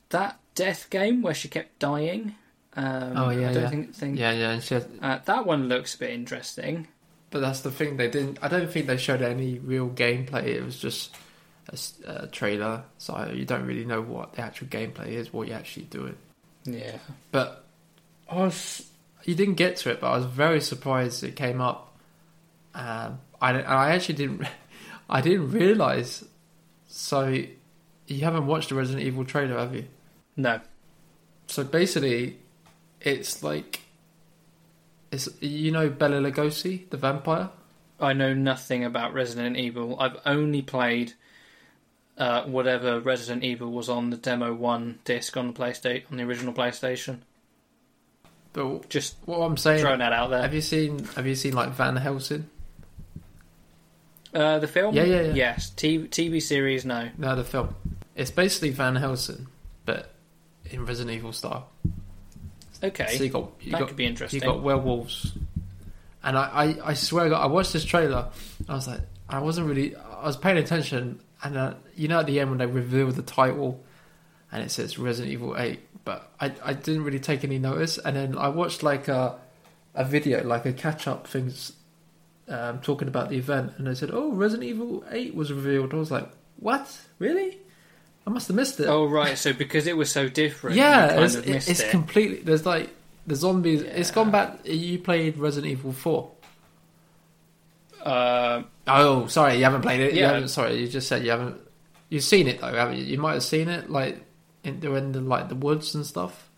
that 0.10 0.40
death 0.56 0.90
game 0.90 1.22
where 1.22 1.34
she 1.34 1.50
kept 1.50 1.78
dying. 1.80 2.36
Um, 2.76 3.14
Oh, 3.18 3.30
yeah, 3.32 3.50
I 3.50 3.54
don't 3.54 3.64
yeah. 3.64 3.70
think, 3.70 3.96
think 3.96 4.20
yeah, 4.20 4.32
yeah. 4.32 4.60
Had, 4.62 4.88
uh, 5.02 5.20
that 5.26 5.46
one 5.46 5.68
looks 5.68 5.96
a 5.96 5.98
bit 6.00 6.12
interesting. 6.12 6.88
but 7.32 7.42
that's 7.42 7.60
the 7.62 7.72
thing. 7.72 7.98
They 7.98 8.08
didn't. 8.10 8.40
I 8.42 8.48
don't 8.48 8.72
think 8.72 8.88
they 8.88 8.96
showed 8.98 9.22
any 9.22 9.60
real 9.60 9.90
gameplay. 9.90 10.46
It 10.46 10.64
was 10.64 10.80
just 10.80 11.14
a, 11.70 12.12
a 12.24 12.28
trailer, 12.28 12.84
so 12.98 13.32
you 13.34 13.46
don't 13.46 13.66
really 13.66 13.86
know 13.86 14.02
what 14.02 14.34
the 14.34 14.42
actual 14.42 14.68
gameplay 14.68 15.10
is, 15.10 15.34
what 15.34 15.48
you're 15.48 15.58
actually 15.58 15.86
doing. 15.86 16.18
Yeah, 16.66 16.98
But 17.32 17.64
I 18.30 18.36
was. 18.36 18.86
You 19.24 19.36
didn't 19.36 19.56
get 19.56 19.78
to 19.78 19.92
it, 19.92 20.00
but 20.00 20.08
I 20.08 20.18
was 20.18 20.26
very 20.26 20.62
surprised 20.62 21.24
it 21.24 21.36
came 21.36 21.60
up. 21.62 21.98
Um, 22.74 23.20
I 23.42 23.62
I 23.62 23.92
actually 23.92 24.16
didn't. 24.16 24.48
I 25.10 25.22
didn't 25.22 25.52
realize. 25.52 26.26
So, 26.90 27.28
you 28.08 28.22
haven't 28.22 28.48
watched 28.48 28.70
the 28.70 28.76
Resident 28.76 29.06
Evil 29.06 29.24
trailer, 29.26 29.58
have 29.58 29.76
you? 29.76 29.86
no, 30.36 30.60
so 31.48 31.64
basically, 31.64 32.40
it's 33.02 33.44
like 33.44 33.82
it's 35.12 35.30
you 35.42 35.72
know 35.72 35.90
Bela 35.90 36.18
Lugosi, 36.18 36.90
the 36.90 36.98
vampire. 36.98 37.50
I 38.00 38.14
know 38.14 38.34
nothing 38.34 38.84
about 38.84 39.14
Resident 39.14 39.58
Evil. 39.58 40.00
I've 40.00 40.18
only 40.26 40.62
played 40.62 41.14
uh, 42.18 42.44
whatever 42.44 43.00
Resident 43.00 43.44
Evil 43.44 43.72
was 43.72 43.90
on 43.90 44.10
the 44.10 44.18
demo 44.18 44.54
one 44.54 45.00
disc 45.06 45.36
on 45.38 45.48
the 45.48 45.54
PlayStation 45.54 46.04
on 46.12 46.18
the 46.18 46.24
original 46.24 46.54
PlayStation. 46.54 47.20
But 48.54 48.90
Just 48.90 49.18
what 49.26 49.40
I'm 49.40 49.58
saying, 49.58 49.82
throwing 49.82 50.00
that 50.00 50.14
out 50.14 50.30
there. 50.32 50.42
have 50.42 50.54
you 50.54 50.62
seen 50.62 51.04
have 51.16 51.28
you 51.28 51.36
seen 51.36 51.54
like 51.54 51.70
Van 51.72 51.96
Helsing? 51.96 52.50
Uh, 54.34 54.60
the 54.60 54.68
film? 54.68 54.94
Yeah, 54.96 55.04
yeah, 55.04 55.22
yeah. 55.22 55.34
Yes. 55.34 55.72
TV, 55.76 56.10
TV 56.10 56.42
series? 56.42 56.86
No. 56.86 57.10
No, 57.18 57.36
the 57.36 57.44
film. 57.44 57.76
It's 58.16 58.32
basically 58.32 58.72
Van 58.72 58.96
Helsing, 58.96 59.48
but 59.86 60.12
in 60.66 60.86
Resident 60.86 61.16
Evil 61.16 61.34
style. 61.34 61.70
Okay. 62.84 63.16
So 63.16 63.24
you 63.24 63.30
got 63.30 63.52
you 63.62 63.72
that 63.72 63.80
got 63.80 63.88
could 63.90 63.98
be 63.98 64.06
interesting. 64.06 64.42
you 64.42 64.46
got 64.46 64.62
werewolves, 64.62 65.34
and 66.24 66.38
I, 66.38 66.44
I, 66.84 66.90
I 66.90 66.94
swear 66.94 67.30
God, 67.30 67.42
I 67.42 67.48
watched 67.48 67.74
this 67.74 67.86
trailer. 67.86 68.30
I 68.68 68.74
was 68.74 68.88
like, 68.88 69.02
I 69.30 69.40
wasn't 69.40 69.68
really, 69.68 69.96
I 69.96 70.26
was 70.26 70.38
paying 70.38 70.58
attention, 70.58 71.20
and 71.48 71.58
uh, 71.58 71.74
you 71.96 72.08
know, 72.08 72.20
at 72.20 72.26
the 72.26 72.40
end 72.40 72.50
when 72.50 72.60
they 72.60 72.66
reveal 72.66 73.12
the 73.12 73.22
title, 73.22 73.84
and 74.52 74.64
it 74.64 74.70
says 74.72 74.98
Resident 75.00 75.34
Evil 75.34 75.56
Eight, 75.58 75.80
but 76.06 76.32
I, 76.40 76.54
I 76.64 76.74
didn't 76.74 77.04
really 77.04 77.20
take 77.20 77.44
any 77.44 77.58
notice, 77.60 77.98
and 77.98 78.16
then 78.16 78.38
I 78.38 78.50
watched 78.50 78.84
like 78.84 79.08
a, 79.08 79.40
a 79.96 80.04
video, 80.06 80.44
like 80.44 80.66
a 80.66 80.74
catch 80.74 81.08
up 81.08 81.28
things, 81.28 81.74
um, 82.48 82.80
talking 82.80 83.08
about 83.08 83.30
the 83.30 83.38
event, 83.38 83.74
and 83.78 83.88
they 83.88 83.96
said, 83.96 84.12
oh, 84.12 84.32
Resident 84.32 84.70
Evil 84.70 85.04
Eight 85.12 85.34
was 85.36 85.52
revealed. 85.52 85.94
I 85.94 85.98
was 85.98 86.12
like, 86.12 86.30
what, 86.60 87.00
really? 87.20 87.58
I 88.26 88.30
must 88.30 88.48
have 88.48 88.56
missed 88.58 88.80
it. 88.82 88.88
Oh 88.88 89.06
right, 89.06 89.38
so 89.38 89.54
because 89.54 89.88
it 89.88 89.96
was 89.96 90.12
so 90.12 90.28
different, 90.28 90.76
Yeah, 90.76 91.22
it's, 91.22 91.36
of 91.36 91.48
it's 91.48 91.80
it. 91.80 91.92
completely. 91.92 92.40
There's 92.42 92.66
like 92.66 92.90
the 93.26 93.36
zombies. 93.36 93.82
It's 93.82 94.12
gone 94.12 94.32
back. 94.32 94.60
You 94.66 95.00
played 95.00 95.38
Resident 95.38 95.72
Evil 95.72 95.94
Four. 95.94 96.32
Uh, 98.04 98.64
Oh, 98.88 99.28
sorry, 99.28 99.58
you 99.58 99.64
haven't 99.64 99.82
played 99.82 100.00
it. 100.02 100.14
You 100.14 100.22
Yeah. 100.22 100.28
haven't, 100.34 100.50
sorry, 100.50 100.76
you 100.80 100.88
just 100.88 101.08
said 101.08 101.24
you 101.24 101.32
haven't. 101.32 101.60
You've 102.10 102.24
seen 102.24 102.48
it 102.48 102.62
though, 102.62 102.74
haven't 102.74 102.98
you? 102.98 103.04
You 103.04 103.18
might 103.18 103.34
have 103.34 103.44
seen 103.44 103.68
it, 103.68 103.90
like 103.90 104.24
in 104.64 104.80
they're 104.80 104.96
in 104.98 105.12
the 105.12 105.22
like 105.22 105.50
the 105.50 105.56
woods 105.56 105.94
and 105.96 106.06
stuff. 106.06 106.50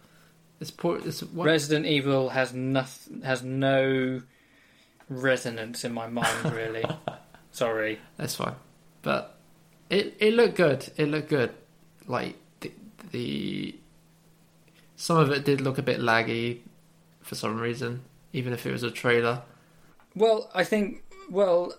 It's 0.62 0.72
poor. 0.72 1.00
It's 1.00 1.22
what? 1.24 1.46
Resident 1.46 1.86
Evil 1.86 2.30
has 2.30 2.54
nothing, 2.54 3.22
has 3.22 3.42
no 3.44 4.22
resonance 5.10 5.84
in 5.84 5.94
my 5.94 6.08
mind 6.08 6.52
really. 6.54 6.84
Sorry. 7.52 8.00
That's 8.18 8.36
fine, 8.36 8.56
but 9.02 9.38
it 9.90 10.16
it 10.20 10.34
looked 10.36 10.56
good. 10.56 10.88
It 10.98 11.08
looked 11.08 11.30
good. 11.30 11.52
Like 12.08 12.36
the, 12.60 12.72
the 13.12 13.76
some 14.96 15.18
of 15.18 15.32
it 15.32 15.46
did 15.46 15.62
look 15.62 15.78
a 15.78 15.82
bit 15.82 16.00
laggy 16.00 16.60
for 17.22 17.34
some 17.36 17.60
reason, 17.60 18.02
even 18.34 18.54
if 18.54 18.66
it 18.68 18.72
was 18.72 18.84
a 18.84 18.92
trailer. 18.92 19.42
Well, 20.16 20.50
I 20.54 20.64
think. 20.64 21.04
Well, 21.30 21.74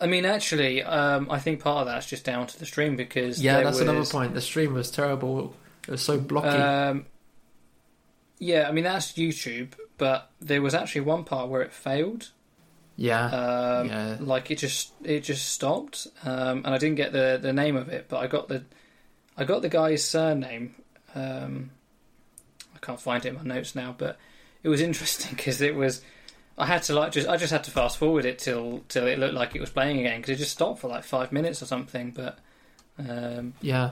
I 0.00 0.06
mean, 0.06 0.24
actually, 0.24 0.82
um, 0.82 1.30
I 1.30 1.38
think 1.38 1.60
part 1.60 1.80
of 1.80 1.86
that's 1.86 2.06
just 2.06 2.24
down 2.24 2.46
to 2.46 2.58
the 2.58 2.66
stream 2.66 2.96
because 2.96 3.42
Yeah, 3.42 3.62
that's 3.62 3.80
another 3.80 4.04
point. 4.04 4.34
The 4.34 4.40
stream 4.40 4.74
was 4.74 4.90
terrible. 4.90 5.54
It 5.86 5.90
was 5.92 6.02
so 6.02 6.18
blocky. 6.18 6.48
Um, 6.48 7.06
yeah, 8.38 8.68
I 8.68 8.72
mean 8.72 8.84
that's 8.84 9.12
YouTube, 9.12 9.72
but 9.96 10.30
there 10.40 10.60
was 10.60 10.74
actually 10.74 11.02
one 11.02 11.24
part 11.24 11.48
where 11.48 11.62
it 11.62 11.72
failed. 11.72 12.30
yeah, 12.96 13.24
Um, 13.26 13.88
yeah. 13.88 14.16
Like 14.20 14.50
it 14.50 14.56
just 14.58 14.92
it 15.02 15.20
just 15.20 15.48
stopped, 15.48 16.06
um, 16.24 16.58
and 16.64 16.68
I 16.68 16.78
didn't 16.78 16.96
get 16.96 17.12
the 17.12 17.38
the 17.40 17.52
name 17.52 17.76
of 17.76 17.88
it, 17.88 18.06
but 18.08 18.18
I 18.18 18.26
got 18.26 18.48
the 18.48 18.64
I 19.36 19.44
got 19.44 19.62
the 19.62 19.68
guy's 19.70 20.04
surname. 20.04 20.74
Um, 21.14 21.70
I 22.74 22.78
can't 22.80 23.00
find 23.00 23.24
it 23.24 23.30
in 23.30 23.36
my 23.36 23.42
notes 23.42 23.74
now, 23.74 23.94
but 23.96 24.18
it 24.62 24.68
was 24.68 24.80
interesting 24.82 25.30
because 25.36 25.62
it 25.62 25.74
was. 25.74 26.02
I 26.58 26.66
had 26.66 26.82
to 26.84 26.94
like 26.94 27.12
just 27.12 27.28
I 27.28 27.36
just 27.36 27.52
had 27.52 27.64
to 27.64 27.70
fast 27.70 27.98
forward 27.98 28.24
it 28.24 28.38
till 28.38 28.84
till 28.88 29.06
it 29.06 29.18
looked 29.18 29.34
like 29.34 29.54
it 29.54 29.60
was 29.60 29.70
playing 29.70 29.98
again 29.98 30.20
because 30.20 30.34
it 30.34 30.38
just 30.38 30.52
stopped 30.52 30.80
for 30.80 30.88
like 30.88 31.04
five 31.04 31.32
minutes 31.32 31.62
or 31.62 31.66
something. 31.66 32.12
But 32.12 32.38
um, 32.98 33.54
yeah. 33.60 33.90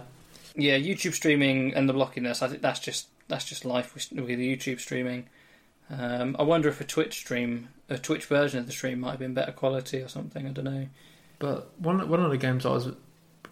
yeah, 0.57 0.79
YouTube 0.79 1.13
streaming 1.13 1.75
and 1.75 1.89
the 1.89 1.93
blockiness. 1.93 2.43
I 2.43 2.49
think 2.49 2.63
that's 2.63 2.81
just 2.81 3.09
that's 3.29 3.45
just 3.45 3.65
life 3.65 3.95
with, 3.95 4.11
with 4.13 4.39
YouTube 4.39 4.81
streaming. 4.81 5.27
Um, 5.91 6.37
I 6.39 6.43
wonder 6.43 6.69
if 6.71 6.81
a 6.81 6.85
Twitch 6.85 7.19
stream, 7.19 7.69
a 7.91 7.99
Twitch 7.99 8.25
version 8.25 8.61
of 8.61 8.67
the 8.67 8.73
stream, 8.73 9.01
might 9.01 9.11
have 9.11 9.19
been 9.19 9.35
better 9.35 9.53
quality 9.53 10.01
or 10.01 10.09
something. 10.09 10.47
I 10.47 10.51
don't 10.51 10.65
know. 10.65 10.89
But 11.39 11.79
one 11.79 12.09
one 12.09 12.23
of 12.23 12.31
the 12.31 12.39
games 12.39 12.65
I 12.65 12.71
was 12.71 12.89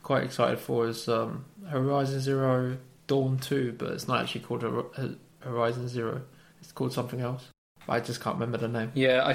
quite 0.02 0.24
excited 0.24 0.58
for 0.58 0.88
is 0.88 1.06
um, 1.08 1.44
Horizon 1.68 2.20
Zero 2.20 2.78
Dawn 3.06 3.38
Two, 3.38 3.74
but 3.76 3.90
it's 3.90 4.08
not 4.08 4.22
actually 4.22 4.40
called 4.40 4.62
Hor- 4.62 5.16
Horizon 5.40 5.88
Zero. 5.88 6.22
It's 6.60 6.72
called 6.72 6.94
something 6.94 7.20
else. 7.20 7.51
I 7.88 8.00
just 8.00 8.20
can't 8.20 8.36
remember 8.36 8.58
the 8.58 8.68
name. 8.68 8.92
Yeah, 8.94 9.22
I, 9.24 9.34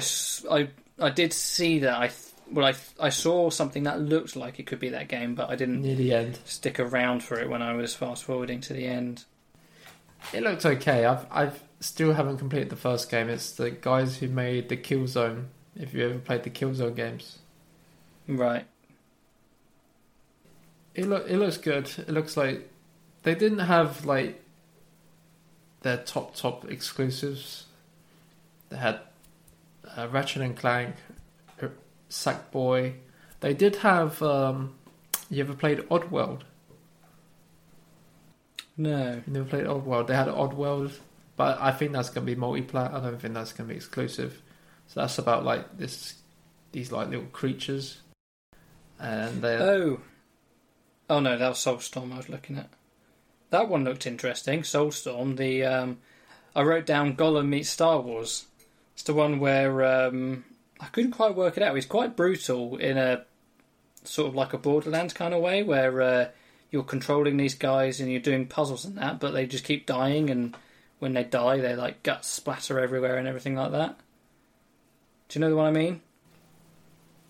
I, 0.50 0.68
I 1.00 1.10
did 1.10 1.32
see 1.32 1.80
that. 1.80 1.94
I 1.94 2.10
well, 2.50 2.64
I 2.66 2.74
I 2.98 3.10
saw 3.10 3.50
something 3.50 3.82
that 3.84 4.00
looked 4.00 4.34
like 4.36 4.58
it 4.58 4.66
could 4.66 4.80
be 4.80 4.88
that 4.90 5.08
game, 5.08 5.34
but 5.34 5.50
I 5.50 5.56
didn't 5.56 5.82
Near 5.82 5.96
the 5.96 6.14
end, 6.14 6.38
stick 6.46 6.80
around 6.80 7.22
for 7.22 7.38
it 7.38 7.48
when 7.50 7.60
I 7.62 7.74
was 7.74 7.94
fast 7.94 8.24
forwarding 8.24 8.60
to 8.62 8.72
the 8.72 8.86
end. 8.86 9.24
it 10.32 10.42
looked 10.42 10.64
okay. 10.64 11.04
I've 11.04 11.26
I've 11.30 11.62
still 11.80 12.14
haven't 12.14 12.38
completed 12.38 12.70
the 12.70 12.76
first 12.76 13.10
game. 13.10 13.28
It's 13.28 13.52
the 13.52 13.70
guys 13.70 14.16
who 14.16 14.28
made 14.28 14.68
the 14.70 14.76
Killzone. 14.76 15.44
If 15.76 15.92
you 15.94 16.04
ever 16.08 16.18
played 16.18 16.42
the 16.42 16.50
Killzone 16.50 16.96
games, 16.96 17.38
Right. 18.26 18.64
it 20.94 21.06
look 21.06 21.28
it 21.28 21.36
looks 21.36 21.58
good. 21.58 21.88
It 21.98 22.10
looks 22.10 22.36
like 22.36 22.68
they 23.22 23.34
didn't 23.34 23.60
have 23.60 24.04
like 24.06 24.42
their 25.82 25.98
top 25.98 26.34
top 26.34 26.64
exclusives. 26.70 27.66
They 28.68 28.76
had 28.76 29.00
uh, 29.96 30.08
Ratchet 30.08 30.42
and 30.42 30.56
Clank, 30.56 30.94
uh, 31.62 31.68
Sackboy. 32.10 32.94
They 33.40 33.54
did 33.54 33.76
have. 33.76 34.22
Um, 34.22 34.74
you 35.30 35.42
ever 35.42 35.54
played 35.54 35.78
Oddworld? 35.88 36.42
No. 38.76 39.22
You 39.26 39.32
never 39.32 39.48
played 39.48 39.64
Oddworld. 39.64 40.06
They 40.06 40.16
had 40.16 40.28
Oddworld, 40.28 40.98
but 41.36 41.60
I 41.60 41.72
think 41.72 41.92
that's 41.92 42.10
going 42.10 42.26
to 42.26 42.34
be 42.34 42.40
multiplayer. 42.40 42.92
I 42.92 43.00
don't 43.00 43.20
think 43.20 43.34
that's 43.34 43.52
going 43.52 43.68
to 43.68 43.72
be 43.72 43.76
exclusive. 43.76 44.42
So 44.88 45.00
that's 45.00 45.18
about 45.18 45.44
like 45.44 45.76
this, 45.76 46.14
these 46.72 46.90
like 46.92 47.08
little 47.08 47.26
creatures, 47.26 48.00
and 48.98 49.42
they. 49.42 49.56
Oh. 49.56 50.00
Oh 51.10 51.20
no, 51.20 51.38
that 51.38 51.48
was 51.48 51.58
Soulstorm 51.58 52.12
I 52.12 52.18
was 52.18 52.28
looking 52.28 52.58
at. 52.58 52.68
That 53.50 53.68
one 53.68 53.84
looked 53.84 54.06
interesting. 54.06 54.60
Soulstorm. 54.60 55.36
The 55.36 55.64
um, 55.64 55.98
I 56.54 56.62
wrote 56.62 56.84
down 56.84 57.16
Gollum 57.16 57.48
meets 57.48 57.70
Star 57.70 58.00
Wars. 58.00 58.46
It's 58.98 59.04
the 59.04 59.14
one 59.14 59.38
where 59.38 59.84
um, 59.84 60.44
I 60.80 60.86
couldn't 60.86 61.12
quite 61.12 61.36
work 61.36 61.56
it 61.56 61.62
out. 61.62 61.76
It's 61.76 61.86
quite 61.86 62.16
brutal 62.16 62.76
in 62.78 62.98
a 62.98 63.24
sort 64.02 64.26
of 64.26 64.34
like 64.34 64.52
a 64.52 64.58
Borderlands 64.58 65.14
kind 65.14 65.32
of 65.32 65.40
way, 65.40 65.62
where 65.62 66.02
uh, 66.02 66.28
you're 66.72 66.82
controlling 66.82 67.36
these 67.36 67.54
guys 67.54 68.00
and 68.00 68.10
you're 68.10 68.20
doing 68.20 68.48
puzzles 68.48 68.84
and 68.84 68.98
that, 68.98 69.20
but 69.20 69.30
they 69.30 69.46
just 69.46 69.62
keep 69.62 69.86
dying, 69.86 70.30
and 70.30 70.56
when 70.98 71.12
they 71.12 71.22
die, 71.22 71.58
they 71.58 71.76
like 71.76 72.02
guts 72.02 72.26
splatter 72.26 72.80
everywhere 72.80 73.16
and 73.18 73.28
everything 73.28 73.54
like 73.54 73.70
that. 73.70 74.00
Do 75.28 75.38
you 75.38 75.46
know 75.46 75.54
what 75.54 75.66
I 75.66 75.70
mean? 75.70 76.00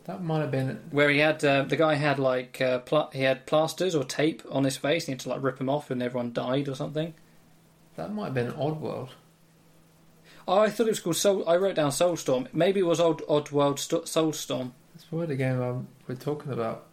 that 0.05 0.23
might 0.23 0.41
have 0.41 0.51
been 0.51 0.81
where 0.91 1.11
he 1.11 1.19
had 1.19 1.45
uh, 1.45 1.65
the 1.65 1.77
guy 1.77 1.97
had 1.97 2.19
like 2.19 2.63
uh, 2.63 2.79
pl- 2.79 3.11
he 3.13 3.25
had 3.25 3.45
plasters 3.45 3.95
or 3.95 4.05
tape 4.05 4.43
on 4.51 4.65
his 4.65 4.79
face. 4.79 5.03
And 5.03 5.09
he 5.09 5.13
had 5.13 5.21
to 5.21 5.29
like 5.29 5.43
rip 5.43 5.59
them 5.59 5.69
off, 5.69 5.91
and 5.91 6.03
everyone 6.03 6.33
died 6.33 6.67
or 6.67 6.75
something. 6.75 7.13
that 7.97 8.15
might 8.15 8.25
have 8.25 8.35
been 8.35 8.53
Oddworld. 8.53 9.11
Oh, 10.49 10.61
I 10.61 10.71
thought 10.71 10.87
it 10.87 10.91
was 10.91 11.01
called 11.01 11.17
Soul. 11.17 11.49
I 11.49 11.57
wrote 11.57 11.77
down 11.77 11.91
Soulstorm. 11.91 12.49
Maybe 12.55 12.81
it 12.81 12.87
was 12.87 13.01
Odd 13.01 13.19
Oddworld 13.29 13.79
St- 13.79 14.05
Soulstorm. 14.05 14.73
That's 14.95 15.05
probably 15.05 15.27
the 15.27 15.37
game 15.37 15.61
um, 15.61 15.89
we're 16.09 16.15
talking 16.15 16.53
about. 16.53 16.87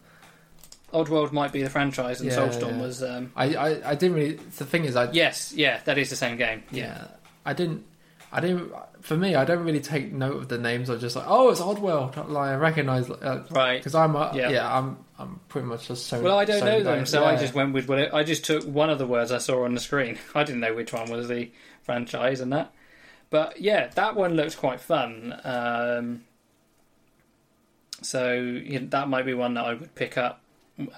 Oddworld 0.93 1.31
might 1.31 1.51
be 1.51 1.63
the 1.63 1.69
franchise, 1.69 2.21
and 2.21 2.29
Yeah, 2.29 2.37
Soulstorm 2.37 2.71
yeah. 2.77 2.81
was. 2.81 3.01
Um, 3.03 3.31
I, 3.35 3.55
I, 3.55 3.91
I 3.91 3.95
didn't 3.95 4.15
really. 4.15 4.33
The 4.35 4.65
thing 4.65 4.85
is, 4.85 4.95
I 4.95 5.11
yes, 5.11 5.53
yeah, 5.53 5.79
that 5.85 5.97
is 5.97 6.09
the 6.09 6.15
same 6.15 6.37
game. 6.37 6.63
Yeah, 6.71 6.83
yeah, 6.83 7.07
I 7.45 7.53
didn't. 7.53 7.85
I 8.31 8.41
didn't. 8.41 8.73
For 9.01 9.15
me, 9.15 9.35
I 9.35 9.45
don't 9.45 9.63
really 9.63 9.79
take 9.79 10.11
note 10.11 10.35
of 10.35 10.47
the 10.49 10.57
names. 10.57 10.89
I'm 10.89 10.99
just 10.99 11.15
like, 11.15 11.25
oh, 11.27 11.49
it's 11.49 11.61
Oddworld. 11.61 12.15
Like 12.29 12.49
I 12.51 12.55
recognize 12.55 13.07
because 13.07 13.51
right. 13.51 13.95
I'm 13.95 14.15
a, 14.15 14.31
Yeah. 14.35 14.49
yeah. 14.49 14.77
I'm 14.77 14.97
I'm 15.17 15.39
pretty 15.47 15.67
much 15.67 15.87
just 15.87 16.07
so. 16.07 16.21
Well, 16.21 16.37
I 16.37 16.43
don't 16.45 16.59
so 16.59 16.65
know 16.65 16.83
them, 16.83 17.05
so 17.05 17.23
I 17.23 17.33
Yeah. 17.33 17.39
just 17.39 17.53
went 17.53 17.73
with 17.73 17.87
what 17.87 18.13
I 18.13 18.23
just 18.23 18.43
took 18.45 18.63
one 18.65 18.89
of 18.89 18.97
the 18.99 19.07
words 19.07 19.31
I 19.31 19.37
saw 19.37 19.63
on 19.63 19.73
the 19.73 19.79
screen. 19.79 20.17
I 20.35 20.43
didn't 20.43 20.59
know 20.61 20.73
which 20.73 20.91
one 20.91 21.09
was 21.09 21.27
the 21.29 21.51
franchise 21.83 22.41
and 22.41 22.51
that. 22.53 22.73
But 23.35 23.59
yeah, 23.59 23.87
that 23.95 24.15
one 24.15 24.35
looked 24.35 24.57
quite 24.57 24.79
fun. 24.79 25.37
Um, 25.43 26.23
so 28.01 28.31
you 28.31 28.79
know, 28.79 28.87
that 28.91 29.09
might 29.09 29.25
be 29.25 29.33
one 29.33 29.55
that 29.55 29.65
I 29.65 29.73
would 29.73 29.93
pick 29.93 30.17
up 30.17 30.39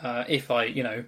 uh, 0.03 0.23
if 0.29 0.51
I, 0.51 0.65
you 0.65 0.83
know, 0.83 1.05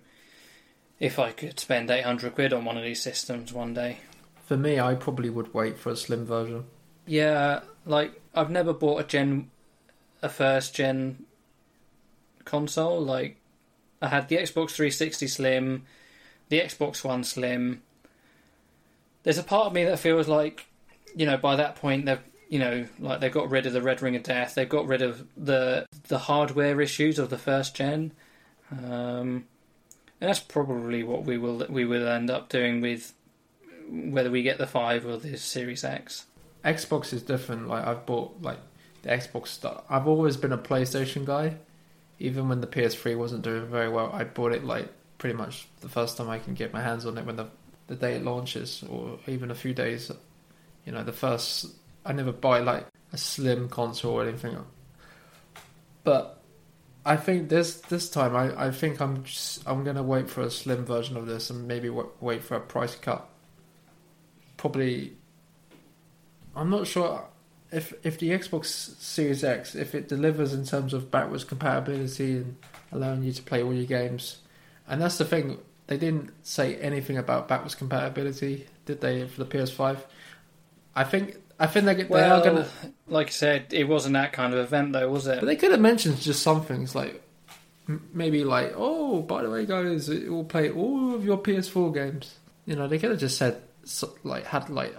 if 0.99 1.19
I 1.19 1.31
could 1.31 1.59
spend 1.59 1.91
eight 1.91 2.03
hundred 2.03 2.33
quid 2.33 2.51
on 2.51 2.65
one 2.65 2.77
of 2.77 2.83
these 2.83 2.99
systems 2.99 3.53
one 3.53 3.75
day. 3.75 3.99
For 4.47 4.57
me, 4.57 4.79
I 4.79 4.95
probably 4.95 5.29
would 5.29 5.53
wait 5.53 5.77
for 5.77 5.91
a 5.91 5.95
slim 5.95 6.25
version. 6.25 6.65
Yeah, 7.05 7.59
like 7.85 8.19
I've 8.33 8.49
never 8.49 8.73
bought 8.73 9.01
a 9.01 9.03
gen, 9.03 9.51
a 10.23 10.29
first 10.29 10.73
gen 10.73 11.25
console. 12.43 12.99
Like 12.99 13.37
I 14.01 14.07
had 14.07 14.29
the 14.29 14.37
Xbox 14.37 14.71
360 14.71 15.27
Slim, 15.27 15.85
the 16.49 16.59
Xbox 16.59 17.03
One 17.03 17.23
Slim. 17.23 17.83
there's 19.21 19.37
a 19.37 19.43
part 19.43 19.67
of 19.67 19.73
me 19.73 19.83
that 19.83 19.99
feels 19.99 20.27
like, 20.27 20.65
you 21.15 21.25
know, 21.25 21.37
by 21.37 21.55
that 21.55 21.75
point 21.75 22.05
they've, 22.05 22.21
you 22.49 22.59
know, 22.59 22.85
like 22.99 23.19
they've 23.19 23.31
got 23.31 23.49
rid 23.49 23.65
of 23.65 23.73
the 23.73 23.81
Red 23.81 24.01
Ring 24.01 24.15
of 24.15 24.23
Death, 24.23 24.55
they've 24.55 24.67
got 24.67 24.87
rid 24.87 25.01
of 25.01 25.27
the 25.37 25.85
the 26.07 26.19
hardware 26.19 26.81
issues 26.81 27.19
of 27.19 27.29
the 27.29 27.37
first 27.37 27.75
gen, 27.75 28.11
um, 28.71 29.45
and 30.19 30.29
that's 30.29 30.39
probably 30.39 31.03
what 31.03 31.25
we 31.25 31.37
will 31.37 31.65
we 31.69 31.85
will 31.85 32.07
end 32.07 32.29
up 32.29 32.49
doing 32.49 32.81
with 32.81 33.13
whether 33.89 34.29
we 34.31 34.43
get 34.43 34.57
the 34.57 34.67
five 34.67 35.05
or 35.05 35.17
the 35.17 35.37
Series 35.37 35.83
X. 35.83 36.25
Xbox 36.63 37.13
is 37.13 37.21
different. 37.21 37.67
Like 37.67 37.85
I've 37.85 38.05
bought 38.05 38.41
like 38.41 38.59
the 39.01 39.09
Xbox 39.09 39.47
stuff. 39.47 39.83
I've 39.89 40.07
always 40.07 40.37
been 40.37 40.51
a 40.51 40.57
PlayStation 40.57 41.25
guy. 41.25 41.57
Even 42.21 42.49
when 42.49 42.59
the 42.59 42.67
PS3 42.67 43.17
wasn't 43.17 43.43
doing 43.43 43.65
very 43.67 43.87
well, 43.87 44.11
I 44.11 44.25
bought 44.25 44.51
it 44.51 44.65
like 44.65 44.89
pretty 45.17 45.37
much 45.37 45.67
the 45.79 45.87
first 45.87 46.17
time 46.17 46.29
I 46.29 46.39
can 46.39 46.53
get 46.53 46.73
my 46.73 46.81
hands 46.81 47.05
on 47.05 47.17
it 47.17 47.25
when 47.25 47.37
the 47.37 47.47
the 47.87 47.95
day 47.95 48.15
it 48.15 48.23
launches, 48.23 48.83
or 48.89 49.19
even 49.27 49.51
a 49.51 49.55
few 49.55 49.73
days. 49.73 50.11
You 50.89 50.95
know, 50.95 51.03
the 51.03 51.13
first 51.13 51.67
I 52.03 52.13
never 52.13 52.31
buy 52.31 52.61
like 52.61 52.87
a 53.13 53.17
slim 53.17 53.69
console 53.69 54.13
or 54.13 54.27
anything. 54.27 54.57
But 56.03 56.41
I 57.05 57.15
think 57.15 57.49
this 57.49 57.75
this 57.75 58.09
time 58.09 58.35
I, 58.35 58.69
I 58.69 58.71
think 58.71 58.99
I'm 58.99 59.23
just, 59.23 59.61
I'm 59.67 59.83
gonna 59.83 60.01
wait 60.01 60.31
for 60.31 60.41
a 60.41 60.49
slim 60.49 60.85
version 60.85 61.15
of 61.15 61.27
this 61.27 61.51
and 61.51 61.67
maybe 61.67 61.91
wait 61.91 62.43
for 62.43 62.55
a 62.55 62.59
price 62.59 62.95
cut. 62.95 63.29
Probably. 64.57 65.13
I'm 66.55 66.71
not 66.71 66.87
sure 66.87 67.23
if 67.71 67.93
if 68.03 68.17
the 68.17 68.31
Xbox 68.31 68.65
Series 68.99 69.43
X 69.43 69.75
if 69.75 69.93
it 69.93 70.09
delivers 70.09 70.55
in 70.55 70.65
terms 70.65 70.95
of 70.95 71.11
backwards 71.11 71.43
compatibility 71.43 72.37
and 72.37 72.55
allowing 72.91 73.21
you 73.21 73.31
to 73.31 73.43
play 73.43 73.61
all 73.61 73.75
your 73.75 73.85
games, 73.85 74.39
and 74.87 74.99
that's 74.99 75.19
the 75.19 75.25
thing 75.25 75.59
they 75.85 75.97
didn't 75.97 76.31
say 76.41 76.77
anything 76.77 77.19
about 77.19 77.47
backwards 77.47 77.75
compatibility, 77.75 78.65
did 78.87 79.01
they, 79.01 79.27
for 79.27 79.43
the 79.43 79.57
PS5? 79.57 79.99
I 80.95 81.03
think 81.03 81.37
I 81.59 81.67
think 81.67 81.85
they, 81.85 81.95
they 81.95 82.03
Well, 82.05 82.41
are 82.41 82.43
gonna, 82.43 82.67
like 83.07 83.27
I 83.27 83.31
said, 83.31 83.67
it 83.71 83.87
wasn't 83.87 84.13
that 84.13 84.33
kind 84.33 84.53
of 84.53 84.59
event 84.59 84.93
though, 84.93 85.09
was 85.09 85.27
it? 85.27 85.39
but 85.39 85.45
they 85.45 85.55
could 85.55 85.71
have 85.71 85.79
mentioned 85.81 86.19
just 86.19 86.41
some 86.41 86.63
things 86.63 86.95
like 86.95 87.21
maybe 88.13 88.43
like, 88.43 88.73
oh, 88.75 89.21
by 89.21 89.41
the 89.43 89.49
way, 89.49 89.65
guys, 89.65 90.09
it 90.09 90.29
will 90.29 90.43
play 90.43 90.69
all 90.69 91.15
of 91.15 91.25
your 91.25 91.37
PS4 91.37 91.93
games. 91.93 92.37
You 92.65 92.75
know, 92.75 92.87
they 92.87 92.99
could 92.99 93.09
have 93.11 93.19
just 93.19 93.37
said 93.37 93.61
like 94.23 94.45
had 94.45 94.69
like 94.69 94.95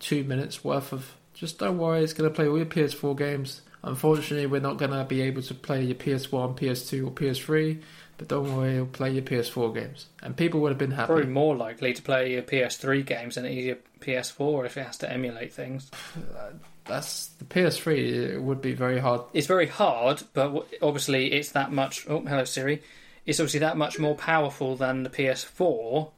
two 0.00 0.24
minutes 0.24 0.64
worth 0.64 0.92
of 0.92 1.14
just 1.34 1.58
don't 1.58 1.78
worry, 1.78 2.02
it's 2.02 2.12
going 2.14 2.28
to 2.28 2.34
play 2.34 2.48
all 2.48 2.56
your 2.56 2.66
PS4 2.66 3.16
games. 3.16 3.60
Unfortunately, 3.84 4.46
we're 4.46 4.60
not 4.60 4.76
going 4.76 4.90
to 4.90 5.04
be 5.04 5.20
able 5.20 5.42
to 5.42 5.54
play 5.54 5.84
your 5.84 5.94
PS1, 5.94 6.58
PS2, 6.58 7.06
or 7.06 7.10
PS3, 7.12 7.80
but 8.18 8.28
don't 8.28 8.54
worry, 8.54 8.74
it'll 8.74 8.86
play 8.86 9.12
your 9.12 9.22
PS4 9.22 9.72
games. 9.74 10.06
And 10.22 10.36
people 10.36 10.60
would 10.60 10.70
have 10.70 10.78
been 10.78 10.90
happy. 10.90 11.06
Probably 11.06 11.26
more 11.26 11.56
likely 11.56 11.94
to 11.94 12.02
play 12.02 12.32
your 12.32 12.42
PS3 12.42 13.06
games 13.06 13.36
than 13.36 13.44
your 13.46 13.76
PS4 14.00 14.66
if 14.66 14.76
it 14.76 14.84
has 14.84 14.98
to 14.98 15.10
emulate 15.10 15.52
things. 15.52 15.90
That's 16.84 17.28
the 17.38 17.44
PS3. 17.44 18.32
It 18.34 18.42
would 18.42 18.60
be 18.60 18.72
very 18.72 18.98
hard. 18.98 19.20
It's 19.32 19.46
very 19.46 19.66
hard, 19.66 20.22
but 20.32 20.66
obviously 20.82 21.32
it's 21.32 21.52
that 21.52 21.70
much. 21.70 22.06
Oh, 22.08 22.20
hello 22.20 22.44
Siri. 22.44 22.82
It's 23.26 23.38
obviously 23.40 23.60
that 23.60 23.76
much 23.76 23.98
more 23.98 24.14
powerful 24.14 24.74
than 24.74 25.02
the 25.02 25.10
PS4. 25.10 26.10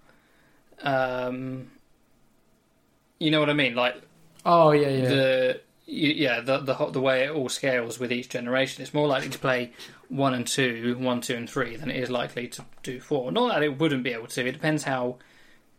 Um, 0.82 1.70
you 3.18 3.30
know 3.32 3.40
what 3.40 3.51
I 3.51 3.55
mean? 3.55 3.74
Like 3.74 4.01
Oh 4.44 4.70
yeah, 4.70 4.88
yeah. 4.88 5.09
the 5.09 5.61
yeah 5.86 6.40
the, 6.40 6.59
the 6.59 6.86
the 6.86 7.01
way 7.01 7.24
it 7.24 7.30
all 7.30 7.48
scales 7.48 7.98
with 7.98 8.12
each 8.12 8.28
generation. 8.28 8.82
It's 8.82 8.94
more 8.94 9.09
likely 9.09 9.30
to 9.30 9.38
play 9.38 9.72
one 10.11 10.34
and 10.34 10.46
two, 10.46 10.96
one, 10.98 11.20
two, 11.20 11.36
and 11.36 11.48
three 11.48 11.76
than 11.76 11.90
it 11.90 11.96
is 11.96 12.11
likely 12.11 12.48
to 12.48 12.64
do 12.82 13.00
four. 13.00 13.32
Not 13.32 13.52
that 13.54 13.62
it 13.62 13.78
wouldn't 13.78 14.02
be 14.02 14.12
able 14.12 14.26
to. 14.26 14.46
It 14.46 14.52
depends 14.52 14.82
how 14.82 15.16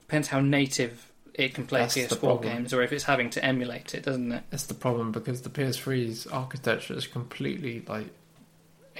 depends 0.02 0.30
how 0.30 0.40
native 0.40 1.12
it 1.34 1.54
can 1.54 1.66
play 1.66 1.82
That's 1.82 1.96
PS4 1.96 2.42
games, 2.42 2.74
or 2.74 2.82
if 2.82 2.92
it's 2.92 3.04
having 3.04 3.30
to 3.32 3.44
emulate 3.44 3.94
it, 3.94 4.04
doesn't 4.04 4.32
it? 4.32 4.44
That's 4.50 4.64
the 4.64 4.74
problem 4.74 5.12
because 5.12 5.42
the 5.42 5.50
PS3's 5.50 6.28
architecture 6.28 6.94
is 6.94 7.08
completely 7.08 7.84
like 7.88 8.08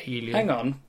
alien. 0.06 0.36
Hang 0.36 0.50
on, 0.50 0.80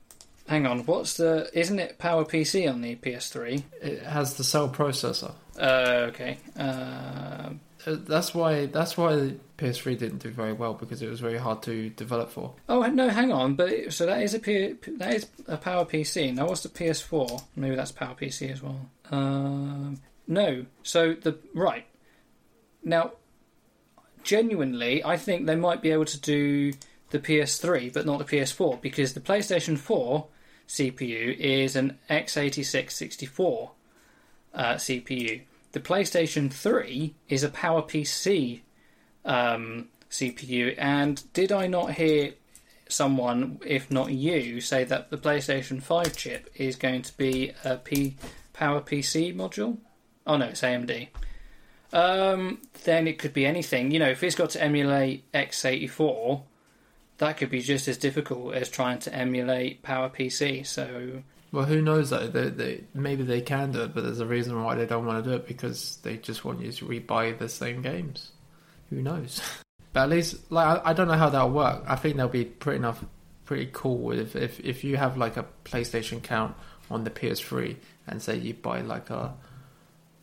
hang 0.47 0.65
on. 0.65 0.79
What's 0.85 1.15
the? 1.15 1.49
Isn't 1.53 1.79
it 1.79 1.97
Power 1.97 2.25
PC 2.25 2.69
on 2.69 2.81
the 2.81 2.95
PS3? 2.97 3.63
It 3.81 4.03
has 4.03 4.35
the 4.35 4.43
cell 4.43 4.69
processor. 4.69 5.33
Uh, 5.57 6.07
okay. 6.09 6.37
Uh, 6.57 7.51
That's 7.85 8.33
why. 8.33 8.65
That's 8.67 8.97
why 8.97 9.15
the 9.15 9.35
PS3 9.57 9.97
didn't 9.97 10.19
do 10.19 10.29
very 10.29 10.53
well 10.53 10.73
because 10.73 11.01
it 11.01 11.09
was 11.09 11.19
very 11.19 11.37
hard 11.37 11.61
to 11.63 11.89
develop 11.91 12.31
for. 12.31 12.53
oh 12.69 12.81
no, 12.83 13.09
hang 13.09 13.31
on. 13.31 13.55
But 13.55 13.69
it, 13.69 13.93
so 13.93 14.05
that 14.05 14.21
is 14.21 14.33
a 14.33 14.39
P, 14.39 14.75
that 14.97 15.13
is 15.13 15.27
a 15.47 15.57
Power 15.57 15.85
PC. 15.85 16.33
Now 16.33 16.47
what's 16.47 16.63
the 16.63 16.69
PS4? 16.69 17.43
Maybe 17.55 17.75
that's 17.75 17.91
Power 17.91 18.15
PC 18.15 18.51
as 18.51 18.61
well. 18.61 18.89
Um, 19.11 19.99
no. 20.27 20.65
So 20.83 21.13
the 21.13 21.37
right 21.53 21.85
now, 22.83 23.13
genuinely, 24.23 25.03
I 25.03 25.17
think 25.17 25.45
they 25.45 25.55
might 25.55 25.81
be 25.81 25.91
able 25.91 26.05
to 26.05 26.19
do 26.19 26.73
the 27.11 27.19
PS3, 27.19 27.93
but 27.93 28.05
not 28.05 28.19
the 28.19 28.25
PS4 28.25 28.81
because 28.81 29.13
the 29.13 29.21
PlayStation 29.21 29.77
4 29.77 30.25
CPU 30.67 31.37
is 31.37 31.75
an 31.75 31.99
x86 32.09 32.91
64 32.91 33.71
uh, 34.53 34.73
CPU. 34.75 35.41
The 35.73 35.79
PlayStation 35.79 36.53
3 36.53 37.15
is 37.29 37.43
a 37.43 37.49
PowerPC 37.49 38.61
um, 39.25 39.89
CPU, 40.09 40.75
and 40.77 41.23
did 41.33 41.51
I 41.51 41.65
not 41.65 41.95
hear 41.95 42.35
someone, 42.87 43.59
if 43.65 43.89
not 43.89 44.11
you, 44.11 44.61
say 44.61 44.83
that 44.83 45.09
the 45.09 45.17
PlayStation 45.17 45.81
5 45.81 46.15
chip 46.15 46.51
is 46.55 46.75
going 46.75 47.01
to 47.01 47.17
be 47.17 47.53
a 47.63 47.77
P 47.77 48.15
PowerPC 48.53 49.35
module? 49.35 49.77
Oh 50.27 50.37
no, 50.37 50.45
it's 50.45 50.61
AMD. 50.61 51.07
Um, 51.91 52.61
then 52.83 53.07
it 53.07 53.17
could 53.17 53.33
be 53.33 53.47
anything. 53.47 53.89
You 53.89 53.97
know, 53.97 54.09
if 54.09 54.23
it's 54.23 54.35
got 54.35 54.51
to 54.51 54.63
emulate 54.63 55.31
x84, 55.31 56.43
that 57.17 57.37
could 57.37 57.49
be 57.49 57.61
just 57.61 57.87
as 57.87 57.97
difficult 57.97 58.53
as 58.53 58.69
trying 58.69 58.99
to 58.99 59.13
emulate 59.13 59.81
PowerPC. 59.81 60.67
So 60.67 61.23
Well, 61.53 61.65
who 61.65 61.83
knows 61.83 62.09
that? 62.09 62.33
They, 62.33 62.49
they, 62.49 62.83
maybe 62.95 63.21
they 63.21 63.41
can 63.41 63.71
do 63.71 63.83
it, 63.83 63.93
but 63.93 64.03
there's 64.03 64.19
a 64.19 64.25
reason 64.25 64.61
why 64.63 64.73
they 64.73 64.87
don't 64.87 65.05
want 65.05 65.23
to 65.23 65.29
do 65.29 65.35
it 65.35 65.47
because 65.47 65.97
they 65.97 66.17
just 66.17 66.43
want 66.43 66.61
you 66.61 66.71
to 66.71 66.85
rebuy 66.85 67.37
the 67.37 67.47
same 67.47 67.83
games. 67.83 68.31
Who 68.89 69.01
knows? 69.01 69.39
But 69.93 70.05
at 70.05 70.09
least, 70.09 70.51
like, 70.51 70.65
I, 70.65 70.89
I 70.89 70.93
don't 70.93 71.07
know 71.07 71.13
how 71.13 71.29
that'll 71.29 71.51
work. 71.51 71.83
I 71.85 71.95
think 71.95 72.17
they'll 72.17 72.27
be 72.27 72.45
pretty 72.45 72.77
enough, 72.77 73.05
pretty 73.45 73.69
cool 73.71 74.11
if 74.11 74.35
if 74.35 74.59
if 74.61 74.83
you 74.83 74.97
have 74.97 75.17
like 75.17 75.37
a 75.37 75.45
PlayStation 75.65 76.17
account 76.17 76.55
on 76.89 77.03
the 77.03 77.11
PS3 77.11 77.75
and 78.07 78.19
say 78.19 78.35
you 78.35 78.55
buy 78.55 78.81
like 78.81 79.11
a, 79.11 79.35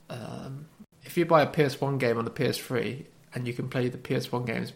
um, 0.08 0.66
if 1.04 1.16
you 1.16 1.24
buy 1.24 1.42
a 1.42 1.46
PS1 1.46 2.00
game 2.00 2.18
on 2.18 2.24
the 2.24 2.32
PS3 2.32 3.04
and 3.32 3.46
you 3.46 3.52
can 3.52 3.68
play 3.68 3.88
the 3.88 3.96
PS1 3.96 4.44
games, 4.44 4.72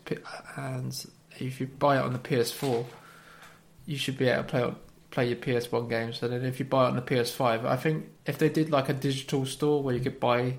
and 0.57 1.07
if 1.41 1.61
you 1.61 1.67
buy 1.67 1.97
it 1.97 2.03
on 2.03 2.13
the 2.13 2.21
PS4, 2.21 2.87
you 3.87 3.97
should 3.97 4.17
be 4.17 4.29
able 4.29 4.45
to 4.45 4.49
play 4.49 4.63
on 4.63 4.77
play 5.15 5.29
your 5.29 5.37
PS1 5.37 5.89
games. 5.89 6.23
And 6.23 6.33
then 6.33 6.45
if 6.45 6.59
you 6.59 6.65
buy 6.65 6.87
it 6.87 6.89
on 6.89 6.97
the 6.97 7.03
PS5, 7.03 7.65
I 7.65 7.77
think 7.77 8.07
if 8.27 8.37
they 8.37 8.49
did 8.49 8.71
like 8.71 8.89
a 8.89 8.93
digital 8.93 9.47
store 9.47 9.83
where 9.83 9.95
you 9.95 10.01
could 10.01 10.21
buy 10.21 10.57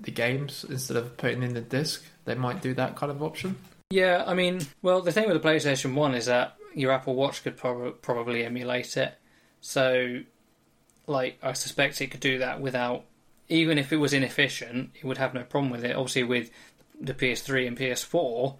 the 0.00 0.10
games 0.10 0.64
instead 0.68 0.96
of 0.96 1.16
putting 1.16 1.42
in 1.42 1.54
the 1.54 1.60
disc, 1.60 2.04
they 2.24 2.34
might 2.34 2.62
do 2.62 2.74
that 2.74 2.96
kind 2.96 3.12
of 3.12 3.22
option. 3.22 3.56
Yeah, 3.90 4.24
I 4.26 4.34
mean, 4.34 4.60
well, 4.80 5.02
the 5.02 5.12
thing 5.12 5.28
with 5.28 5.40
the 5.40 5.46
PlayStation 5.46 5.94
1 5.94 6.14
is 6.14 6.26
that 6.26 6.56
your 6.74 6.90
Apple 6.90 7.14
Watch 7.14 7.44
could 7.44 7.58
prob- 7.58 8.00
probably 8.00 8.44
emulate 8.44 8.96
it. 8.96 9.14
So, 9.60 10.22
like, 11.06 11.38
I 11.42 11.52
suspect 11.52 12.00
it 12.00 12.10
could 12.10 12.20
do 12.20 12.38
that 12.38 12.60
without, 12.60 13.04
even 13.50 13.76
if 13.76 13.92
it 13.92 13.98
was 13.98 14.14
inefficient, 14.14 14.92
it 14.94 15.04
would 15.04 15.18
have 15.18 15.34
no 15.34 15.42
problem 15.42 15.70
with 15.70 15.84
it. 15.84 15.94
Obviously, 15.94 16.24
with 16.24 16.50
the 16.98 17.12
PS3 17.12 17.68
and 17.68 17.76
PS4, 17.76 18.56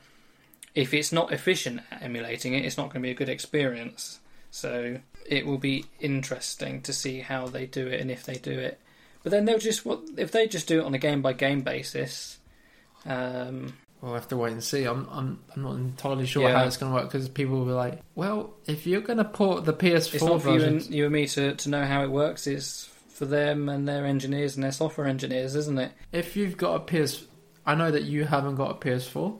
if 0.74 0.92
it's 0.92 1.12
not 1.12 1.32
efficient 1.32 1.80
at 1.90 2.02
emulating 2.02 2.52
it, 2.52 2.66
it's 2.66 2.76
not 2.76 2.90
going 2.90 3.02
to 3.02 3.06
be 3.06 3.10
a 3.10 3.14
good 3.14 3.30
experience. 3.30 4.20
So, 4.50 4.98
it 5.26 5.46
will 5.46 5.58
be 5.58 5.84
interesting 6.00 6.82
to 6.82 6.92
see 6.92 7.20
how 7.20 7.46
they 7.46 7.66
do 7.66 7.86
it 7.86 8.00
and 8.00 8.10
if 8.10 8.24
they 8.24 8.34
do 8.34 8.52
it. 8.58 8.80
But 9.22 9.30
then 9.30 9.44
they'll 9.44 9.58
just, 9.58 9.86
what 9.86 10.00
if 10.16 10.32
they 10.32 10.48
just 10.48 10.66
do 10.66 10.80
it 10.80 10.84
on 10.84 10.94
a 10.94 10.98
game 10.98 11.22
by 11.22 11.32
game 11.32 11.60
basis? 11.62 12.38
Um, 13.06 13.74
We'll 14.00 14.14
have 14.14 14.26
to 14.28 14.36
wait 14.36 14.50
and 14.52 14.64
see. 14.64 14.82
I'm 14.82 15.06
I'm 15.12 15.38
I'm 15.54 15.62
not 15.62 15.76
entirely 15.76 16.26
sure 16.26 16.42
Yeah. 16.48 16.58
how 16.58 16.64
it's 16.64 16.76
going 16.76 16.90
to 16.90 16.96
work 16.96 17.04
because 17.12 17.28
people 17.28 17.58
will 17.60 17.66
be 17.66 17.70
like, 17.72 18.00
well, 18.16 18.52
if 18.66 18.84
you're 18.84 19.00
going 19.00 19.18
to 19.18 19.24
port 19.24 19.64
the 19.64 19.72
PS4 19.72 20.14
It's 20.14 20.24
not 20.24 20.42
for 20.42 20.48
you 20.54 20.58
version, 20.58 20.74
and, 20.78 20.90
you 20.90 21.04
and 21.04 21.12
me 21.12 21.28
to, 21.28 21.54
to 21.54 21.68
know 21.68 21.84
how 21.84 22.02
it 22.02 22.10
works. 22.10 22.48
It's 22.48 22.86
for 23.10 23.26
them 23.26 23.68
and 23.68 23.86
their 23.86 24.04
engineers 24.04 24.56
and 24.56 24.64
their 24.64 24.72
software 24.72 25.06
engineers, 25.06 25.54
isn't 25.54 25.78
it? 25.78 25.92
if 26.10 26.34
you've 26.36 26.56
got 26.56 26.74
a 26.74 26.80
PS, 26.80 27.22
I 27.64 27.76
know 27.76 27.92
that 27.92 28.02
you 28.02 28.24
haven't 28.24 28.56
got 28.56 28.72
a 28.72 28.74
PS4, 28.74 29.38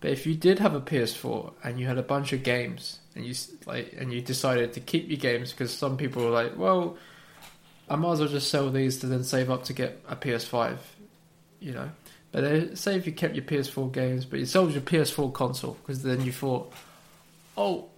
but 0.00 0.10
if 0.10 0.26
you 0.26 0.34
did 0.34 0.58
have 0.58 0.74
a 0.74 0.82
PS4 0.82 1.54
and 1.64 1.80
you 1.80 1.86
had 1.86 1.96
a 1.96 2.02
bunch 2.02 2.34
of 2.34 2.42
games 2.42 2.98
and 3.18 3.26
you 3.26 3.34
like 3.66 3.94
and 3.98 4.12
you 4.12 4.20
decided 4.20 4.72
to 4.74 4.80
keep 4.80 5.08
your 5.08 5.18
games 5.18 5.50
because 5.50 5.76
some 5.76 5.96
people 5.96 6.22
were 6.24 6.30
like, 6.30 6.56
well, 6.56 6.96
I 7.90 7.96
might 7.96 8.12
as 8.12 8.20
well 8.20 8.28
just 8.28 8.50
sell 8.50 8.70
these 8.70 8.98
to 9.00 9.06
then 9.06 9.24
save 9.24 9.50
up 9.50 9.64
to 9.64 9.72
get 9.72 10.00
a 10.08 10.16
PS5, 10.16 10.78
you 11.60 11.72
know. 11.72 11.90
But 12.30 12.44
uh, 12.44 12.76
say 12.76 12.96
if 12.96 13.06
you 13.06 13.12
kept 13.12 13.34
your 13.34 13.44
PS4 13.44 13.92
games, 13.92 14.24
but 14.24 14.38
you 14.38 14.46
sold 14.46 14.72
your 14.72 14.82
PS4 14.82 15.32
console 15.32 15.76
because 15.82 16.02
then 16.02 16.20
you 16.24 16.32
thought, 16.32 16.72
oh, 17.56 17.88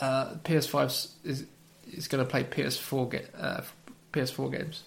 uh, 0.00 0.34
PS5 0.44 1.08
is 1.24 1.44
is 1.92 2.08
going 2.08 2.24
to 2.24 2.30
play 2.30 2.44
PS4 2.44 3.10
ga- 3.10 3.38
uh, 3.38 3.62
PS4 4.12 4.52
games. 4.52 4.84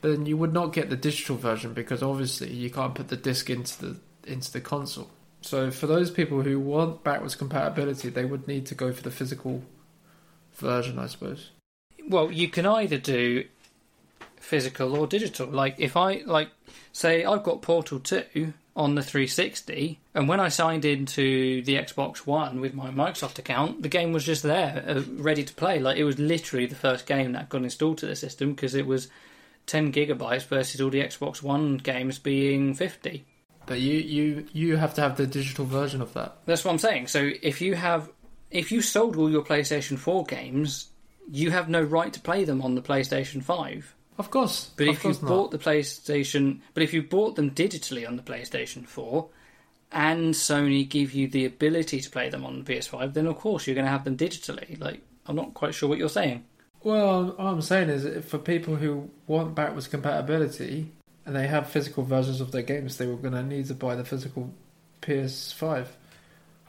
But 0.00 0.12
then 0.12 0.26
you 0.26 0.36
would 0.36 0.52
not 0.52 0.72
get 0.72 0.90
the 0.90 0.96
digital 0.96 1.36
version 1.36 1.74
because 1.74 2.02
obviously 2.02 2.52
you 2.52 2.70
can't 2.70 2.94
put 2.94 3.08
the 3.08 3.16
disc 3.16 3.50
into 3.50 3.78
the 3.80 3.96
into 4.26 4.50
the 4.52 4.60
console. 4.60 5.10
So 5.42 5.70
for 5.70 5.86
those 5.86 6.10
people 6.10 6.42
who 6.42 6.58
want 6.58 7.04
backwards 7.04 7.34
compatibility, 7.34 8.08
they 8.08 8.24
would 8.24 8.48
need 8.48 8.64
to 8.66 8.74
go 8.74 8.92
for 8.92 9.02
the 9.02 9.10
physical 9.10 9.62
version, 10.54 10.98
I 10.98 11.06
suppose. 11.06 11.50
Well, 12.08 12.30
you 12.30 12.48
can 12.48 12.64
either 12.64 12.98
do 12.98 13.44
physical 14.36 14.96
or 14.96 15.06
digital. 15.06 15.48
Like 15.48 15.76
if 15.78 15.96
I 15.96 16.22
like 16.26 16.50
say 16.92 17.24
I've 17.24 17.42
got 17.42 17.62
Portal 17.62 17.98
2 18.00 18.52
on 18.74 18.94
the 18.94 19.02
360 19.02 19.98
and 20.14 20.28
when 20.28 20.40
I 20.40 20.48
signed 20.48 20.84
into 20.84 21.62
the 21.62 21.76
Xbox 21.76 22.18
One 22.18 22.60
with 22.60 22.74
my 22.74 22.90
Microsoft 22.90 23.38
account, 23.38 23.82
the 23.82 23.88
game 23.88 24.12
was 24.12 24.24
just 24.24 24.42
there, 24.42 24.84
uh, 24.86 25.02
ready 25.12 25.44
to 25.44 25.54
play. 25.54 25.78
Like 25.78 25.96
it 25.96 26.04
was 26.04 26.18
literally 26.18 26.66
the 26.66 26.74
first 26.74 27.06
game 27.06 27.32
that 27.32 27.48
got 27.48 27.62
installed 27.62 27.98
to 27.98 28.06
the 28.06 28.16
system 28.16 28.52
because 28.52 28.74
it 28.74 28.86
was 28.86 29.08
10 29.66 29.92
gigabytes 29.92 30.46
versus 30.46 30.80
all 30.80 30.90
the 30.90 31.02
Xbox 31.02 31.42
One 31.42 31.76
games 31.76 32.18
being 32.18 32.74
50. 32.74 33.24
But 33.72 33.80
you 33.80 33.94
you 33.94 34.46
you 34.52 34.76
have 34.76 34.92
to 34.96 35.00
have 35.00 35.16
the 35.16 35.26
digital 35.26 35.64
version 35.64 36.02
of 36.02 36.12
that. 36.12 36.36
That's 36.44 36.62
what 36.62 36.72
I'm 36.72 36.78
saying. 36.78 37.06
So 37.06 37.30
if 37.40 37.62
you 37.62 37.74
have 37.74 38.10
if 38.50 38.70
you 38.70 38.82
sold 38.82 39.16
all 39.16 39.30
your 39.30 39.42
PlayStation 39.42 39.96
4 39.96 40.24
games, 40.24 40.88
you 41.30 41.50
have 41.52 41.70
no 41.70 41.80
right 41.80 42.12
to 42.12 42.20
play 42.20 42.44
them 42.44 42.60
on 42.60 42.74
the 42.74 42.82
PlayStation 42.82 43.42
5. 43.42 43.94
Of 44.18 44.30
course. 44.30 44.70
But 44.76 44.88
of 44.88 44.96
if 44.96 45.04
you 45.04 45.08
course 45.08 45.22
not. 45.22 45.28
bought 45.28 45.50
the 45.52 45.58
PlayStation, 45.58 46.60
but 46.74 46.82
if 46.82 46.92
you 46.92 47.02
bought 47.02 47.36
them 47.36 47.50
digitally 47.52 48.06
on 48.06 48.16
the 48.16 48.22
PlayStation 48.22 48.86
4, 48.86 49.26
and 49.90 50.34
Sony 50.34 50.86
give 50.86 51.14
you 51.14 51.26
the 51.26 51.46
ability 51.46 51.98
to 52.02 52.10
play 52.10 52.28
them 52.28 52.44
on 52.44 52.62
the 52.62 52.74
PS5, 52.74 53.14
then 53.14 53.26
of 53.26 53.38
course 53.38 53.66
you're 53.66 53.74
going 53.74 53.86
to 53.86 53.90
have 53.90 54.04
them 54.04 54.18
digitally. 54.18 54.78
Like, 54.78 55.00
I'm 55.24 55.36
not 55.36 55.54
quite 55.54 55.74
sure 55.74 55.88
what 55.88 55.96
you're 55.96 56.10
saying. 56.10 56.44
Well, 56.82 57.34
all 57.38 57.54
I'm 57.54 57.62
saying 57.62 57.88
is 57.88 58.22
for 58.26 58.36
people 58.36 58.76
who 58.76 59.08
want 59.26 59.54
backwards 59.54 59.88
compatibility 59.88 60.92
and 61.26 61.34
they 61.36 61.46
have 61.46 61.68
physical 61.68 62.02
versions 62.04 62.40
of 62.40 62.52
their 62.52 62.62
games, 62.62 62.96
they 62.98 63.06
were 63.06 63.16
going 63.16 63.34
to 63.34 63.42
need 63.42 63.66
to 63.66 63.74
buy 63.74 63.94
the 63.94 64.04
physical 64.04 64.52
PS5. 65.02 65.86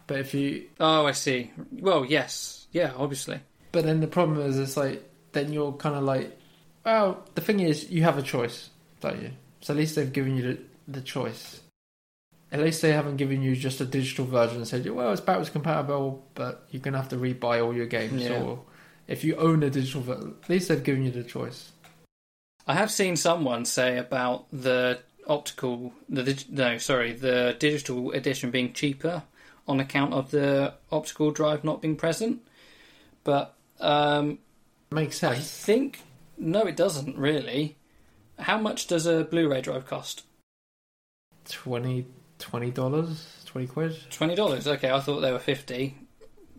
But 0.08 0.20
if 0.20 0.34
you, 0.34 0.66
Oh, 0.80 1.06
I 1.06 1.12
see. 1.14 1.52
Well, 1.72 2.06
yes, 2.06 2.68
yeah, 2.72 2.92
obviously. 2.98 3.40
but 3.72 3.86
then 3.86 4.02
the 4.02 4.08
problem 4.08 4.40
is, 4.42 4.60
it's 4.60 4.76
like 4.78 5.04
then 5.32 5.54
you're 5.54 5.72
kind 5.74 5.96
of 5.96 6.04
like, 6.04 6.38
well, 6.86 7.26
the 7.36 7.42
thing 7.42 7.60
is, 7.62 7.90
you 7.90 8.04
have 8.04 8.18
a 8.18 8.22
choice, 8.22 8.70
don't 9.02 9.22
you? 9.22 9.32
So 9.62 9.74
at 9.74 9.78
least 9.80 9.96
they've 9.96 10.12
given 10.12 10.36
you 10.38 10.44
the, 10.44 10.60
the 10.88 11.02
choice. 11.02 11.62
At 12.52 12.60
least 12.60 12.82
they 12.84 12.92
haven't 12.92 13.18
given 13.18 13.42
you 13.42 13.56
just 13.56 13.82
a 13.82 13.86
digital 13.86 14.26
version 14.26 14.58
and 14.58 14.68
said, 14.68 14.88
well, 14.90 15.12
it's 15.12 15.22
backwards 15.22 15.50
compatible, 15.50 16.24
but 16.36 16.68
you're 16.70 16.82
going 16.82 16.94
to 16.94 17.00
have 17.00 17.10
to 17.10 17.16
rebuy 17.16 17.64
all 17.66 17.74
your 17.74 17.88
games. 17.88 18.22
Yeah. 18.22 18.44
Or 18.44 18.60
if 19.08 19.24
you 19.24 19.36
own 19.38 19.64
a 19.64 19.70
digital 19.72 20.02
version, 20.02 20.36
at 20.44 20.50
least 20.50 20.68
they've 20.68 20.84
given 20.84 21.04
you 21.04 21.12
the 21.12 21.24
choice. 21.24 21.72
I 22.68 22.76
have 22.76 22.92
seen 22.92 23.16
someone 23.16 23.66
say 23.66 23.98
about 23.98 24.46
the 24.52 25.00
optical, 25.28 25.94
the 26.10 26.44
no, 26.50 26.78
sorry, 26.78 27.14
the 27.14 27.56
digital 27.60 28.12
edition 28.12 28.52
being 28.52 28.74
cheaper 28.74 29.24
on 29.68 29.80
account 29.80 30.14
of 30.14 30.32
the 30.32 30.74
optical 30.92 31.32
drive 31.32 31.64
not 31.64 31.82
being 31.82 31.96
present. 31.96 32.42
But 33.24 33.56
um, 33.80 34.40
Makes 34.92 35.24
I 35.24 35.36
think 35.36 36.00
no, 36.38 36.62
it 36.62 36.76
doesn't 36.76 37.18
really. 37.18 37.78
How 38.40 38.58
much 38.58 38.88
does 38.88 39.06
a 39.06 39.24
Blu-ray 39.24 39.62
drive 39.62 39.86
cost? 39.86 40.24
20 42.40 42.72
dollars, 42.72 43.44
twenty 43.46 43.68
quid. 43.68 43.98
Twenty 44.10 44.36
dollars. 44.36 44.68
Okay, 44.68 44.90
I 44.90 45.00
thought 45.00 45.22
they 45.22 45.32
were 45.32 45.40
fifty. 45.40 45.98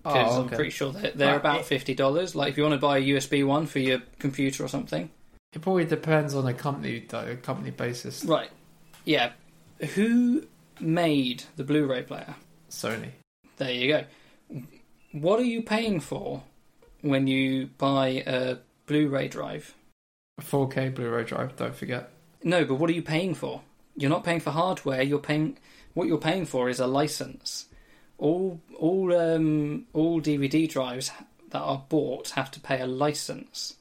Because 0.02 0.36
Oh, 0.36 0.42
I'm 0.42 0.48
pretty 0.48 0.70
sure 0.70 0.92
they're, 0.92 1.12
they're 1.12 1.28
Right, 1.32 1.36
about 1.36 1.64
fifty 1.64 1.94
dollars. 1.94 2.34
Like 2.34 2.50
if 2.50 2.56
you 2.56 2.62
want 2.62 2.74
to 2.74 2.80
buy 2.80 2.98
a 2.98 3.02
USB 3.02 3.46
one 3.46 3.66
for 3.66 3.78
your 3.78 4.00
computer 4.18 4.64
or 4.64 4.68
something. 4.68 5.10
It 5.54 5.62
probably 5.62 5.84
depends 5.84 6.34
on 6.34 6.46
a 6.46 6.54
company, 6.54 7.04
though, 7.08 7.20
a 7.20 7.36
company 7.36 7.70
basis. 7.70 8.24
Right. 8.24 8.50
Yeah. 9.04 9.32
Who 9.94 10.46
made 10.80 11.44
the 11.56 11.64
Blu-ray 11.64 12.02
player? 12.02 12.34
Sony. 12.70 13.10
There 13.56 13.70
you 13.70 13.88
go. 13.88 14.04
What 15.12 15.38
are 15.38 15.44
you 15.44 15.62
paying 15.62 16.00
for 16.00 16.42
when 17.02 17.28
you 17.28 17.68
buy 17.78 18.24
a 18.26 18.56
Blu-ray 18.86 19.28
drive? 19.28 19.74
A 20.38 20.42
4K 20.42 20.92
Blu-ray 20.94 21.24
drive. 21.24 21.54
Don't 21.54 21.74
forget. 21.74 22.10
No, 22.42 22.64
but 22.64 22.74
what 22.74 22.90
are 22.90 22.94
you 22.94 23.02
paying 23.02 23.34
for? 23.34 23.62
You're 23.96 24.10
not 24.10 24.24
paying 24.24 24.40
for 24.40 24.50
hardware. 24.50 25.02
You're 25.02 25.20
paying 25.20 25.56
what 25.94 26.08
you're 26.08 26.18
paying 26.18 26.44
for 26.44 26.68
is 26.68 26.80
a 26.80 26.86
license. 26.86 27.66
All 28.18 28.60
all 28.76 29.16
um, 29.16 29.86
all 29.92 30.20
DVD 30.20 30.68
drives 30.68 31.12
that 31.50 31.60
are 31.60 31.84
bought 31.88 32.30
have 32.30 32.50
to 32.50 32.60
pay 32.60 32.80
a 32.80 32.86
license. 32.86 33.76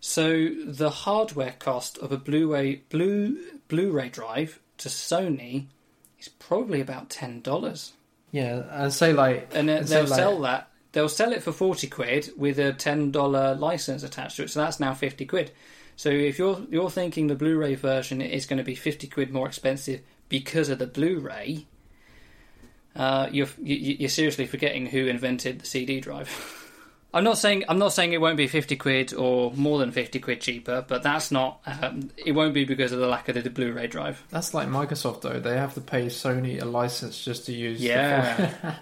So 0.00 0.48
the 0.64 0.90
hardware 0.90 1.54
cost 1.58 1.98
of 1.98 2.10
a 2.10 2.16
Blu-ray 2.16 2.82
Blu 2.88 3.38
Blu-ray 3.68 4.08
drive 4.08 4.58
to 4.78 4.88
Sony 4.88 5.66
is 6.18 6.28
probably 6.28 6.80
about 6.80 7.10
ten 7.10 7.40
dollars. 7.42 7.92
Yeah, 8.32 8.62
and 8.70 8.92
say 8.92 9.12
like, 9.12 9.50
and 9.54 9.68
uh, 9.68 9.74
And 9.74 9.86
they'll 9.88 10.04
like- 10.04 10.18
sell 10.18 10.40
that. 10.40 10.68
They'll 10.92 11.08
sell 11.08 11.32
it 11.32 11.42
for 11.42 11.52
forty 11.52 11.86
quid 11.86 12.30
with 12.36 12.58
a 12.58 12.72
ten 12.72 13.10
dollar 13.10 13.54
license 13.54 14.02
attached 14.02 14.36
to 14.36 14.44
it. 14.44 14.50
So 14.50 14.60
that's 14.60 14.80
now 14.80 14.94
fifty 14.94 15.26
quid. 15.26 15.52
So 15.96 16.08
if 16.08 16.38
you're 16.38 16.62
you're 16.70 16.90
thinking 16.90 17.26
the 17.26 17.34
Blu-ray 17.34 17.74
version 17.74 18.22
is 18.22 18.46
going 18.46 18.56
to 18.58 18.64
be 18.64 18.74
fifty 18.74 19.06
quid 19.06 19.30
more 19.30 19.46
expensive 19.46 20.00
because 20.30 20.68
of 20.70 20.78
the 20.78 20.86
Blu-ray, 20.86 21.66
uh, 22.96 23.28
you're 23.30 23.48
you, 23.62 23.96
you're 23.98 24.08
seriously 24.08 24.46
forgetting 24.46 24.86
who 24.86 25.06
invented 25.06 25.60
the 25.60 25.66
CD 25.66 26.00
drive. 26.00 26.28
I'm 27.12 27.24
not 27.24 27.38
saying 27.38 27.64
I'm 27.68 27.78
not 27.78 27.92
saying 27.92 28.12
it 28.12 28.20
won't 28.20 28.36
be 28.36 28.46
fifty 28.46 28.76
quid 28.76 29.12
or 29.14 29.52
more 29.54 29.78
than 29.78 29.90
fifty 29.90 30.20
quid 30.20 30.40
cheaper, 30.40 30.84
but 30.86 31.02
that's 31.02 31.32
not. 31.32 31.60
Um, 31.66 32.10
it 32.16 32.32
won't 32.32 32.54
be 32.54 32.64
because 32.64 32.92
of 32.92 33.00
the 33.00 33.06
lack 33.08 33.28
of 33.28 33.42
the 33.42 33.50
Blu-ray 33.50 33.88
drive. 33.88 34.22
that's 34.30 34.54
like 34.54 34.68
Microsoft 34.68 35.22
though. 35.22 35.40
They 35.40 35.56
have 35.56 35.74
to 35.74 35.80
pay 35.80 36.06
Sony 36.06 36.62
a 36.62 36.64
license 36.64 37.24
just 37.24 37.46
to 37.46 37.52
use. 37.52 37.80
the 37.80 37.86
Yeah. 37.86 38.54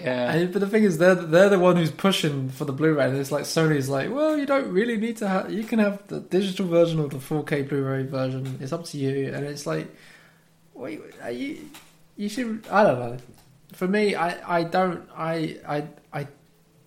Yeah. 0.00 0.32
And, 0.32 0.52
but 0.52 0.60
the 0.60 0.68
thing 0.68 0.84
is, 0.84 0.98
they're 0.98 1.14
they're 1.14 1.48
the 1.48 1.58
one 1.58 1.76
who's 1.76 1.90
pushing 1.90 2.48
for 2.50 2.64
the 2.64 2.72
Blu-ray. 2.72 3.04
And 3.06 3.16
it's 3.16 3.30
like 3.30 3.44
Sony's 3.44 3.88
like, 3.88 4.10
well, 4.10 4.36
you 4.36 4.46
don't 4.46 4.70
really 4.72 4.96
need 4.96 5.18
to 5.18 5.28
have. 5.28 5.52
You 5.52 5.64
can 5.64 5.78
have 5.78 6.06
the 6.08 6.20
digital 6.20 6.66
version 6.66 6.98
or 7.00 7.08
the 7.08 7.18
4K 7.18 7.68
Blu-ray 7.68 8.04
version. 8.04 8.58
It's 8.60 8.72
up 8.72 8.84
to 8.86 8.98
you. 8.98 9.32
And 9.32 9.44
it's 9.46 9.66
like, 9.66 9.88
wait, 10.74 11.00
are 11.22 11.30
you 11.30 11.68
you 12.16 12.28
should. 12.28 12.66
I 12.70 12.82
don't 12.82 12.98
know. 12.98 13.16
For 13.72 13.88
me, 13.88 14.14
I 14.14 14.58
I 14.60 14.64
don't 14.64 15.08
I 15.16 15.56
I 15.66 15.84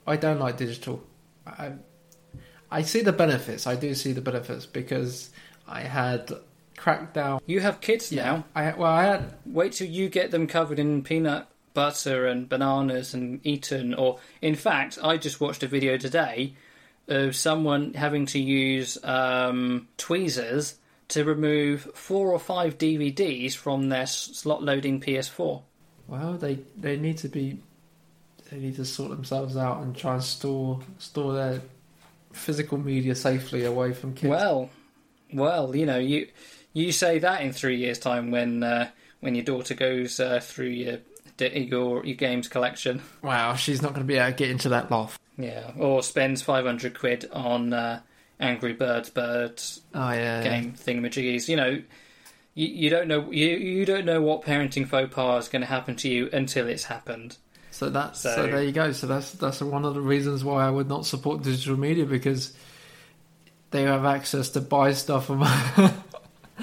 I 0.07 0.17
don't 0.17 0.39
like 0.39 0.57
digital. 0.57 1.03
I 1.45 1.73
I 2.71 2.81
see 2.81 3.01
the 3.01 3.13
benefits. 3.13 3.67
I 3.67 3.75
do 3.75 3.93
see 3.93 4.11
the 4.11 4.21
benefits 4.21 4.65
because 4.65 5.29
I 5.67 5.81
had 5.81 6.31
Crackdown. 6.77 7.41
You 7.45 7.61
have 7.61 7.81
kids 7.81 8.11
now. 8.11 8.45
I 8.53 8.73
well, 8.73 8.91
I 8.91 9.03
had 9.03 9.33
Wait 9.45 9.73
till 9.73 9.87
you 9.87 10.09
get 10.09 10.31
them 10.31 10.47
covered 10.47 10.79
in 10.79 11.03
peanut 11.03 11.47
butter 11.73 12.25
and 12.25 12.49
bananas 12.49 13.13
and 13.13 13.39
eaten. 13.45 13.93
Or, 13.93 14.19
in 14.41 14.55
fact, 14.55 14.97
I 15.03 15.17
just 15.17 15.39
watched 15.39 15.61
a 15.61 15.67
video 15.67 15.97
today 15.97 16.55
of 17.07 17.35
someone 17.35 17.93
having 17.93 18.25
to 18.27 18.39
use 18.39 18.97
um, 19.03 19.87
tweezers 19.97 20.75
to 21.09 21.23
remove 21.23 21.91
four 21.93 22.31
or 22.31 22.39
five 22.39 22.79
DVDs 22.79 23.55
from 23.55 23.89
their 23.89 24.07
slot 24.07 24.63
loading 24.63 24.99
PS4. 24.99 25.61
Well, 26.07 26.33
they 26.33 26.59
they 26.75 26.97
need 26.97 27.17
to 27.19 27.29
be 27.29 27.59
they 28.49 28.57
need 28.57 28.75
to 28.75 28.85
sort 28.85 29.11
themselves 29.11 29.57
out 29.57 29.81
and 29.81 29.95
try 29.95 30.13
and 30.13 30.23
store 30.23 30.79
store 30.97 31.33
their 31.33 31.61
physical 32.31 32.77
media 32.77 33.15
safely 33.15 33.65
away 33.65 33.93
from 33.93 34.13
kids. 34.13 34.29
Well, 34.29 34.69
well, 35.33 35.75
you 35.75 35.85
know, 35.85 35.97
you 35.97 36.27
you 36.73 36.91
say 36.91 37.19
that 37.19 37.41
in 37.41 37.53
three 37.53 37.77
years' 37.77 37.99
time 37.99 38.31
when 38.31 38.63
uh, 38.63 38.89
when 39.21 39.35
your 39.35 39.45
daughter 39.45 39.73
goes 39.73 40.19
uh, 40.19 40.39
through 40.41 40.67
your 40.67 40.99
your 41.39 42.05
your 42.05 42.15
games 42.15 42.47
collection. 42.47 43.01
wow, 43.21 43.55
she's 43.55 43.81
not 43.81 43.93
going 43.93 44.05
to 44.05 44.07
be 44.07 44.17
able 44.17 44.31
to 44.31 44.37
get 44.37 44.49
into 44.49 44.69
that 44.69 44.91
loft. 44.91 45.19
Yeah, 45.37 45.71
or 45.77 46.01
spends 46.01 46.41
500 46.41 46.97
quid 46.97 47.29
on 47.33 47.73
uh, 47.73 48.01
Angry 48.39 48.73
Birds 48.73 49.09
Birds 49.09 49.81
Oh 49.93 50.11
yeah, 50.11 50.43
game 50.43 50.73
thingamajiggies. 50.73 51.49
You 51.49 51.55
know, 51.55 51.81
you, 52.53 52.67
you 52.67 52.89
don't 52.89 53.07
know 53.07 53.31
you 53.31 53.47
you 53.47 53.85
don't 53.85 54.05
know 54.05 54.21
what 54.21 54.43
parenting 54.43 54.87
faux 54.87 55.13
pas 55.13 55.45
is 55.45 55.49
going 55.49 55.61
to 55.61 55.67
happen 55.67 55.95
to 55.97 56.09
you 56.09 56.29
until 56.31 56.67
it's 56.67 56.85
happened. 56.85 57.37
So 57.75 57.89
that's 57.89 58.21
so, 58.21 58.33
So- 58.33 58.47
there 58.47 58.63
you 58.63 58.71
go. 58.71 58.93
So 58.93 59.05
that's 59.05 59.33
that's 59.33 59.61
one 59.61 59.83
of 59.83 59.95
the 59.95 60.01
reasons 60.01 60.45
why 60.45 60.65
I 60.65 60.69
would 60.69 60.87
not 60.87 61.05
support 61.05 61.43
digital 61.43 61.77
media 61.77 62.05
because 62.05 62.53
they 63.71 63.83
have 63.83 64.05
access 64.05 64.47
to 64.51 64.61
buy 64.61 64.93
stuff 64.93 65.25
from. 65.25 65.39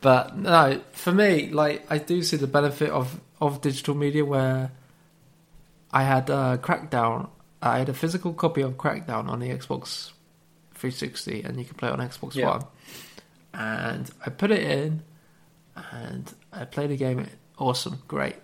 but 0.00 0.36
no, 0.36 0.80
for 0.90 1.12
me, 1.12 1.50
like 1.50 1.86
I 1.88 1.98
do 1.98 2.24
see 2.24 2.36
the 2.36 2.48
benefit 2.48 2.90
of 2.90 3.20
of 3.40 3.60
digital 3.60 3.94
media 3.94 4.24
where 4.24 4.72
I 5.92 6.02
had 6.02 6.28
uh, 6.28 6.56
Crackdown. 6.56 7.28
I 7.62 7.78
had 7.78 7.88
a 7.88 7.94
physical 7.94 8.34
copy 8.34 8.62
of 8.62 8.76
Crackdown 8.76 9.28
on 9.28 9.38
the 9.38 9.50
Xbox 9.50 10.10
360, 10.74 11.44
and 11.44 11.56
you 11.56 11.64
can 11.64 11.76
play 11.76 11.88
it 11.88 11.92
on 11.92 12.00
Xbox 12.00 12.34
Yeah. 12.34 12.48
One. 12.48 12.64
And 13.54 14.10
I 14.26 14.30
put 14.30 14.50
it 14.50 14.64
in, 14.64 15.04
and 15.92 16.34
I 16.52 16.64
played 16.64 16.90
the 16.90 16.96
game. 16.96 17.28
Awesome, 17.58 18.02
great 18.08 18.34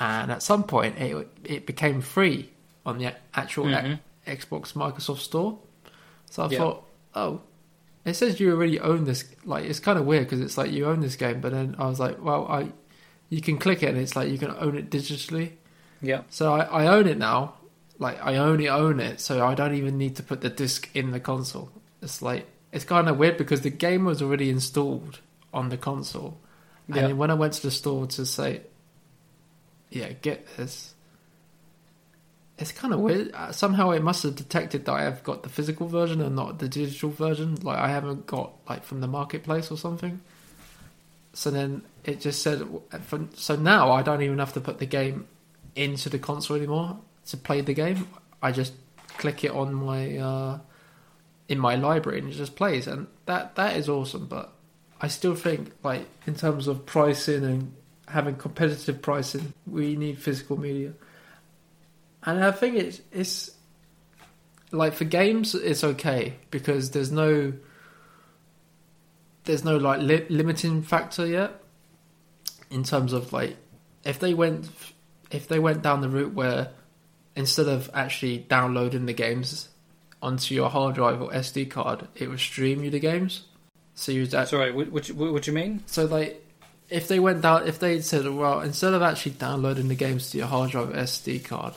and 0.00 0.30
at 0.32 0.42
some 0.42 0.64
point 0.64 0.98
it 0.98 1.28
it 1.44 1.66
became 1.66 2.00
free 2.00 2.50
on 2.84 2.98
the 2.98 3.14
actual 3.34 3.66
Mhm. 3.66 3.98
Xbox 4.26 4.72
Microsoft 4.74 5.18
Store. 5.18 5.58
So 6.30 6.44
I 6.44 6.48
Yeah. 6.50 6.58
thought, 6.58 6.84
oh, 7.14 7.40
it 8.04 8.14
says 8.14 8.38
you 8.40 8.52
already 8.52 8.78
own 8.80 9.04
this. 9.04 9.24
Like 9.44 9.64
it's 9.64 9.80
kind 9.80 9.98
of 9.98 10.04
weird 10.06 10.24
because 10.24 10.40
it's 10.40 10.56
like 10.58 10.70
you 10.72 10.86
own 10.86 11.00
this 11.00 11.16
game, 11.16 11.40
but 11.40 11.52
then 11.52 11.74
I 11.78 11.86
was 11.86 11.98
like, 12.00 12.22
well, 12.22 12.46
I 12.48 12.72
you 13.28 13.40
can 13.40 13.58
click 13.58 13.82
it 13.82 13.88
and 13.88 13.98
it's 13.98 14.14
like 14.14 14.30
you 14.30 14.38
can 14.38 14.52
own 14.58 14.76
it 14.76 14.90
digitally. 14.90 15.52
Yeah. 16.00 16.22
So 16.30 16.54
I, 16.54 16.60
I 16.84 16.86
own 16.86 17.06
it 17.08 17.18
now. 17.18 17.54
Like 17.98 18.18
I 18.24 18.36
only 18.36 18.68
own 18.68 19.00
it, 19.00 19.20
so 19.20 19.44
I 19.46 19.54
don't 19.54 19.74
even 19.74 19.96
need 19.98 20.16
to 20.16 20.22
put 20.22 20.40
the 20.42 20.50
disc 20.50 20.88
in 20.94 21.10
the 21.12 21.20
console. 21.20 21.70
It's 22.02 22.20
like 22.20 22.46
it's 22.72 22.84
kind 22.84 23.08
of 23.08 23.16
weird 23.16 23.36
because 23.38 23.62
the 23.62 23.70
game 23.70 24.04
was 24.04 24.20
already 24.20 24.50
installed 24.50 25.20
on 25.54 25.70
the 25.70 25.78
console, 25.78 26.36
and 26.88 26.96
Yeah. 26.96 27.06
then 27.08 27.16
when 27.16 27.30
I 27.30 27.34
went 27.34 27.54
to 27.54 27.62
the 27.62 27.70
store 27.70 28.06
to 28.08 28.26
say, 28.26 28.60
"Yeah, 29.98 30.12
get 30.12 30.46
this," 30.56 30.94
it's 32.58 32.72
kind 32.72 32.94
of 32.94 33.00
weird. 33.00 33.32
Uh, 33.34 33.52
Somehow 33.52 33.90
it 33.90 34.02
must 34.02 34.22
have 34.22 34.36
detected 34.36 34.86
that 34.86 34.92
I 34.92 35.02
have 35.02 35.22
got 35.22 35.42
the 35.42 35.48
physical 35.48 35.88
version 35.88 36.20
and 36.20 36.34
not 36.34 36.58
the 36.58 36.68
digital 36.68 37.10
version. 37.10 37.56
Like 37.56 37.78
I 37.78 37.88
haven't 37.88 38.26
got 38.26 38.52
like 38.68 38.84
from 38.84 39.00
the 39.00 39.08
marketplace 39.08 39.70
or 39.70 39.76
something. 39.76 40.20
So 41.34 41.50
then 41.50 41.82
it 42.04 42.20
just 42.20 42.40
said, 42.40 42.66
so 43.34 43.56
now 43.56 43.92
I 43.92 44.00
don't 44.00 44.22
even 44.22 44.38
have 44.38 44.54
to 44.54 44.60
put 44.60 44.78
the 44.78 44.86
game 44.86 45.26
into 45.74 46.08
the 46.08 46.18
console 46.18 46.56
anymore 46.56 46.96
to 47.26 47.36
play 47.36 47.60
the 47.60 47.74
game. 47.74 48.08
I 48.42 48.52
just 48.52 48.72
click 49.18 49.44
it 49.44 49.50
on 49.50 49.74
my 49.74 50.16
uh, 50.16 50.58
in 51.48 51.58
my 51.58 51.74
library 51.74 52.20
and 52.20 52.30
it 52.30 52.32
just 52.32 52.56
plays, 52.56 52.86
and 52.86 53.06
that 53.26 53.56
that 53.56 53.76
is 53.76 53.88
awesome. 53.88 54.26
But 54.26 54.50
I 55.00 55.08
still 55.08 55.34
think, 55.34 55.72
like 55.82 56.06
in 56.26 56.34
terms 56.34 56.68
of 56.68 56.86
pricing 56.86 57.44
and 57.44 57.74
having 58.08 58.36
competitive 58.36 59.02
pricing, 59.02 59.52
we 59.66 59.96
need 59.96 60.18
physical 60.18 60.58
media. 60.58 60.92
And 62.24 62.44
I 62.44 62.50
think 62.50 62.76
it's 62.76 63.00
it's 63.12 63.50
like 64.72 64.94
for 64.94 65.04
games, 65.04 65.54
it's 65.54 65.84
okay 65.84 66.34
because 66.50 66.90
there's 66.90 67.12
no 67.12 67.52
there's 69.44 69.64
no 69.64 69.76
like 69.76 70.00
li- 70.00 70.26
limiting 70.28 70.82
factor 70.82 71.26
yet 71.26 71.62
in 72.70 72.82
terms 72.82 73.12
of 73.12 73.32
like 73.32 73.56
if 74.04 74.18
they 74.18 74.34
went 74.34 74.68
if 75.30 75.48
they 75.48 75.58
went 75.58 75.82
down 75.82 76.00
the 76.00 76.08
route 76.08 76.34
where 76.34 76.70
instead 77.34 77.68
of 77.68 77.90
actually 77.94 78.38
downloading 78.38 79.06
the 79.06 79.12
games 79.12 79.68
onto 80.22 80.54
your 80.54 80.70
hard 80.70 80.94
drive 80.94 81.20
or 81.20 81.30
SD 81.30 81.70
card, 81.70 82.08
it 82.14 82.28
would 82.28 82.40
stream 82.40 82.82
you 82.82 82.90
the 82.90 82.98
games. 82.98 83.44
So 83.94 84.12
you 84.12 84.26
that 84.28 84.48
Sorry, 84.48 84.72
what, 84.72 84.90
what, 84.90 85.06
what, 85.08 85.32
what 85.32 85.42
do 85.42 85.50
you 85.50 85.54
mean? 85.54 85.82
so 85.86 86.04
like 86.06 86.45
if 86.88 87.08
they 87.08 87.18
went 87.18 87.42
down 87.42 87.66
if 87.66 87.78
they 87.78 88.00
said 88.00 88.28
well 88.28 88.60
instead 88.60 88.94
of 88.94 89.02
actually 89.02 89.32
downloading 89.32 89.88
the 89.88 89.94
games 89.94 90.30
to 90.30 90.38
your 90.38 90.46
hard 90.46 90.70
drive 90.70 90.88
SD 90.90 91.44
card, 91.44 91.74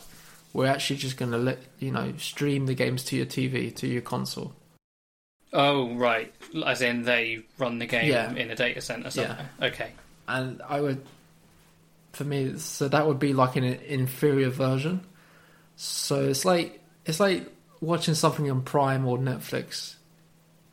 we're 0.53 0.68
actually 0.68 0.97
just 0.97 1.18
going 1.18 1.32
to 1.32 1.38
let 1.38 1.60
you 1.80 1.91
know 1.91 2.14
stream 2.18 2.66
the 2.66 2.74
games 2.76 3.03
to 3.05 3.16
your 3.16 3.26
TV 3.26 3.76
to 3.78 3.88
your 3.88 4.01
console. 4.01 4.53
Oh, 5.51 5.95
right. 5.95 6.32
As 6.66 6.82
in 6.82 7.03
they 7.03 7.41
run 7.57 7.80
the 7.80 7.88
game 7.88 8.10
Yeah. 8.12 8.32
in 8.34 8.51
a 8.51 8.55
data 8.55 8.82
center 8.82 9.10
somewhere. 9.10 9.49
Okay. 9.62 9.91
and 10.28 10.62
I 10.68 10.80
would, 10.80 11.03
for 12.14 12.24
me, 12.24 12.60
so 12.60 12.88
that 12.88 13.07
would 13.07 13.18
be 13.20 13.34
like 13.34 13.55
an 13.55 13.64
inferior 13.64 14.49
version. 14.49 15.01
So 15.76 16.26
it's 16.26 16.45
like 16.45 16.80
it's 17.05 17.20
like 17.20 17.51
watching 17.82 18.14
something 18.14 18.49
on 18.51 18.62
Prime 18.62 19.07
or 19.07 19.18
Netflix. 19.18 19.95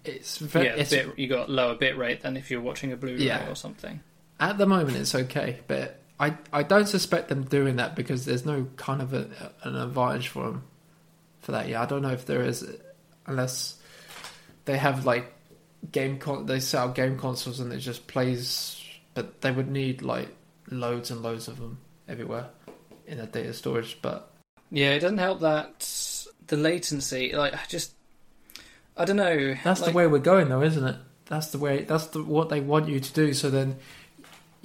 It's 0.05 0.39
very 0.39 0.67
yeah, 0.67 0.75
it's, 0.75 0.91
bit, 0.91 1.19
you 1.19 1.27
got 1.27 1.49
lower 1.51 1.75
bit 1.75 1.97
rate 1.97 2.21
than 2.23 2.37
if 2.37 2.51
you're 2.51 2.61
watching 2.61 2.93
a 2.93 2.97
Blu-ray 2.97 3.19
Yeah. 3.23 3.49
or 3.51 3.55
something. 3.57 4.01
At 4.41 4.59
the 4.59 4.67
moment 4.67 4.97
it's 4.97 5.15
okay, 5.15 5.61
but 5.67 6.01
I 6.19 6.37
I 6.53 6.63
don't 6.63 6.87
suspect 6.87 7.29
them 7.29 7.45
doing 7.45 7.77
that 7.77 7.95
because 7.95 8.25
there's 8.25 8.45
no 8.45 8.67
kind 8.77 9.03
of 9.03 9.13
a, 9.13 9.29
an 9.63 9.77
advantage 9.77 10.29
for 10.29 10.45
them 10.45 10.65
for 11.41 11.53
that. 11.53 11.69
Yeah, 11.69 11.83
I 11.83 11.87
don't 11.87 12.03
know 12.03 12.11
if 12.11 12.27
there 12.27 12.43
is, 12.43 12.67
unless 13.27 13.79
they 14.65 14.77
have 14.79 15.05
like 15.07 15.33
game 15.93 16.19
con 16.19 16.47
they 16.47 16.61
sell 16.61 16.91
game 16.91 17.19
consoles 17.19 17.61
and 17.61 17.73
it 17.73 17.79
just 17.79 18.07
plays, 18.07 18.83
but 19.15 19.41
they 19.41 19.51
would 19.51 19.71
need 19.71 20.03
like 20.03 20.29
loads 20.71 21.11
and 21.11 21.23
loads 21.23 21.49
of 21.49 21.59
them 21.59 21.79
everywhere 22.09 22.47
in 23.07 23.19
their 23.19 23.27
data 23.27 23.53
storage. 23.53 23.99
But 24.03 24.31
Yeah, 24.71 24.91
it 24.91 25.01
doesn't 25.01 25.19
help 25.19 25.41
that 25.41 25.87
the 26.47 26.57
latency. 26.57 27.33
Like, 27.35 27.55
I 27.55 27.61
just, 27.69 27.93
I 28.97 29.05
don't 29.05 29.17
know. 29.17 29.55
that's 29.65 29.81
like, 29.81 29.91
the 29.91 29.97
way 29.97 30.07
we're 30.07 30.19
going, 30.19 30.49
though, 30.49 30.63
isn't 30.63 30.85
it? 30.85 30.97
That's 31.27 31.49
the 31.49 31.59
way. 31.59 31.83
That's 31.83 32.07
the 32.09 32.23
what 32.23 32.49
they 32.49 32.61
want 32.61 32.89
you 32.89 33.01
to 33.01 33.13
do. 33.13 33.33
So 33.35 33.51
then 33.51 33.77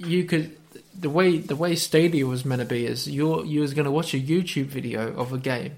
you 0.06 0.24
could. 0.24 0.56
The 0.98 1.10
way 1.10 1.38
the 1.38 1.56
way 1.56 1.74
Stadia 1.74 2.26
was 2.26 2.44
meant 2.44 2.60
to 2.60 2.66
be 2.66 2.86
is 2.86 3.08
you're 3.08 3.44
you 3.44 3.60
was 3.60 3.72
going 3.74 3.86
to 3.86 3.90
watch 3.90 4.12
a 4.14 4.18
YouTube 4.18 4.66
video 4.66 5.12
of 5.14 5.32
a 5.32 5.38
game, 5.38 5.76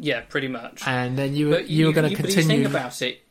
Yeah, 0.00 0.22
pretty 0.22 0.48
much. 0.48 0.82
and 0.86 1.16
then 1.18 1.36
you 1.36 1.50
but 1.50 1.68
you 1.68 1.86
were 1.86 1.92
going 1.92 2.04
to 2.06 2.10
you- 2.10 2.16
But 2.16 2.34
you 2.34 2.42
think 2.42 2.66
about 2.66 3.00
it, 3.02 3.22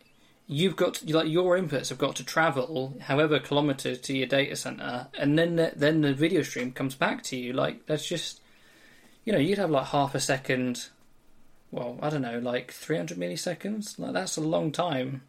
you've 0.48 0.76
got 0.76 0.96
to, 0.96 1.16
like 1.18 1.28
your 1.28 1.58
inputs 1.58 1.90
have 1.90 1.98
got 1.98 2.16
to 2.18 2.24
travel 2.24 2.96
however 3.02 3.40
kilometers 3.40 4.00
to 4.02 4.16
your 4.16 4.28
data 4.28 4.56
center, 4.56 5.08
and 5.18 5.38
then 5.38 5.56
the, 5.56 5.74
then 5.76 6.02
the 6.02 6.14
video 6.14 6.44
stream 6.44 6.72
comes 6.72 6.94
back 6.96 7.24
to 7.24 7.36
you. 7.36 7.52
Like 7.54 7.86
that's 7.88 8.06
just, 8.08 8.40
you 9.26 9.34
know, 9.34 9.40
you'd 9.40 9.58
have 9.58 9.72
like 9.72 9.88
half 9.88 10.14
a 10.16 10.20
second. 10.20 10.88
Well, 11.72 11.98
I 12.02 12.10
don't 12.12 12.22
know, 12.22 12.38
like 12.40 12.72
300 12.72 13.18
milliseconds. 13.18 13.98
Like 14.00 14.14
that's 14.14 14.38
a 14.38 14.42
long 14.42 14.72
time. 14.72 15.24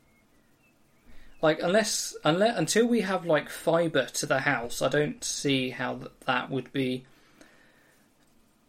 Like 1.43 1.61
unless 1.63 2.17
unless 2.25 2.59
until 2.59 2.87
we 2.87 3.03
have 3.03 3.27
like 3.27 3.49
fiber 3.51 4.07
to 4.07 4.27
the 4.27 4.41
house, 4.41 4.81
I 4.83 4.89
don't 4.89 5.23
see 5.23 5.71
how 5.71 5.95
that, 5.97 6.21
that 6.23 6.51
would 6.51 6.73
be 6.73 7.05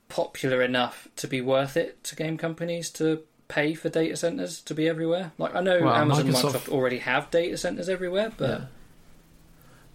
popular 0.09 0.61
enough 0.61 1.07
to 1.17 1.27
be 1.27 1.41
worth 1.41 1.77
it 1.77 2.03
to 2.05 2.15
game 2.15 2.37
companies 2.37 2.89
to 2.91 3.23
pay 3.47 3.73
for 3.73 3.89
data 3.89 4.17
centers 4.17 4.61
to 4.61 4.73
be 4.73 4.87
everywhere. 4.87 5.31
Like 5.37 5.55
I 5.55 5.61
know 5.61 5.81
Well, 5.81 5.93
Amazon, 5.93 6.27
Microsoft- 6.27 6.51
Microsoft 6.51 6.69
already 6.69 6.99
have 6.99 7.31
data 7.31 7.57
centers 7.57 7.89
everywhere, 7.89 8.31
but 8.35 8.63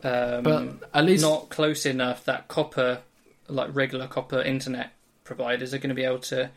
yeah. 0.04 0.10
um, 0.10 0.42
but 0.42 0.90
at 0.94 1.04
least 1.04 1.22
not 1.22 1.50
close 1.50 1.84
enough 1.86 2.24
that 2.24 2.48
copper, 2.48 3.00
like 3.48 3.74
regular 3.74 4.06
copper 4.06 4.40
internet 4.40 4.92
providers, 5.24 5.74
are 5.74 5.78
going 5.78 5.90
to 5.90 5.94
be 5.94 6.04
able 6.04 6.18
to 6.20 6.50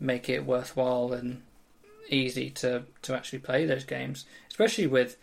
make 0.00 0.28
it 0.28 0.46
worthwhile 0.46 1.12
and 1.12 1.42
easy 2.08 2.50
to 2.50 2.84
to 3.02 3.14
actually 3.14 3.40
play 3.40 3.66
those 3.66 3.84
games. 3.84 4.24
Especially 4.48 4.86
with, 4.86 5.16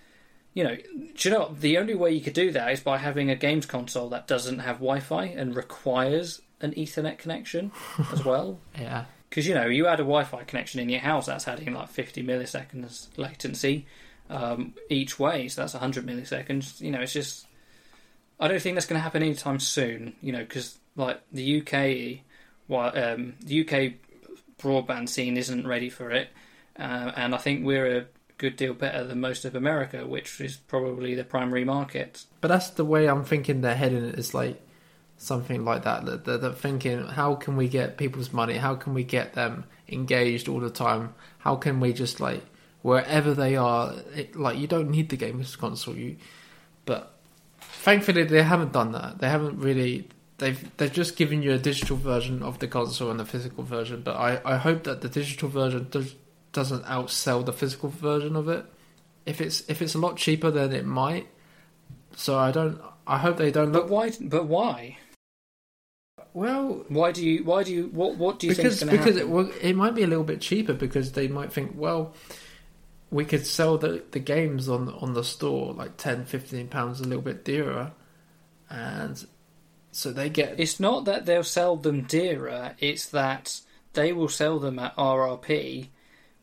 you 0.56 0.64
know, 0.64 0.76
do 0.76 1.30
you 1.30 1.32
know 1.32 1.41
what? 1.41 1.60
the 1.60 1.78
only 1.78 1.93
way 1.93 2.12
you 2.12 2.22
could 2.22 2.34
do 2.34 2.51
that 2.53 2.72
is 2.72 2.80
by 2.80 2.97
having 2.97 3.30
a 3.30 3.36
games 3.36 3.66
console 3.66 4.10
that 4.10 4.26
doesn't 4.26 4.60
have 4.60 4.78
Wi-Fi 4.78 5.26
and 5.26 5.56
requires 5.56 6.41
an 6.62 6.72
Ethernet 6.72 7.20
connection 7.20 7.72
as 8.12 8.26
well. 8.26 8.58
yeah. 8.80 9.06
Because 9.30 9.47
you 9.47 9.53
know, 9.53 9.66
you 9.66 9.86
had 9.86 9.99
a 9.99 10.03
Wi-Fi 10.03 10.45
connection 10.45 10.80
in 10.80 10.88
your 10.88 11.01
house 11.01 11.26
that's 11.26 11.47
adding 11.47 11.74
like 11.74 11.89
50 11.89 12.24
milliseconds 12.24 13.10
latency 13.18 13.86
um, 14.30 14.74
each 14.89 15.20
way, 15.20 15.49
so 15.49 15.62
that's 15.62 15.74
100 15.74 16.06
milliseconds. 16.06 16.80
You 16.80 16.91
know, 16.91 17.01
it's 17.01 17.12
just 17.14 17.45
I 18.39 18.47
don't 18.47 18.62
think 18.62 18.76
that's 18.76 18.86
going 18.86 18.97
to 18.97 19.03
happen 19.03 19.24
anytime 19.24 19.60
soon. 19.60 20.16
You 20.22 20.32
know, 20.32 20.39
because 20.39 20.78
like 20.95 21.22
the 21.34 21.62
UK, 21.62 22.24
well, 22.70 22.97
um, 22.97 23.34
the 23.41 23.62
UK 23.62 23.95
broadband 24.58 25.10
scene 25.10 25.36
isn't 25.36 25.68
ready 25.68 25.89
for 25.89 26.12
it, 26.12 26.30
uh, 26.80 27.12
and 27.18 27.36
I 27.36 27.38
think 27.39 27.66
we're 27.66 27.97
a 27.97 28.06
good 28.38 28.56
deal 28.56 28.74
better 28.74 29.04
than 29.04 29.20
most 29.20 29.46
of 29.46 29.56
America, 29.56 30.06
which 30.06 30.42
is 30.42 30.58
probably 30.58 31.16
the 31.16 31.24
primary 31.24 31.64
market. 31.64 32.26
But 32.42 32.50
that's 32.50 32.70
the 32.72 32.86
way 32.86 33.08
I'm 33.08 33.24
thinking 33.24 33.62
they're 33.62 33.76
heading. 33.76 34.06
It's 34.06 34.34
like 34.34 34.62
something 35.18 35.64
like 35.64 35.84
that. 35.84 36.26
They're, 36.26 36.38
they're 36.38 36.52
thinking, 36.52 37.06
how 37.06 37.36
can 37.36 37.56
we 37.56 37.68
get 37.68 37.98
people's 37.98 38.34
money? 38.34 38.56
How 38.56 38.76
can 38.76 38.94
we 38.94 39.04
get 39.04 39.34
them 39.34 39.66
engaged 39.88 40.48
all 40.48 40.60
the 40.60 40.70
time? 40.70 41.14
How 41.40 41.56
can 41.56 41.80
we 41.80 41.94
just 41.94 42.20
like 42.20 42.44
wherever 42.82 43.34
they 43.34 43.56
are? 43.56 43.94
It, 44.16 44.36
like 44.36 44.58
you 44.58 44.68
don't 44.68 44.90
need 44.90 45.10
the 45.10 45.18
games 45.18 45.56
console. 45.56 45.96
You, 45.96 46.18
but 46.86 47.14
thankfully 47.60 48.24
they 48.24 48.44
haven't 48.44 48.74
done 48.74 48.92
that. 48.92 49.20
They 49.20 49.30
haven't 49.30 49.60
really. 49.60 50.10
They've 50.38 50.70
they've 50.76 50.92
just 50.92 51.16
given 51.16 51.42
you 51.42 51.54
a 51.54 51.58
digital 51.58 51.96
version 51.96 52.44
of 52.44 52.60
the 52.60 52.68
console 52.68 53.10
and 53.10 53.18
the 53.18 53.26
physical 53.26 53.64
version. 53.64 54.02
But 54.02 54.18
I, 54.18 54.42
I 54.44 54.58
hope 54.58 54.84
that 54.84 55.00
the 55.00 55.08
digital 55.08 55.48
version 55.48 55.88
does 55.90 56.14
doesn't 56.56 56.86
outsell 56.86 57.45
the 57.45 57.53
physical 57.53 57.89
version 57.89 58.36
of 58.36 58.49
it. 58.49 58.66
If 59.28 59.41
it's 59.41 59.62
if 59.70 59.82
it's 59.84 59.93
a 59.93 59.99
lot 59.99 60.18
cheaper, 60.18 60.49
then 60.49 60.72
it 60.74 60.86
might. 60.86 61.28
So 62.16 62.38
I 62.39 62.51
don't. 62.51 62.82
I 63.06 63.20
hope 63.20 63.38
they 63.38 63.51
don't 63.51 63.72
But 63.72 63.84
look. 63.84 63.91
why? 63.91 64.12
But 64.20 64.45
why? 64.47 64.97
Well, 66.34 66.84
Why 66.89 67.12
do 67.12 67.24
you? 67.26 67.43
Why 67.43 67.64
do 67.64 67.72
you? 67.74 67.88
What? 67.88 68.18
What 68.18 68.39
do 68.39 68.47
you 68.47 68.56
because 68.56 68.80
think 68.80 68.91
is 68.91 68.97
going 68.97 68.97
because 68.97 69.18
it, 69.18 69.30
well, 69.30 69.51
it 69.62 69.76
might 69.76 69.95
be 69.95 70.03
a 70.03 70.08
little 70.08 70.24
bit 70.24 70.41
cheaper 70.41 70.74
because 70.74 71.12
they 71.12 71.28
might 71.28 71.53
think, 71.53 71.74
well, 71.76 72.14
we 73.12 73.26
could 73.26 73.45
sell 73.45 73.78
the 73.78 74.03
the 74.12 74.20
games 74.20 74.68
on 74.68 74.89
on 74.89 75.14
the 75.14 75.24
store 75.24 75.74
like 75.74 75.97
10 75.97 76.26
15 76.26 76.68
pounds 76.68 76.99
a 76.99 77.03
little 77.03 77.22
bit 77.22 77.45
dearer, 77.45 77.91
and 78.70 79.26
so 79.91 80.12
they 80.12 80.30
get 80.30 80.60
It's 80.60 80.80
not 80.80 81.06
that 81.06 81.26
they'll 81.26 81.43
sell 81.43 81.78
them 81.78 82.01
dearer, 82.03 82.76
it's 82.80 83.08
that 83.08 83.62
they 83.93 84.12
will 84.12 84.28
sell 84.30 84.60
them 84.60 84.78
at 84.80 84.95
RRP, 84.97 85.88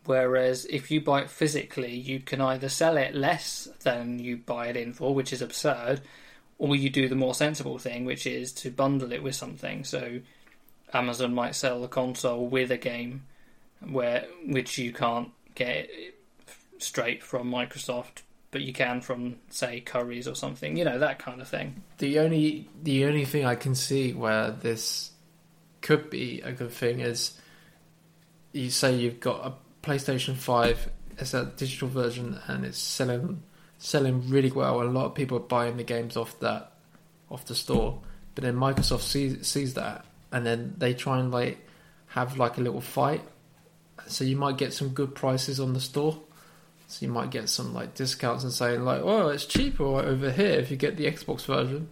whereas 0.05 0.65
if 0.67 0.91
you 0.91 1.01
buy 1.01 1.23
it 1.23 1.31
physically, 1.31 1.95
you 1.95 2.21
can 2.21 2.41
either 2.41 2.69
sell 2.69 2.97
it 2.97 3.15
less 3.15 3.69
than 3.83 4.19
you 4.19 4.37
buy 4.37 4.69
it 4.69 4.77
in 4.77 4.93
for, 4.93 5.15
which 5.15 5.33
is 5.33 5.43
absurd, 5.43 6.01
or 6.59 6.77
you 6.77 6.91
do 6.91 7.09
the 7.09 7.15
more 7.15 7.35
sensible 7.35 7.79
thing, 7.79 8.05
which 8.05 8.27
is 8.27 8.53
to 8.53 8.71
bundle 8.71 9.13
it 9.13 9.23
with 9.23 9.35
something. 9.35 9.85
So 9.85 10.21
Amazon 10.93 11.35
might 11.35 11.55
sell 11.55 11.81
the 11.81 11.89
console 11.89 12.47
with 12.47 12.71
a 12.71 12.77
game 12.77 13.27
where 13.81 14.27
which 14.47 14.79
you 14.79 14.93
can't 14.93 15.31
get 15.55 15.91
straight 16.79 17.23
from 17.23 17.51
Microsoft 17.51 18.23
but 18.53 18.61
you 18.61 18.73
can 18.73 19.01
from 19.01 19.37
say 19.49 19.83
Currys 19.85 20.31
or 20.31 20.37
something. 20.37 20.77
You 20.77 20.85
know 20.85 20.99
that 21.01 21.19
kind 21.19 21.41
of 21.41 21.49
thing. 21.49 21.83
The 21.99 22.21
only 22.21 22.69
the 22.81 23.07
only 23.07 23.25
thing 23.25 23.45
I 23.45 23.57
can 23.57 23.75
see 23.75 24.13
where 24.13 24.53
this 24.53 25.11
could 25.81 26.11
be 26.11 26.41
a 26.43 26.53
good 26.53 26.71
thing 26.71 27.01
is 27.01 27.33
you 28.53 28.71
say 28.71 28.95
you've 28.95 29.19
got 29.19 29.45
a 29.45 29.55
PlayStation 29.83 30.37
Five, 30.37 30.91
it's 31.19 31.35
a 31.35 31.47
digital 31.57 31.89
version, 31.89 32.39
and 32.47 32.65
it's 32.65 32.79
selling 32.79 33.43
selling 33.79 34.29
really 34.31 34.51
well. 34.51 34.81
A 34.81 34.85
lot 34.85 35.07
of 35.07 35.15
people 35.15 35.37
are 35.37 35.41
buying 35.41 35.77
the 35.77 35.83
games 35.83 36.17
off 36.17 36.39
that 36.41 36.73
off 37.31 37.45
the 37.47 37.55
store, 37.55 38.01
but 38.35 38.45
then 38.45 38.57
Microsoft 38.57 39.03
sees 39.03 39.47
sees 39.47 39.75
that, 39.75 40.05
and 40.31 40.47
then 40.47 40.75
they 40.79 40.95
try 40.95 41.19
and 41.19 41.31
like 41.31 41.67
have 42.09 42.39
like 42.39 42.59
a 42.59 42.61
little 42.61 42.81
fight. 42.81 43.23
So 44.07 44.25
you 44.25 44.37
might 44.37 44.57
get 44.57 44.73
some 44.73 44.91
good 44.91 45.15
prices 45.15 45.61
on 45.61 45.73
the 45.75 45.81
store. 45.81 46.21
So 46.89 47.07
you 47.07 47.13
might 47.13 47.31
get 47.31 47.49
some 47.49 47.73
like 47.73 47.95
discounts 47.95 48.45
and 48.45 48.53
saying 48.53 48.85
like, 48.85 49.01
"Oh, 49.03 49.29
it's 49.29 49.47
cheaper 49.47 49.85
over 49.85 50.31
here 50.31 50.53
if 50.61 50.71
you 50.71 50.77
get 50.77 50.97
the 50.97 51.07
Xbox 51.07 51.45
version," 51.45 51.89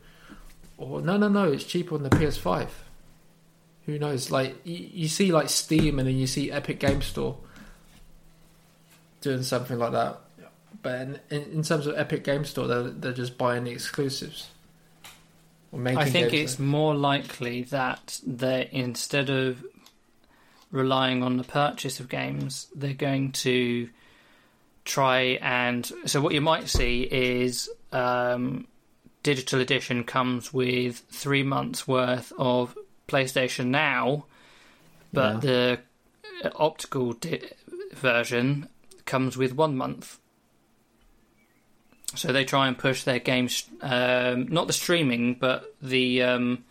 or 0.76 1.00
"No, 1.00 1.16
no, 1.16 1.28
no, 1.28 1.50
it's 1.50 1.64
cheaper 1.64 1.94
on 1.94 2.02
the 2.02 2.10
PS5." 2.10 2.68
Who 3.86 3.98
knows? 3.98 4.30
Like 4.30 4.56
you, 4.64 4.88
you 4.92 5.08
see 5.08 5.32
like 5.32 5.48
Steam 5.48 5.98
and 5.98 6.06
then 6.06 6.16
you 6.16 6.26
see 6.26 6.52
Epic 6.52 6.78
Game 6.78 7.02
Store 7.02 7.38
doing 9.20 9.42
something 9.42 9.78
like 9.78 9.92
that. 9.92 10.20
But 10.82 11.00
in, 11.00 11.20
in, 11.30 11.42
in 11.52 11.62
terms 11.62 11.86
of 11.86 11.98
Epic 11.98 12.24
Game 12.24 12.44
Store, 12.44 12.66
they're, 12.66 12.82
they're 12.82 13.12
just 13.12 13.36
buying 13.36 13.64
the 13.64 13.70
exclusives. 13.70 14.48
Or 15.72 15.78
making 15.78 15.98
I 15.98 16.04
think 16.06 16.30
games 16.30 16.52
it's 16.52 16.58
more 16.58 16.94
likely 16.94 17.62
that 17.64 18.20
they 18.26 18.68
instead 18.72 19.30
of 19.30 19.64
relying 20.72 21.22
on 21.22 21.36
the 21.36 21.44
purchase 21.44 22.00
of 22.00 22.08
games, 22.08 22.66
they're 22.74 22.92
going 22.92 23.32
to 23.32 23.88
try 24.84 25.38
and 25.42 25.90
so 26.06 26.20
what 26.20 26.32
you 26.34 26.40
might 26.40 26.68
see 26.68 27.02
is 27.02 27.68
um, 27.92 28.66
digital 29.22 29.60
edition 29.60 30.04
comes 30.04 30.52
with 30.52 30.98
three 31.10 31.42
months 31.42 31.86
worth 31.86 32.32
of 32.38 32.76
PlayStation 33.06 33.66
Now, 33.66 34.24
but 35.12 35.40
the 35.40 35.80
optical 36.56 37.12
di- 37.12 37.42
version 37.92 38.68
comes 39.10 39.36
with 39.36 39.52
one 39.54 39.76
month. 39.76 40.18
So 42.14 42.32
they 42.32 42.44
try 42.44 42.66
and 42.68 42.78
push 42.78 43.04
their 43.04 43.18
games, 43.18 43.64
um, 43.82 44.46
not 44.48 44.66
the 44.66 44.72
streaming, 44.72 45.34
but 45.34 45.74
the 45.82 46.22
um, 46.22 46.64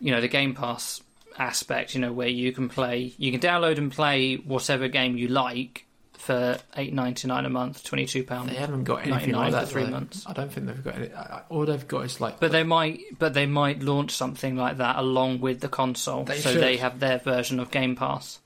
you 0.00 0.12
know 0.12 0.20
the 0.20 0.28
Game 0.28 0.54
Pass 0.54 1.00
aspect. 1.38 1.94
You 1.94 2.00
know 2.00 2.12
where 2.12 2.28
you 2.28 2.52
can 2.52 2.68
play, 2.68 3.12
you 3.18 3.30
can 3.30 3.40
download 3.40 3.78
and 3.78 3.92
play 3.92 4.36
whatever 4.36 4.88
game 4.88 5.16
you 5.16 5.28
like 5.28 5.86
for 6.14 6.58
eight 6.76 6.92
ninety 6.92 7.28
nine 7.28 7.44
a 7.44 7.50
month, 7.50 7.84
twenty 7.84 8.06
two 8.06 8.24
pound. 8.24 8.48
They 8.48 8.54
haven't 8.54 8.84
got 8.84 9.06
anything 9.06 9.32
99 9.32 9.52
like 9.52 9.62
for 9.62 9.70
three 9.70 9.84
though. 9.84 9.90
months. 9.90 10.24
I 10.26 10.32
don't 10.32 10.52
think 10.52 10.66
they've 10.66 10.84
got 10.84 10.94
any. 10.96 11.10
All 11.48 11.66
they've 11.66 11.88
got 11.88 12.04
is 12.04 12.20
like. 12.20 12.40
But 12.40 12.50
they 12.50 12.64
might, 12.64 13.00
but 13.18 13.34
they 13.34 13.46
might 13.46 13.80
launch 13.80 14.12
something 14.12 14.56
like 14.56 14.78
that 14.78 14.96
along 14.96 15.40
with 15.40 15.60
the 15.60 15.68
console, 15.68 16.26
so 16.26 16.34
should. 16.34 16.60
they 16.60 16.78
have 16.78 16.98
their 16.98 17.18
version 17.18 17.60
of 17.60 17.70
Game 17.70 17.94
Pass. 17.94 18.40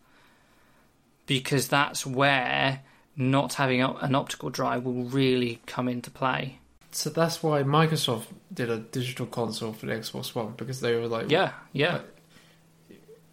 Because 1.27 1.69
that's 1.69 2.07
where 2.07 2.81
not 3.17 3.55
having 3.55 3.83
an 3.83 4.15
optical 4.15 4.51
drive 4.51 4.85
will 4.85 5.05
really 5.05 5.61
come 5.67 5.89
into 5.89 6.11
play. 6.11 6.59
So 6.93 7.11
that's 7.11 7.43
why 7.43 7.63
Microsoft 7.63 8.25
did 8.53 8.71
a 8.71 8.79
digital 8.79 9.27
console 9.27 9.73
for 9.73 9.87
the 9.87 9.93
Xbox 9.93 10.35
One 10.35 10.55
because 10.57 10.81
they 10.81 10.95
were 10.95 11.09
like, 11.09 11.31
Yeah, 11.31 11.53
yeah, 11.73 12.01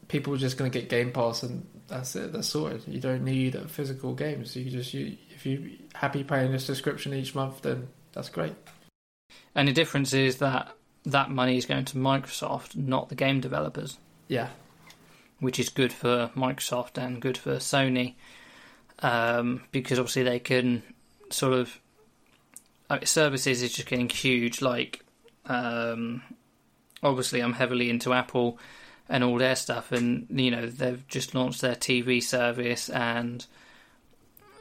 people 0.07 0.33
are 0.33 0.37
just 0.37 0.57
going 0.57 0.69
to 0.71 0.79
get 0.79 0.89
Game 0.89 1.11
Pass 1.11 1.43
and 1.43 1.65
that's 1.87 2.15
it. 2.15 2.33
That's 2.33 2.47
sorted. 2.49 2.83
You 2.87 2.99
don't 2.99 3.23
need 3.23 3.55
a 3.55 3.67
physical 3.67 4.13
game, 4.15 4.45
so 4.45 4.59
You 4.59 4.69
just 4.69 4.93
you 4.93 5.17
if 5.33 5.45
you're 5.45 5.69
happy 5.93 6.23
paying 6.23 6.51
this 6.51 6.65
subscription 6.65 7.13
each 7.13 7.35
month, 7.35 7.61
then 7.61 7.87
that's 8.13 8.29
great. 8.29 8.53
and 9.55 9.67
the 9.67 9.73
difference 9.73 10.13
is 10.13 10.37
that 10.37 10.71
that 11.05 11.29
money 11.29 11.57
is 11.57 11.65
going 11.65 11.85
to 11.85 11.97
Microsoft, 11.97 12.75
not 12.75 13.09
the 13.09 13.15
game 13.15 13.41
developers, 13.41 13.97
Yeah, 14.27 14.47
which 15.43 15.59
is 15.59 15.69
good 15.69 15.93
for 15.93 16.31
Microsoft 16.35 16.97
and 16.97 17.21
good 17.21 17.37
for 17.37 17.57
Sony, 17.57 18.15
um, 18.99 19.63
because 19.71 19.99
obviously 19.99 20.23
they 20.23 20.39
can 20.39 20.81
sort 21.29 21.53
of 21.53 21.79
I 22.89 22.95
mean, 22.95 23.05
services 23.05 23.61
is 23.61 23.73
just 23.73 23.87
getting 23.87 24.09
huge. 24.09 24.61
Like, 24.61 25.03
um, 25.45 26.21
obviously, 27.01 27.41
I'm 27.41 27.53
heavily 27.53 27.89
into 27.89 28.13
Apple 28.13 28.59
and 29.09 29.23
all 29.23 29.37
their 29.37 29.55
stuff, 29.55 29.91
and 29.91 30.27
you 30.29 30.51
know 30.51 30.67
they've 30.67 31.05
just 31.07 31.35
launched 31.35 31.61
their 31.61 31.75
TV 31.75 32.21
service, 32.21 32.89
and 32.89 33.45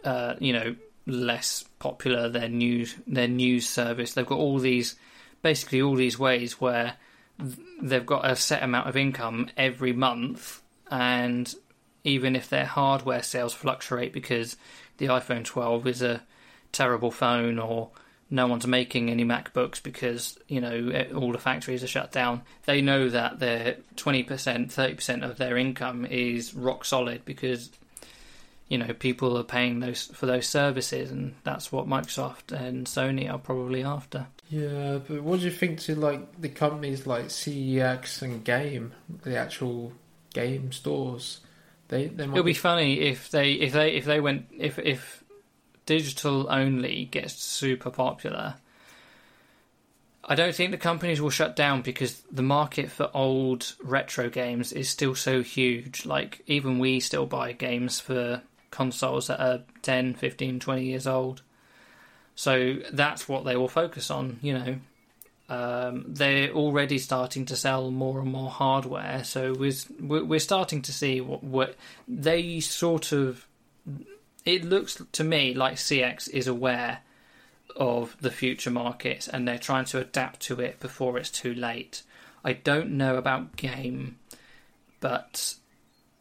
uh, 0.04 0.34
you 0.38 0.52
know 0.52 0.76
less 1.04 1.64
popular 1.80 2.28
their 2.28 2.48
news 2.48 2.94
their 3.06 3.28
news 3.28 3.68
service. 3.68 4.14
They've 4.14 4.26
got 4.26 4.38
all 4.38 4.58
these 4.58 4.96
basically 5.42 5.82
all 5.82 5.96
these 5.96 6.18
ways 6.18 6.60
where 6.60 6.94
they've 7.82 8.06
got 8.06 8.28
a 8.28 8.36
set 8.36 8.62
amount 8.62 8.88
of 8.88 8.96
income 8.96 9.50
every 9.56 9.92
month, 9.92 10.61
and 10.92 11.54
even 12.04 12.36
if 12.36 12.50
their 12.50 12.66
hardware 12.66 13.22
sales 13.22 13.54
fluctuate 13.54 14.12
because 14.12 14.56
the 14.98 15.06
iPhone 15.06 15.44
12 15.44 15.86
is 15.86 16.02
a 16.02 16.22
terrible 16.70 17.10
phone 17.10 17.58
or 17.58 17.90
no 18.30 18.46
one's 18.46 18.66
making 18.66 19.10
any 19.10 19.24
MacBooks 19.24 19.82
because 19.82 20.38
you 20.48 20.60
know 20.60 21.06
all 21.14 21.32
the 21.32 21.38
factories 21.38 21.82
are 21.82 21.88
shut 21.88 22.12
down. 22.12 22.42
They 22.64 22.80
know 22.80 23.08
that 23.10 23.38
their 23.38 23.76
twenty 23.96 24.22
percent, 24.22 24.72
thirty 24.72 24.94
percent 24.94 25.22
of 25.22 25.36
their 25.36 25.58
income 25.58 26.06
is 26.06 26.54
rock 26.54 26.86
solid 26.86 27.26
because 27.26 27.70
you 28.68 28.78
know 28.78 28.94
people 28.94 29.36
are 29.36 29.44
paying 29.44 29.80
those 29.80 30.06
for 30.06 30.24
those 30.24 30.48
services, 30.48 31.10
and 31.10 31.34
that's 31.44 31.70
what 31.70 31.86
Microsoft 31.86 32.52
and 32.52 32.86
Sony 32.86 33.30
are 33.30 33.38
probably 33.38 33.84
after. 33.84 34.26
yeah. 34.48 34.98
But 35.06 35.22
what 35.22 35.40
do 35.40 35.44
you 35.44 35.52
think 35.52 35.80
to 35.80 35.94
like 35.94 36.40
the 36.40 36.48
companies 36.48 37.06
like 37.06 37.26
CEX 37.26 38.22
and 38.22 38.42
Game, 38.42 38.94
the 39.24 39.36
actual 39.36 39.92
game 40.32 40.72
stores? 40.72 41.40
They 41.88 42.06
they 42.06 42.26
might 42.26 42.34
It'll 42.34 42.44
be 42.44 42.54
funny 42.54 43.00
if 43.00 43.30
they 43.30 43.52
if 43.52 43.72
they 43.72 43.94
if 43.94 44.04
they 44.04 44.20
went 44.20 44.46
if 44.58 44.78
if 44.78 45.22
digital 45.86 46.46
only 46.50 47.06
gets 47.06 47.34
super 47.34 47.90
popular. 47.90 48.54
I 50.24 50.36
don't 50.36 50.54
think 50.54 50.70
the 50.70 50.78
companies 50.78 51.20
will 51.20 51.30
shut 51.30 51.56
down 51.56 51.82
because 51.82 52.22
the 52.30 52.42
market 52.42 52.90
for 52.90 53.10
old 53.12 53.74
retro 53.82 54.30
games 54.30 54.72
is 54.72 54.88
still 54.88 55.16
so 55.16 55.42
huge. 55.42 56.06
Like 56.06 56.42
even 56.46 56.78
we 56.78 57.00
still 57.00 57.26
buy 57.26 57.52
games 57.52 57.98
for 57.98 58.42
consoles 58.70 59.26
that 59.26 59.40
are 59.40 59.62
10, 59.82 60.14
15, 60.14 60.60
20 60.60 60.84
years 60.84 61.06
old. 61.06 61.42
So 62.34 62.76
that's 62.92 63.28
what 63.28 63.44
they 63.44 63.56
will 63.56 63.68
focus 63.68 64.10
on, 64.10 64.38
you 64.40 64.54
know. 64.54 64.76
Um, 65.52 66.06
they're 66.08 66.50
already 66.50 66.98
starting 66.98 67.44
to 67.46 67.56
sell 67.56 67.90
more 67.90 68.20
and 68.20 68.32
more 68.32 68.48
hardware, 68.48 69.22
so 69.22 69.52
we're 69.52 70.24
we're 70.24 70.40
starting 70.40 70.80
to 70.80 70.92
see 70.94 71.20
what, 71.20 71.44
what 71.44 71.76
they 72.08 72.60
sort 72.60 73.12
of. 73.12 73.46
It 74.46 74.64
looks 74.64 75.02
to 75.12 75.22
me 75.22 75.52
like 75.52 75.74
CX 75.74 76.30
is 76.30 76.46
aware 76.46 77.00
of 77.76 78.16
the 78.20 78.30
future 78.30 78.70
markets 78.70 79.28
and 79.28 79.46
they're 79.46 79.58
trying 79.58 79.84
to 79.86 79.98
adapt 79.98 80.40
to 80.40 80.58
it 80.60 80.80
before 80.80 81.18
it's 81.18 81.30
too 81.30 81.54
late. 81.54 82.02
I 82.42 82.54
don't 82.54 82.92
know 82.92 83.16
about 83.16 83.56
game, 83.56 84.18
but 85.00 85.54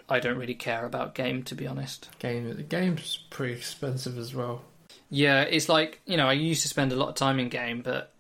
I 0.10 0.20
don't 0.20 0.38
really 0.38 0.56
care 0.56 0.86
about 0.86 1.16
game 1.16 1.44
to 1.44 1.56
be 1.56 1.66
honest. 1.68 2.10
game. 2.20 2.54
The 2.54 2.64
game's 2.64 3.18
pretty 3.30 3.54
expensive 3.54 4.18
as 4.18 4.36
well. 4.36 4.64
Yeah, 5.10 5.44
it's 5.44 5.70
like 5.70 6.02
you 6.06 6.18
know 6.18 6.28
I 6.28 6.34
used 6.34 6.64
to 6.64 6.68
spend 6.68 6.92
a 6.92 6.98
lot 6.98 7.08
of 7.08 7.16
time 7.16 7.40
in 7.40 7.48
game, 7.48 7.82
but 7.82 8.12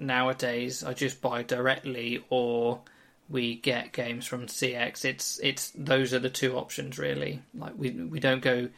nowadays 0.00 0.82
I 0.82 0.94
just 0.94 1.20
buy 1.20 1.42
directly 1.42 2.24
or 2.30 2.80
we 3.28 3.56
get 3.56 3.92
games 3.92 4.26
from 4.26 4.46
CX. 4.46 5.04
It's 5.04 5.38
it's 5.40 5.72
those 5.74 6.12
are 6.12 6.18
the 6.18 6.30
two 6.30 6.56
options 6.56 6.98
really. 6.98 7.42
Like 7.56 7.74
we 7.76 7.90
we 7.90 8.20
don't 8.20 8.42
go. 8.42 8.68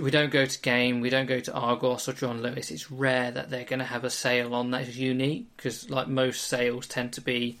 We 0.00 0.10
don't 0.10 0.30
go 0.30 0.46
to 0.46 0.62
Game, 0.62 1.02
we 1.02 1.10
don't 1.10 1.26
go 1.26 1.38
to 1.38 1.52
Argos 1.52 2.08
or 2.08 2.14
John 2.14 2.40
Lewis. 2.40 2.70
It's 2.70 2.90
rare 2.90 3.30
that 3.30 3.50
they're 3.50 3.66
going 3.66 3.80
to 3.80 3.84
have 3.84 4.04
a 4.04 4.10
sale 4.10 4.54
on 4.54 4.70
that 4.70 4.88
is 4.88 4.98
unique 4.98 5.54
because, 5.54 5.90
like 5.90 6.08
most 6.08 6.44
sales, 6.44 6.86
tend 6.86 7.12
to 7.12 7.20
be 7.20 7.58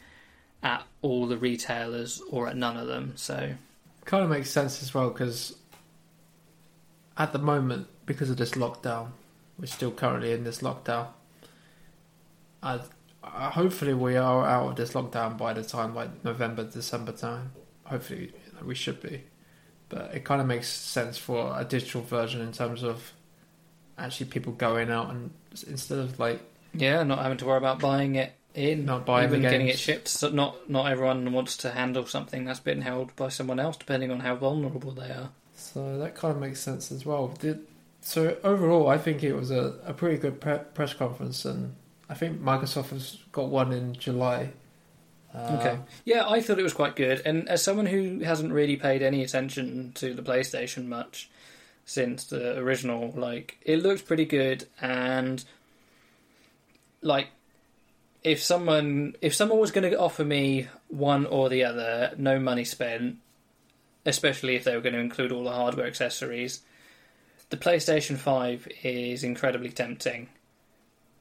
at 0.62 0.82
all 1.02 1.26
the 1.26 1.36
retailers 1.36 2.22
or 2.30 2.48
at 2.48 2.56
none 2.56 2.78
of 2.78 2.86
them. 2.86 3.12
So 3.16 3.50
Kind 4.06 4.22
of 4.22 4.30
makes 4.30 4.50
sense 4.50 4.84
as 4.84 4.94
well 4.94 5.10
because 5.10 5.56
at 7.18 7.32
the 7.32 7.40
moment, 7.40 7.88
because 8.06 8.30
of 8.30 8.36
this 8.36 8.52
lockdown, 8.52 9.08
we're 9.58 9.66
still 9.66 9.90
currently 9.90 10.32
in 10.32 10.44
this 10.44 10.60
lockdown. 10.60 11.08
I, 12.66 12.80
I 13.22 13.50
hopefully 13.50 13.94
we 13.94 14.16
are 14.16 14.44
out 14.46 14.70
of 14.70 14.76
this 14.76 14.92
lockdown 14.92 15.38
by 15.38 15.52
the 15.52 15.62
time 15.62 15.94
like 15.94 16.24
November, 16.24 16.64
December 16.64 17.12
time. 17.12 17.52
Hopefully 17.84 18.32
you 18.46 18.52
know, 18.54 18.66
we 18.66 18.74
should 18.74 19.00
be, 19.00 19.22
but 19.88 20.14
it 20.14 20.24
kind 20.24 20.40
of 20.40 20.46
makes 20.46 20.68
sense 20.68 21.16
for 21.18 21.54
a 21.58 21.64
digital 21.64 22.02
version 22.02 22.40
in 22.40 22.52
terms 22.52 22.82
of 22.82 23.12
actually 23.98 24.26
people 24.26 24.52
going 24.52 24.90
out 24.90 25.10
and 25.10 25.30
instead 25.66 25.98
of 25.98 26.18
like 26.18 26.40
yeah, 26.74 27.02
not 27.02 27.20
having 27.20 27.38
to 27.38 27.46
worry 27.46 27.58
about 27.58 27.78
buying 27.78 28.16
it 28.16 28.32
in, 28.54 28.84
Not 28.84 29.06
buying 29.06 29.28
even 29.28 29.42
getting 29.42 29.68
it 29.68 29.78
shipped. 29.78 30.08
So 30.08 30.30
not 30.30 30.68
not 30.68 30.90
everyone 30.90 31.32
wants 31.32 31.56
to 31.58 31.70
handle 31.70 32.06
something 32.06 32.44
that's 32.44 32.60
been 32.60 32.82
held 32.82 33.14
by 33.16 33.28
someone 33.28 33.60
else, 33.60 33.76
depending 33.76 34.10
on 34.10 34.20
how 34.20 34.34
vulnerable 34.34 34.92
they 34.92 35.10
are. 35.10 35.30
So 35.54 35.98
that 35.98 36.14
kind 36.14 36.34
of 36.34 36.40
makes 36.40 36.60
sense 36.60 36.90
as 36.90 37.06
well. 37.06 37.28
Did 37.28 37.66
so 38.00 38.36
overall, 38.44 38.88
I 38.88 38.98
think 38.98 39.22
it 39.22 39.34
was 39.34 39.50
a, 39.50 39.74
a 39.84 39.92
pretty 39.92 40.16
good 40.16 40.40
pre- 40.40 40.60
press 40.74 40.94
conference, 40.94 41.44
and 41.44 41.74
I 42.08 42.14
think 42.14 42.40
Microsoft 42.40 42.90
has 42.90 43.18
got 43.32 43.48
one 43.48 43.72
in 43.72 43.94
July. 43.94 44.52
Uh, 45.34 45.56
Okay. 45.58 45.78
Yeah, 46.04 46.28
I 46.28 46.40
thought 46.40 46.58
it 46.58 46.62
was 46.62 46.72
quite 46.72 46.96
good. 46.96 47.22
And 47.24 47.48
as 47.48 47.62
someone 47.62 47.86
who 47.86 48.20
hasn't 48.20 48.52
really 48.52 48.76
paid 48.76 49.02
any 49.02 49.22
attention 49.22 49.92
to 49.96 50.14
the 50.14 50.22
PlayStation 50.22 50.86
much 50.86 51.28
since 51.84 52.24
the 52.24 52.56
original, 52.58 53.12
like, 53.14 53.58
it 53.62 53.82
looks 53.82 54.02
pretty 54.02 54.24
good. 54.24 54.66
And, 54.80 55.44
like, 57.02 57.28
if 58.22 58.42
someone 58.42 59.14
if 59.20 59.34
someone 59.34 59.60
was 59.60 59.70
going 59.70 59.88
to 59.88 59.98
offer 59.98 60.24
me 60.24 60.68
one 60.88 61.26
or 61.26 61.48
the 61.48 61.64
other, 61.64 62.12
no 62.16 62.40
money 62.40 62.64
spent, 62.64 63.18
especially 64.04 64.56
if 64.56 64.64
they 64.64 64.74
were 64.74 64.80
going 64.82 64.94
to 64.94 65.00
include 65.00 65.32
all 65.32 65.44
the 65.44 65.52
hardware 65.52 65.86
accessories, 65.86 66.60
the 67.50 67.56
PlayStation 67.56 68.16
5 68.16 68.68
is 68.82 69.22
incredibly 69.22 69.70
tempting. 69.70 70.28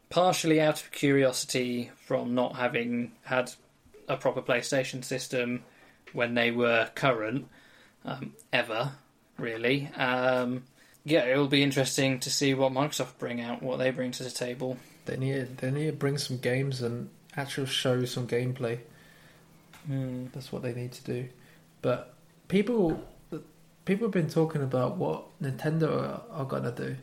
Partially 0.09 0.61
out 0.61 0.81
of 0.81 0.91
curiosity 0.91 1.91
from 2.05 2.35
not 2.35 2.55
having 2.55 3.11
had 3.23 3.51
a 4.07 4.17
proper 4.17 4.41
PlayStation 4.41 5.03
system 5.03 5.63
when 6.13 6.35
they 6.35 6.51
were 6.51 6.89
current, 6.95 7.47
um, 8.05 8.33
ever, 8.53 8.93
really. 9.37 9.89
Um, 9.95 10.63
yeah, 11.03 11.25
it'll 11.25 11.47
be 11.47 11.63
interesting 11.63 12.19
to 12.21 12.29
see 12.29 12.53
what 12.53 12.71
Microsoft 12.71 13.17
bring 13.19 13.41
out, 13.41 13.61
what 13.61 13.77
they 13.77 13.91
bring 13.91 14.11
to 14.11 14.23
the 14.23 14.31
table. 14.31 14.77
They 15.05 15.17
need 15.17 15.57
they 15.57 15.69
need 15.69 15.85
to 15.85 15.93
bring 15.93 16.17
some 16.17 16.37
games 16.37 16.81
and 16.81 17.09
actually 17.37 17.67
show 17.67 18.05
some 18.05 18.27
gameplay. 18.27 18.79
Hmm. 19.85 20.27
That's 20.33 20.51
what 20.51 20.63
they 20.63 20.73
need 20.73 20.93
to 20.93 21.03
do. 21.03 21.29
But 21.81 22.13
people 22.47 23.03
people 23.85 24.07
have 24.07 24.13
been 24.13 24.29
talking 24.29 24.63
about 24.63 24.97
what 24.97 25.39
Nintendo 25.41 26.01
are, 26.01 26.21
are 26.31 26.45
gonna 26.45 26.71
do. 26.71 26.95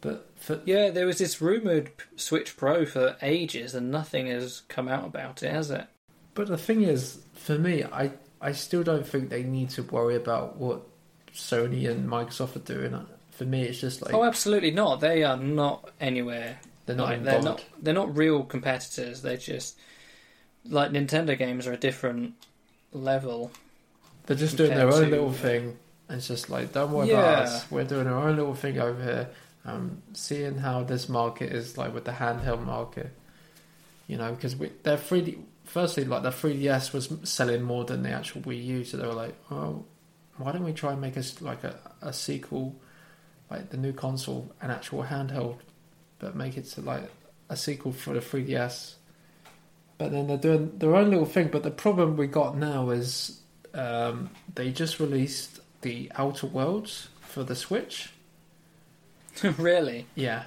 But 0.00 0.28
for 0.36 0.60
Yeah, 0.64 0.90
there 0.90 1.06
was 1.06 1.18
this 1.18 1.40
rumored 1.40 1.90
Switch 2.16 2.56
Pro 2.56 2.84
for 2.86 3.16
ages, 3.22 3.74
and 3.74 3.90
nothing 3.90 4.26
has 4.26 4.62
come 4.68 4.88
out 4.88 5.06
about 5.06 5.42
it, 5.42 5.50
has 5.52 5.70
it? 5.70 5.86
but 6.34 6.48
the 6.48 6.58
thing 6.58 6.82
is, 6.82 7.18
for 7.34 7.58
me, 7.58 7.82
I 7.84 8.12
I 8.40 8.52
still 8.52 8.82
don't 8.82 9.06
think 9.06 9.30
they 9.30 9.42
need 9.42 9.70
to 9.70 9.82
worry 9.82 10.14
about 10.16 10.56
what 10.56 10.82
Sony 11.34 11.88
and 11.90 12.08
Microsoft 12.08 12.56
are 12.56 12.60
doing. 12.60 13.06
For 13.30 13.44
me, 13.44 13.62
it's 13.62 13.80
just 13.80 14.02
like 14.02 14.14
oh, 14.14 14.24
absolutely 14.24 14.70
not. 14.70 15.00
They 15.00 15.24
are 15.24 15.36
not 15.36 15.90
anywhere. 16.00 16.58
they're 16.84 16.96
not 16.96 17.08
like, 17.08 17.18
involved. 17.18 17.42
they're 17.44 17.50
not. 17.52 17.64
They're 17.82 17.94
not 17.94 18.16
real 18.16 18.42
competitors. 18.44 19.22
They're 19.22 19.36
just 19.38 19.78
like 20.68 20.90
Nintendo 20.90 21.36
games 21.38 21.66
are 21.66 21.72
a 21.72 21.76
different 21.78 22.34
level. 22.92 23.50
They're 24.26 24.36
just 24.36 24.56
doing 24.56 24.70
their 24.70 24.88
own 24.92 25.04
to- 25.04 25.08
little 25.10 25.32
thing. 25.32 25.76
And 26.08 26.18
it's 26.18 26.28
just 26.28 26.50
like, 26.50 26.72
don't 26.72 26.92
worry 26.92 27.08
Yeah. 27.08 27.18
about 27.20 27.42
us. 27.46 27.70
We're 27.70 27.84
doing 27.84 28.06
our 28.06 28.28
own 28.28 28.36
little 28.36 28.54
thing 28.54 28.78
over 28.78 29.02
here. 29.02 29.28
Um, 29.66 30.02
seeing 30.12 30.58
how 30.58 30.84
this 30.84 31.08
market 31.08 31.52
is 31.52 31.76
like 31.76 31.92
with 31.92 32.04
the 32.04 32.12
handheld 32.12 32.64
market, 32.64 33.10
you 34.06 34.16
know, 34.16 34.30
because 34.30 34.54
we, 34.54 34.70
their 34.84 34.96
3D, 34.96 35.42
firstly, 35.64 36.04
like 36.04 36.22
the 36.22 36.30
3DS 36.30 36.92
was 36.92 37.12
selling 37.24 37.62
more 37.62 37.84
than 37.84 38.04
the 38.04 38.10
actual 38.10 38.42
Wii 38.42 38.64
U, 38.64 38.84
so 38.84 38.96
they 38.96 39.06
were 39.06 39.12
like, 39.12 39.34
oh, 39.50 39.84
why 40.36 40.52
don't 40.52 40.62
we 40.62 40.72
try 40.72 40.92
and 40.92 41.00
make 41.00 41.16
us 41.16 41.40
like 41.42 41.64
a, 41.64 41.78
a 42.00 42.12
sequel, 42.12 42.76
like 43.50 43.70
the 43.70 43.76
new 43.76 43.92
console, 43.92 44.54
an 44.60 44.70
actual 44.70 45.02
handheld, 45.02 45.56
but 46.20 46.36
make 46.36 46.56
it 46.56 46.66
to 46.66 46.80
like 46.80 47.10
a 47.48 47.56
sequel 47.56 47.92
for 47.92 48.14
the 48.14 48.20
3DS. 48.20 48.94
But 49.98 50.12
then 50.12 50.26
they're 50.26 50.36
doing 50.36 50.78
their 50.78 50.94
own 50.94 51.10
little 51.10 51.26
thing. 51.26 51.48
But 51.48 51.62
the 51.62 51.70
problem 51.70 52.16
we 52.16 52.26
got 52.26 52.56
now 52.56 52.90
is 52.90 53.40
um, 53.74 54.30
they 54.54 54.70
just 54.70 55.00
released 55.00 55.60
the 55.80 56.12
Outer 56.16 56.46
Worlds 56.46 57.08
for 57.20 57.44
the 57.44 57.56
Switch. 57.56 58.10
really? 59.58 60.06
Yeah, 60.14 60.44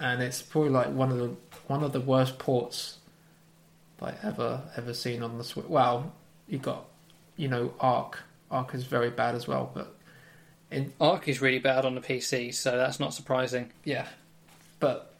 and 0.00 0.22
it's 0.22 0.42
probably 0.42 0.70
like 0.70 0.88
one 0.88 1.10
of 1.10 1.18
the 1.18 1.30
one 1.66 1.82
of 1.82 1.92
the 1.92 2.00
worst 2.00 2.38
ports 2.38 2.98
like 4.00 4.22
ever 4.22 4.62
ever 4.76 4.94
seen 4.94 5.22
on 5.22 5.38
the 5.38 5.44
Switch. 5.44 5.66
Well, 5.66 6.12
you 6.48 6.58
got 6.58 6.86
you 7.36 7.48
know 7.48 7.74
ARK. 7.80 8.22
ARK 8.50 8.74
is 8.74 8.84
very 8.84 9.10
bad 9.10 9.34
as 9.34 9.48
well, 9.48 9.70
but 9.74 9.94
in 10.70 10.92
ARK 11.00 11.28
is 11.28 11.40
really 11.40 11.58
bad 11.58 11.84
on 11.84 11.94
the 11.94 12.00
PC, 12.00 12.54
so 12.54 12.76
that's 12.76 13.00
not 13.00 13.14
surprising. 13.14 13.72
yeah, 13.84 14.06
but 14.80 15.14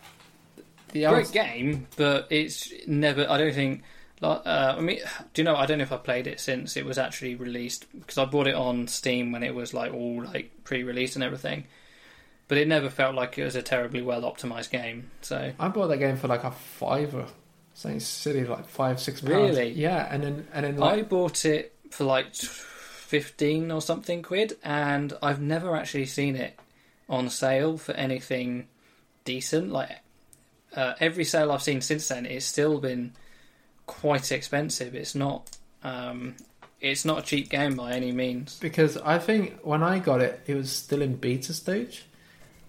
the 0.93 1.05
Great 1.07 1.33
game, 1.33 1.87
but 1.97 2.27
it's 2.31 2.73
never. 2.87 3.29
I 3.29 3.39
don't 3.39 3.55
think. 3.55 3.83
Uh, 4.23 4.41
I 4.47 4.81
mean, 4.81 5.01
do 5.35 5.43
you 5.43 5.45
know? 5.45 5.57
I 5.57 5.67
don't 5.67 5.79
know 5.79 5.85
if 5.85 5.93
I 5.93 5.99
played 5.99 6.27
it 6.27 6.41
since 6.41 6.77
it 6.77 6.87
was 6.87 6.97
actually 6.97 7.35
released 7.35 7.87
because 7.93 8.17
I 8.17 8.25
bought 8.25 8.47
it 8.47 8.55
on 8.55 8.89
Steam 8.89 9.31
when 9.31 9.43
it 9.43 9.55
was 9.55 9.75
like 9.75 9.93
all 9.93 10.25
like 10.25 10.51
pre-released 10.65 11.17
and 11.17 11.25
everything. 11.25 11.65
But 12.49 12.59
it 12.59 12.69
never 12.69 12.89
felt 12.91 13.15
like 13.17 13.37
it 13.39 13.45
was 13.45 13.57
a 13.57 13.63
terribly 13.63 14.03
well 14.03 14.23
optimized 14.23 14.71
game. 14.71 15.11
So 15.21 15.53
I 15.59 15.69
bought 15.69 15.89
that 15.89 15.99
game 15.99 16.17
for 16.17 16.29
like 16.29 16.45
a 16.45 16.53
fiver, 16.53 17.27
something 17.75 18.01
silly 18.01 18.45
like 18.45 18.67
five 18.69 19.01
six 19.01 19.21
pounds. 19.21 19.57
Really? 19.57 19.71
Yeah, 19.73 20.07
and 20.11 20.23
then 20.23 20.47
and 20.53 20.65
then 20.65 20.83
I 20.83 21.03
bought 21.03 21.45
it 21.45 21.75
for 21.91 22.05
like 22.05 22.35
fifteen 22.35 23.71
or 23.71 23.81
something 23.83 24.23
quid, 24.23 24.57
and 24.63 25.13
I've 25.23 25.41
never 25.41 25.75
actually 25.77 26.07
seen 26.07 26.37
it 26.37 26.59
on 27.09 27.29
sale 27.31 27.79
for 27.79 27.93
anything 27.93 28.69
decent. 29.25 29.73
Like 29.73 29.91
uh, 30.75 30.95
every 31.01 31.25
sale 31.25 31.51
I've 31.53 31.63
seen 31.63 31.81
since 31.81 32.09
then, 32.09 32.27
it's 32.27 32.47
still 32.47 32.79
been 32.79 33.13
quite 33.87 34.31
expensive. 34.33 34.95
It's 34.95 35.15
not. 35.15 35.51
Um, 35.83 36.37
it's 36.81 37.05
not 37.05 37.19
a 37.19 37.23
cheap 37.23 37.49
game 37.49 37.75
by 37.75 37.93
any 37.93 38.13
means. 38.13 38.59
because 38.61 38.99
I 38.99 39.19
think 39.19 39.61
when 39.63 39.83
I 39.83 39.99
got 39.99 40.21
it, 40.21 40.43
it 40.47 40.55
was 40.55 40.71
still 40.71 41.01
in 41.01 41.17
beta 41.17 41.55
stage. 41.55 42.05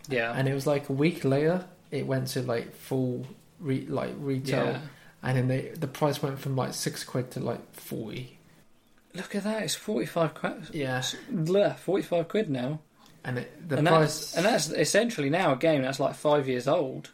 Yeah, 0.09 0.33
and 0.35 0.47
it 0.47 0.53
was 0.53 0.65
like 0.67 0.89
a 0.89 0.93
week 0.93 1.23
later 1.25 1.65
it 1.91 2.05
went 2.05 2.27
to 2.27 2.41
like 2.41 2.75
full 2.75 3.25
re- 3.59 3.85
like 3.87 4.13
retail 4.19 4.65
yeah. 4.65 4.79
and 5.23 5.37
then 5.37 5.47
they, 5.47 5.69
the 5.69 5.87
price 5.87 6.21
went 6.21 6.37
from 6.39 6.55
like 6.55 6.73
six 6.73 7.03
quid 7.03 7.31
to 7.31 7.39
like 7.39 7.73
40 7.73 8.37
Look 9.13 9.33
at 9.35 9.45
that! 9.45 9.63
It's 9.63 9.73
forty-five 9.73 10.33
quid. 10.35 10.69
yeah 10.73 10.99
Bleh, 11.31 11.75
Forty-five 11.77 12.27
quid 12.27 12.49
now, 12.49 12.79
and 13.23 13.39
it, 13.39 13.69
the 13.69 13.77
and 13.77 13.87
price 13.87 14.33
that's 14.33 14.35
and 14.35 14.45
that's 14.45 14.69
essentially 14.69 15.29
now 15.29 15.53
a 15.53 15.55
game 15.55 15.81
that's 15.81 15.99
like 15.99 16.15
five 16.15 16.47
years 16.47 16.67
old. 16.67 17.09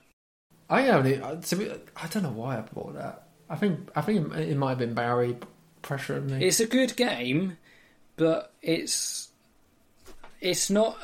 i 0.70 0.88
only 0.90 1.22
uh, 1.22 1.36
to 1.36 1.56
be, 1.56 1.72
i 1.96 2.08
don't 2.08 2.24
know 2.24 2.32
why 2.32 2.58
i 2.58 2.62
bought 2.62 2.96
that 2.96 3.28
i 3.50 3.56
think 3.56 3.90
i 3.96 4.02
think 4.02 4.34
it, 4.36 4.50
it 4.50 4.58
might 4.58 4.70
have 4.70 4.80
been 4.80 4.94
barry 4.96 5.38
pressuring 5.82 6.30
me 6.30 6.46
It's 6.46 6.60
a 6.60 6.66
good 6.66 6.96
game, 6.96 7.58
but 8.18 8.52
it's 8.62 9.30
it's 10.42 10.70
not 10.70 10.98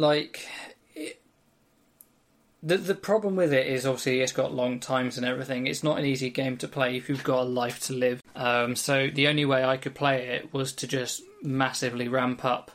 like 0.00 0.48
it, 0.94 1.20
the 2.62 2.78
the 2.78 2.94
problem 2.94 3.36
with 3.36 3.52
it 3.52 3.66
is 3.66 3.86
obviously 3.86 4.20
it's 4.20 4.32
got 4.32 4.54
long 4.54 4.80
times 4.80 5.16
and 5.16 5.26
everything. 5.26 5.66
It's 5.66 5.84
not 5.84 5.98
an 5.98 6.06
easy 6.06 6.30
game 6.30 6.56
to 6.58 6.68
play 6.68 6.96
if 6.96 7.08
you've 7.08 7.22
got 7.22 7.42
a 7.42 7.44
life 7.44 7.80
to 7.82 7.92
live. 7.92 8.22
Um, 8.34 8.74
so 8.74 9.08
the 9.12 9.28
only 9.28 9.44
way 9.44 9.62
I 9.62 9.76
could 9.76 9.94
play 9.94 10.28
it 10.28 10.52
was 10.52 10.72
to 10.74 10.86
just 10.86 11.22
massively 11.42 12.08
ramp 12.08 12.44
up 12.44 12.70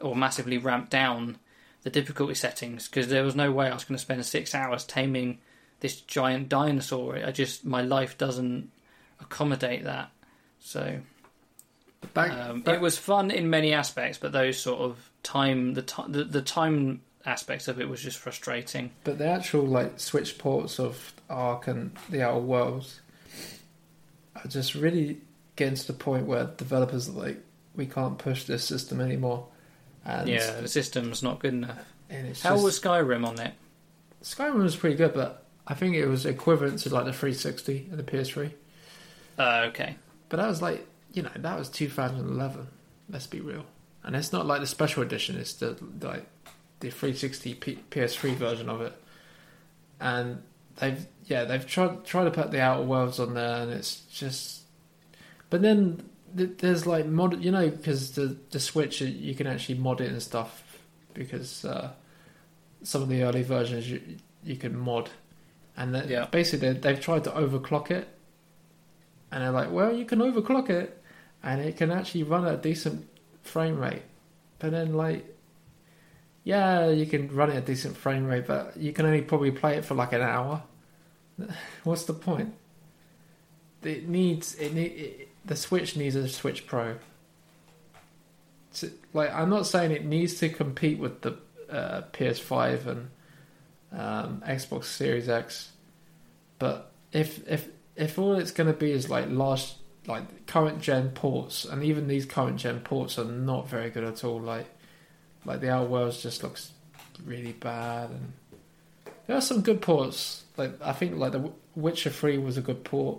or 0.00 0.16
massively 0.16 0.58
ramp 0.58 0.90
down 0.90 1.38
the 1.82 1.90
difficulty 1.90 2.34
settings 2.34 2.88
because 2.88 3.08
there 3.08 3.22
was 3.22 3.36
no 3.36 3.52
way 3.52 3.68
I 3.70 3.74
was 3.74 3.84
going 3.84 3.96
to 3.96 4.02
spend 4.02 4.26
six 4.26 4.54
hours 4.54 4.84
taming 4.84 5.38
this 5.80 6.00
giant 6.00 6.48
dinosaur. 6.48 7.16
I 7.24 7.30
just 7.30 7.64
my 7.64 7.82
life 7.82 8.18
doesn't 8.18 8.70
accommodate 9.20 9.84
that. 9.84 10.10
So 10.58 10.98
back, 12.12 12.32
um, 12.32 12.62
back- 12.62 12.74
it 12.74 12.80
was 12.80 12.98
fun 12.98 13.30
in 13.30 13.50
many 13.50 13.72
aspects, 13.72 14.18
but 14.18 14.32
those 14.32 14.58
sort 14.58 14.80
of 14.80 15.10
time 15.26 15.74
the 15.74 15.82
time 15.82 16.12
the, 16.12 16.24
the 16.24 16.42
time 16.42 17.02
aspects 17.24 17.66
of 17.66 17.80
it 17.80 17.88
was 17.88 18.00
just 18.00 18.18
frustrating. 18.18 18.90
but 19.02 19.18
the 19.18 19.26
actual 19.26 19.66
like 19.66 19.98
switch 19.98 20.38
ports 20.38 20.78
of 20.78 21.12
ARK 21.28 21.66
and 21.66 21.90
the 22.08 22.22
outer 22.22 22.38
worlds 22.38 23.00
are 24.36 24.48
just 24.48 24.74
really 24.76 25.18
getting 25.56 25.74
to 25.74 25.86
the 25.88 25.92
point 25.92 26.26
where 26.26 26.44
developers 26.56 27.08
are 27.08 27.12
like 27.12 27.38
we 27.74 27.86
can't 27.86 28.18
push 28.18 28.44
this 28.44 28.64
system 28.64 29.00
anymore 29.00 29.46
and 30.04 30.28
yeah, 30.28 30.60
the 30.60 30.68
system's 30.68 31.22
not 31.22 31.40
good 31.40 31.54
enough. 31.54 31.84
How 32.08 32.54
just, 32.54 32.62
was 32.62 32.80
Skyrim 32.80 33.26
on 33.26 33.40
it? 33.40 33.54
Skyrim 34.22 34.62
was 34.62 34.76
pretty 34.76 34.94
good, 34.94 35.12
but 35.12 35.44
I 35.66 35.74
think 35.74 35.96
it 35.96 36.06
was 36.06 36.24
equivalent 36.24 36.78
to 36.80 36.94
like 36.94 37.06
the 37.06 37.12
360 37.12 37.88
and 37.90 37.98
the 37.98 38.04
PS3. 38.04 38.52
Uh, 39.38 39.64
okay, 39.68 39.96
But 40.28 40.36
that 40.38 40.46
was 40.46 40.62
like, 40.62 40.86
you 41.12 41.22
know, 41.22 41.30
that 41.34 41.58
was 41.58 41.68
2011. 41.68 42.68
Let's 43.10 43.26
be 43.26 43.40
real. 43.40 43.66
And 44.06 44.14
it's 44.16 44.32
not 44.32 44.46
like 44.46 44.60
the 44.60 44.66
special 44.68 45.02
edition; 45.02 45.36
it's 45.36 45.54
the 45.54 45.76
like 46.00 46.24
the 46.80 46.90
360 46.90 47.54
P- 47.54 47.78
PS3 47.90 48.34
version 48.36 48.68
of 48.68 48.80
it. 48.80 48.92
And 50.00 50.42
they've 50.76 51.04
yeah 51.26 51.44
they've 51.44 51.66
tried 51.66 52.04
tried 52.04 52.24
to 52.24 52.30
put 52.30 52.52
the 52.52 52.60
Outer 52.60 52.84
Worlds 52.84 53.18
on 53.20 53.34
there, 53.34 53.62
and 53.62 53.70
it's 53.72 54.00
just. 54.12 54.62
But 55.50 55.62
then 55.62 56.08
there's 56.32 56.86
like 56.86 57.06
mod, 57.06 57.42
you 57.42 57.50
know, 57.50 57.68
because 57.68 58.12
the 58.12 58.36
the 58.52 58.60
Switch 58.60 59.00
you 59.00 59.34
can 59.34 59.46
actually 59.48 59.78
mod 59.78 60.00
it 60.00 60.10
and 60.12 60.22
stuff 60.22 60.62
because 61.14 61.64
uh, 61.64 61.90
some 62.84 63.02
of 63.02 63.08
the 63.08 63.22
early 63.24 63.42
versions 63.42 63.90
you 63.90 64.00
you 64.44 64.54
can 64.56 64.78
mod, 64.78 65.10
and 65.76 65.92
then 65.94 66.08
Yeah. 66.08 66.26
basically 66.26 66.72
they- 66.72 66.78
they've 66.78 67.00
tried 67.00 67.24
to 67.24 67.30
overclock 67.30 67.90
it, 67.90 68.06
and 69.32 69.42
they're 69.42 69.50
like, 69.50 69.72
well, 69.72 69.92
you 69.92 70.04
can 70.04 70.20
overclock 70.20 70.70
it, 70.70 71.02
and 71.42 71.60
it 71.60 71.76
can 71.76 71.90
actually 71.90 72.22
run 72.22 72.46
at 72.46 72.54
a 72.54 72.58
decent 72.58 73.08
frame 73.46 73.78
rate, 73.78 74.02
but 74.58 74.70
then 74.72 74.94
like 74.94 75.36
yeah, 76.46 76.90
you 76.90 77.06
can 77.06 77.34
run 77.34 77.50
it 77.50 77.56
at 77.56 77.66
decent 77.66 77.96
frame 77.96 78.24
rate, 78.24 78.46
but 78.46 78.76
you 78.76 78.92
can 78.92 79.04
only 79.04 79.20
probably 79.20 79.50
play 79.50 79.78
it 79.78 79.84
for 79.84 79.94
like 79.94 80.12
an 80.12 80.22
hour. 80.22 80.62
What's 81.82 82.04
the 82.04 82.12
point? 82.14 82.54
It 83.82 84.08
needs 84.08 84.54
it, 84.54 84.72
need, 84.72 84.92
it 84.92 85.28
the 85.44 85.56
Switch 85.56 85.96
needs 85.96 86.14
a 86.14 86.28
Switch 86.28 86.66
Pro. 86.66 86.96
To, 88.74 88.92
like 89.12 89.34
I'm 89.34 89.50
not 89.50 89.66
saying 89.66 89.90
it 89.90 90.04
needs 90.04 90.38
to 90.38 90.48
compete 90.48 91.00
with 91.00 91.22
the 91.22 91.36
uh, 91.68 92.02
PS5 92.12 92.86
and 92.86 93.10
um, 93.92 94.42
Xbox 94.46 94.84
Series 94.84 95.28
X, 95.28 95.72
but 96.60 96.92
if 97.12 97.46
if 97.48 97.68
if 97.96 98.20
all 98.20 98.36
it's 98.36 98.52
going 98.52 98.68
to 98.68 98.78
be 98.78 98.92
is 98.92 99.10
like 99.10 99.28
last 99.30 99.78
like 100.06 100.46
current 100.46 100.80
gen 100.80 101.10
ports, 101.10 101.64
and 101.64 101.82
even 101.82 102.08
these 102.08 102.26
current 102.26 102.58
gen 102.58 102.80
ports 102.80 103.18
are 103.18 103.24
not 103.24 103.68
very 103.68 103.90
good 103.90 104.04
at 104.04 104.24
all. 104.24 104.40
Like 104.40 104.66
like 105.44 105.60
the 105.60 105.70
Outer 105.70 105.88
Worlds 105.88 106.22
just 106.22 106.42
looks 106.42 106.72
really 107.24 107.52
bad, 107.52 108.10
and 108.10 108.32
there 109.26 109.36
are 109.36 109.42
some 109.42 109.62
good 109.62 109.82
ports. 109.82 110.44
Like 110.56 110.80
I 110.82 110.92
think 110.92 111.16
like 111.16 111.32
the 111.32 111.52
Witcher 111.74 112.10
Three 112.10 112.38
was 112.38 112.56
a 112.56 112.62
good 112.62 112.84
port, 112.84 113.18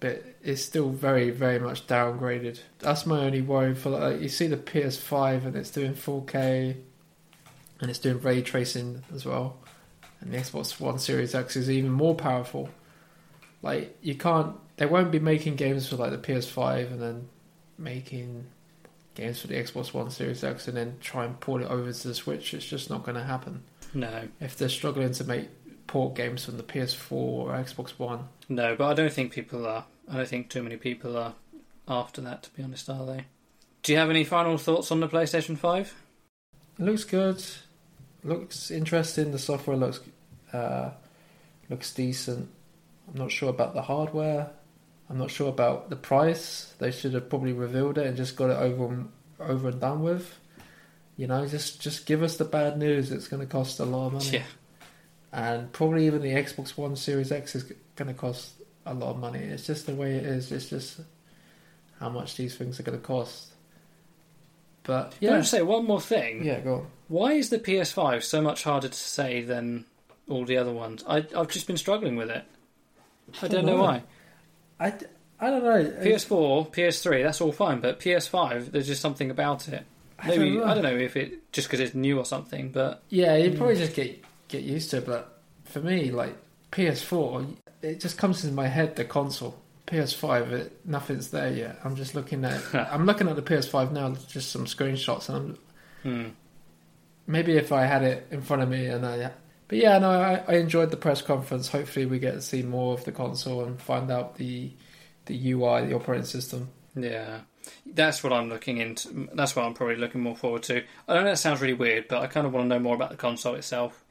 but 0.00 0.24
it's 0.42 0.62
still 0.62 0.90
very 0.90 1.30
very 1.30 1.58
much 1.58 1.86
downgraded. 1.86 2.60
That's 2.78 3.06
my 3.06 3.20
only 3.20 3.42
worry 3.42 3.74
for 3.74 3.90
like 3.90 4.20
you 4.20 4.28
see 4.28 4.46
the 4.46 4.56
PS5 4.56 5.46
and 5.46 5.56
it's 5.56 5.70
doing 5.70 5.94
4K, 5.94 6.76
and 7.80 7.90
it's 7.90 7.98
doing 7.98 8.20
ray 8.20 8.42
tracing 8.42 9.02
as 9.14 9.24
well, 9.24 9.58
and 10.20 10.32
the 10.32 10.38
Xbox 10.38 10.80
One 10.80 10.98
Series 10.98 11.34
X 11.34 11.56
is 11.56 11.70
even 11.70 11.90
more 11.90 12.14
powerful. 12.14 12.68
Like 13.62 13.96
you 14.02 14.14
can't, 14.14 14.56
they 14.76 14.86
won't 14.86 15.10
be 15.10 15.18
making 15.18 15.56
games 15.56 15.88
for 15.88 15.96
like 15.96 16.10
the 16.10 16.18
PS5 16.18 16.92
and 16.92 17.02
then 17.02 17.28
making 17.78 18.46
games 19.14 19.40
for 19.40 19.46
the 19.48 19.54
Xbox 19.54 19.92
One 19.92 20.10
Series 20.10 20.44
X 20.44 20.68
and 20.68 20.76
then 20.76 20.96
try 21.00 21.24
and 21.24 21.38
port 21.40 21.62
it 21.62 21.68
over 21.68 21.92
to 21.92 22.08
the 22.08 22.14
Switch. 22.14 22.54
It's 22.54 22.66
just 22.66 22.90
not 22.90 23.02
going 23.04 23.16
to 23.16 23.24
happen. 23.24 23.62
No, 23.94 24.28
If 24.40 24.56
they're 24.58 24.68
struggling 24.68 25.12
to 25.12 25.24
make 25.24 25.48
port 25.86 26.14
games 26.14 26.44
from 26.44 26.56
the 26.58 26.62
PS4 26.62 27.12
or 27.12 27.48
Xbox 27.52 27.90
One, 27.98 28.28
no, 28.48 28.76
but 28.76 28.86
I 28.88 28.94
don't 28.94 29.12
think 29.12 29.32
people 29.32 29.66
are. 29.66 29.84
I 30.08 30.16
don't 30.18 30.28
think 30.28 30.50
too 30.50 30.62
many 30.62 30.76
people 30.76 31.16
are 31.16 31.34
after 31.88 32.20
that. 32.22 32.42
To 32.44 32.50
be 32.50 32.62
honest, 32.62 32.90
are 32.90 33.06
they? 33.06 33.24
Do 33.82 33.92
you 33.92 33.98
have 33.98 34.10
any 34.10 34.24
final 34.24 34.58
thoughts 34.58 34.90
on 34.92 35.00
the 35.00 35.08
PlayStation 35.08 35.56
Five? 35.56 35.94
it 36.78 36.84
looks 36.84 37.04
good. 37.04 37.42
Looks 38.22 38.70
interesting. 38.70 39.32
The 39.32 39.38
software 39.38 39.76
looks 39.76 40.00
uh, 40.52 40.90
looks 41.70 41.94
decent. 41.94 42.50
I'm 43.08 43.18
not 43.18 43.30
sure 43.30 43.48
about 43.50 43.74
the 43.74 43.82
hardware. 43.82 44.50
I'm 45.08 45.18
not 45.18 45.30
sure 45.30 45.48
about 45.48 45.88
the 45.90 45.96
price. 45.96 46.74
They 46.78 46.90
should 46.90 47.14
have 47.14 47.28
probably 47.30 47.52
revealed 47.52 47.98
it 47.98 48.06
and 48.06 48.16
just 48.16 48.36
got 48.36 48.50
it 48.50 48.56
over 48.56 48.86
and, 48.86 49.08
over 49.38 49.68
and 49.68 49.80
done 49.80 50.02
with. 50.02 50.38
You 51.16 51.26
know, 51.28 51.46
just 51.46 51.80
just 51.80 52.06
give 52.06 52.22
us 52.22 52.36
the 52.36 52.44
bad 52.44 52.78
news. 52.78 53.12
It's 53.12 53.28
going 53.28 53.40
to 53.40 53.46
cost 53.46 53.78
a 53.80 53.84
lot 53.84 54.08
of 54.08 54.12
money. 54.14 54.28
Yeah, 54.30 54.42
and 55.32 55.72
probably 55.72 56.06
even 56.06 56.20
the 56.22 56.30
Xbox 56.32 56.76
One 56.76 56.96
Series 56.96 57.32
X 57.32 57.54
is 57.54 57.62
going 57.94 58.08
to 58.08 58.14
cost 58.14 58.52
a 58.84 58.92
lot 58.92 59.10
of 59.10 59.18
money. 59.18 59.38
It's 59.38 59.66
just 59.66 59.86
the 59.86 59.94
way 59.94 60.16
it 60.16 60.26
is. 60.26 60.52
It's 60.52 60.68
just 60.68 61.00
how 62.00 62.10
much 62.10 62.36
these 62.36 62.54
things 62.56 62.78
are 62.78 62.82
going 62.82 62.98
to 62.98 63.04
cost. 63.04 63.52
But 64.82 65.12
Can 65.18 65.28
I 65.28 65.32
yeah, 65.32 65.38
just 65.38 65.50
say 65.52 65.62
one 65.62 65.84
more 65.86 66.00
thing? 66.00 66.44
yeah, 66.44 66.60
go 66.60 66.74
on. 66.74 66.86
Why 67.08 67.32
is 67.32 67.50
the 67.50 67.58
PS5 67.58 68.22
so 68.22 68.42
much 68.42 68.64
harder 68.64 68.88
to 68.88 68.94
say 68.94 69.40
than 69.42 69.84
all 70.28 70.44
the 70.44 70.56
other 70.58 70.72
ones? 70.72 71.02
I, 71.08 71.24
I've 71.36 71.48
just 71.48 71.66
been 71.66 71.76
struggling 71.76 72.16
with 72.16 72.30
it. 72.30 72.44
I 73.42 73.48
don't 73.48 73.66
know 73.66 73.82
why. 73.82 74.02
I, 74.78 74.94
I 75.40 75.50
don't 75.50 75.62
know. 75.62 75.84
PS4, 76.02 76.72
PS3, 76.72 77.22
that's 77.22 77.40
all 77.40 77.52
fine, 77.52 77.80
but 77.80 78.00
PS5, 78.00 78.70
there's 78.70 78.86
just 78.86 79.02
something 79.02 79.30
about 79.30 79.68
it. 79.68 79.84
I 80.18 80.28
Maybe 80.28 80.50
don't 80.50 80.58
know. 80.58 80.64
I 80.64 80.74
don't 80.74 80.82
know 80.82 80.96
if 80.96 81.16
it 81.16 81.52
just 81.52 81.68
because 81.68 81.80
it's 81.80 81.94
new 81.94 82.18
or 82.18 82.24
something, 82.24 82.70
but 82.70 83.02
Yeah, 83.10 83.36
you 83.36 83.56
probably 83.56 83.76
just 83.76 83.94
get 83.94 84.24
get 84.48 84.62
used 84.62 84.90
to 84.90 84.98
it. 84.98 85.06
But 85.06 85.40
for 85.64 85.80
me, 85.80 86.10
like 86.10 86.34
PS4, 86.72 87.56
it 87.82 88.00
just 88.00 88.16
comes 88.16 88.42
into 88.42 88.54
my 88.54 88.66
head 88.66 88.96
the 88.96 89.04
console. 89.04 89.58
PS5, 89.86 90.52
it, 90.52 90.86
nothing's 90.86 91.30
there 91.30 91.52
yet. 91.52 91.78
I'm 91.84 91.96
just 91.96 92.14
looking 92.14 92.44
at. 92.44 92.60
I'm 92.74 93.06
looking 93.06 93.28
at 93.28 93.36
the 93.36 93.42
PS5 93.42 93.92
now, 93.92 94.14
just 94.28 94.50
some 94.50 94.64
screenshots, 94.64 95.28
and 95.28 95.58
I'm 96.04 96.24
hmm. 96.24 96.30
maybe 97.26 97.56
if 97.56 97.70
I 97.70 97.84
had 97.84 98.02
it 98.02 98.26
in 98.30 98.40
front 98.40 98.62
of 98.62 98.68
me 98.68 98.86
and 98.86 99.04
I 99.04 99.30
but 99.68 99.78
yeah 99.78 99.98
no 99.98 100.10
I, 100.10 100.42
I 100.46 100.56
enjoyed 100.56 100.90
the 100.90 100.96
press 100.96 101.22
conference 101.22 101.68
hopefully 101.68 102.06
we 102.06 102.18
get 102.18 102.32
to 102.32 102.42
see 102.42 102.62
more 102.62 102.94
of 102.94 103.04
the 103.04 103.12
console 103.12 103.64
and 103.64 103.80
find 103.80 104.10
out 104.10 104.36
the 104.36 104.72
the 105.26 105.52
UI 105.52 105.86
the 105.86 105.94
operating 105.94 106.24
system 106.24 106.70
yeah, 106.96 107.40
that's 107.84 108.24
what 108.24 108.32
I'm 108.32 108.48
looking 108.48 108.78
into. 108.78 109.28
That's 109.34 109.54
what 109.54 109.66
I'm 109.66 109.74
probably 109.74 109.96
looking 109.96 110.22
more 110.22 110.34
forward 110.34 110.62
to. 110.64 110.82
I 111.06 111.14
know 111.14 111.24
that 111.24 111.38
sounds 111.38 111.60
really 111.60 111.74
weird, 111.74 112.08
but 112.08 112.22
I 112.22 112.26
kind 112.26 112.46
of 112.46 112.52
want 112.52 112.64
to 112.64 112.68
know 112.68 112.78
more 112.78 112.94
about 112.94 113.10
the 113.10 113.16
console 113.16 113.54
itself. 113.54 114.02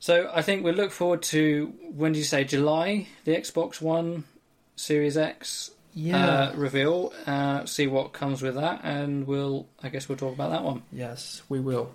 So 0.00 0.30
I 0.34 0.42
think 0.42 0.64
we'll 0.64 0.74
look 0.74 0.90
forward 0.90 1.22
to 1.22 1.72
when 1.94 2.12
did 2.12 2.18
you 2.18 2.24
say 2.24 2.44
July 2.44 3.08
the 3.24 3.36
Xbox 3.36 3.80
One 3.80 4.24
Series 4.76 5.16
X 5.16 5.70
uh, 6.12 6.52
reveal. 6.56 7.12
Uh, 7.26 7.64
see 7.66 7.86
what 7.86 8.12
comes 8.12 8.42
with 8.42 8.54
that, 8.56 8.80
and 8.84 9.26
we'll 9.26 9.66
I 9.82 9.90
guess 9.90 10.08
we'll 10.08 10.18
talk 10.18 10.34
about 10.34 10.50
that 10.50 10.62
one. 10.62 10.82
yes 10.92 11.42
we 11.48 11.60
will 11.60 11.94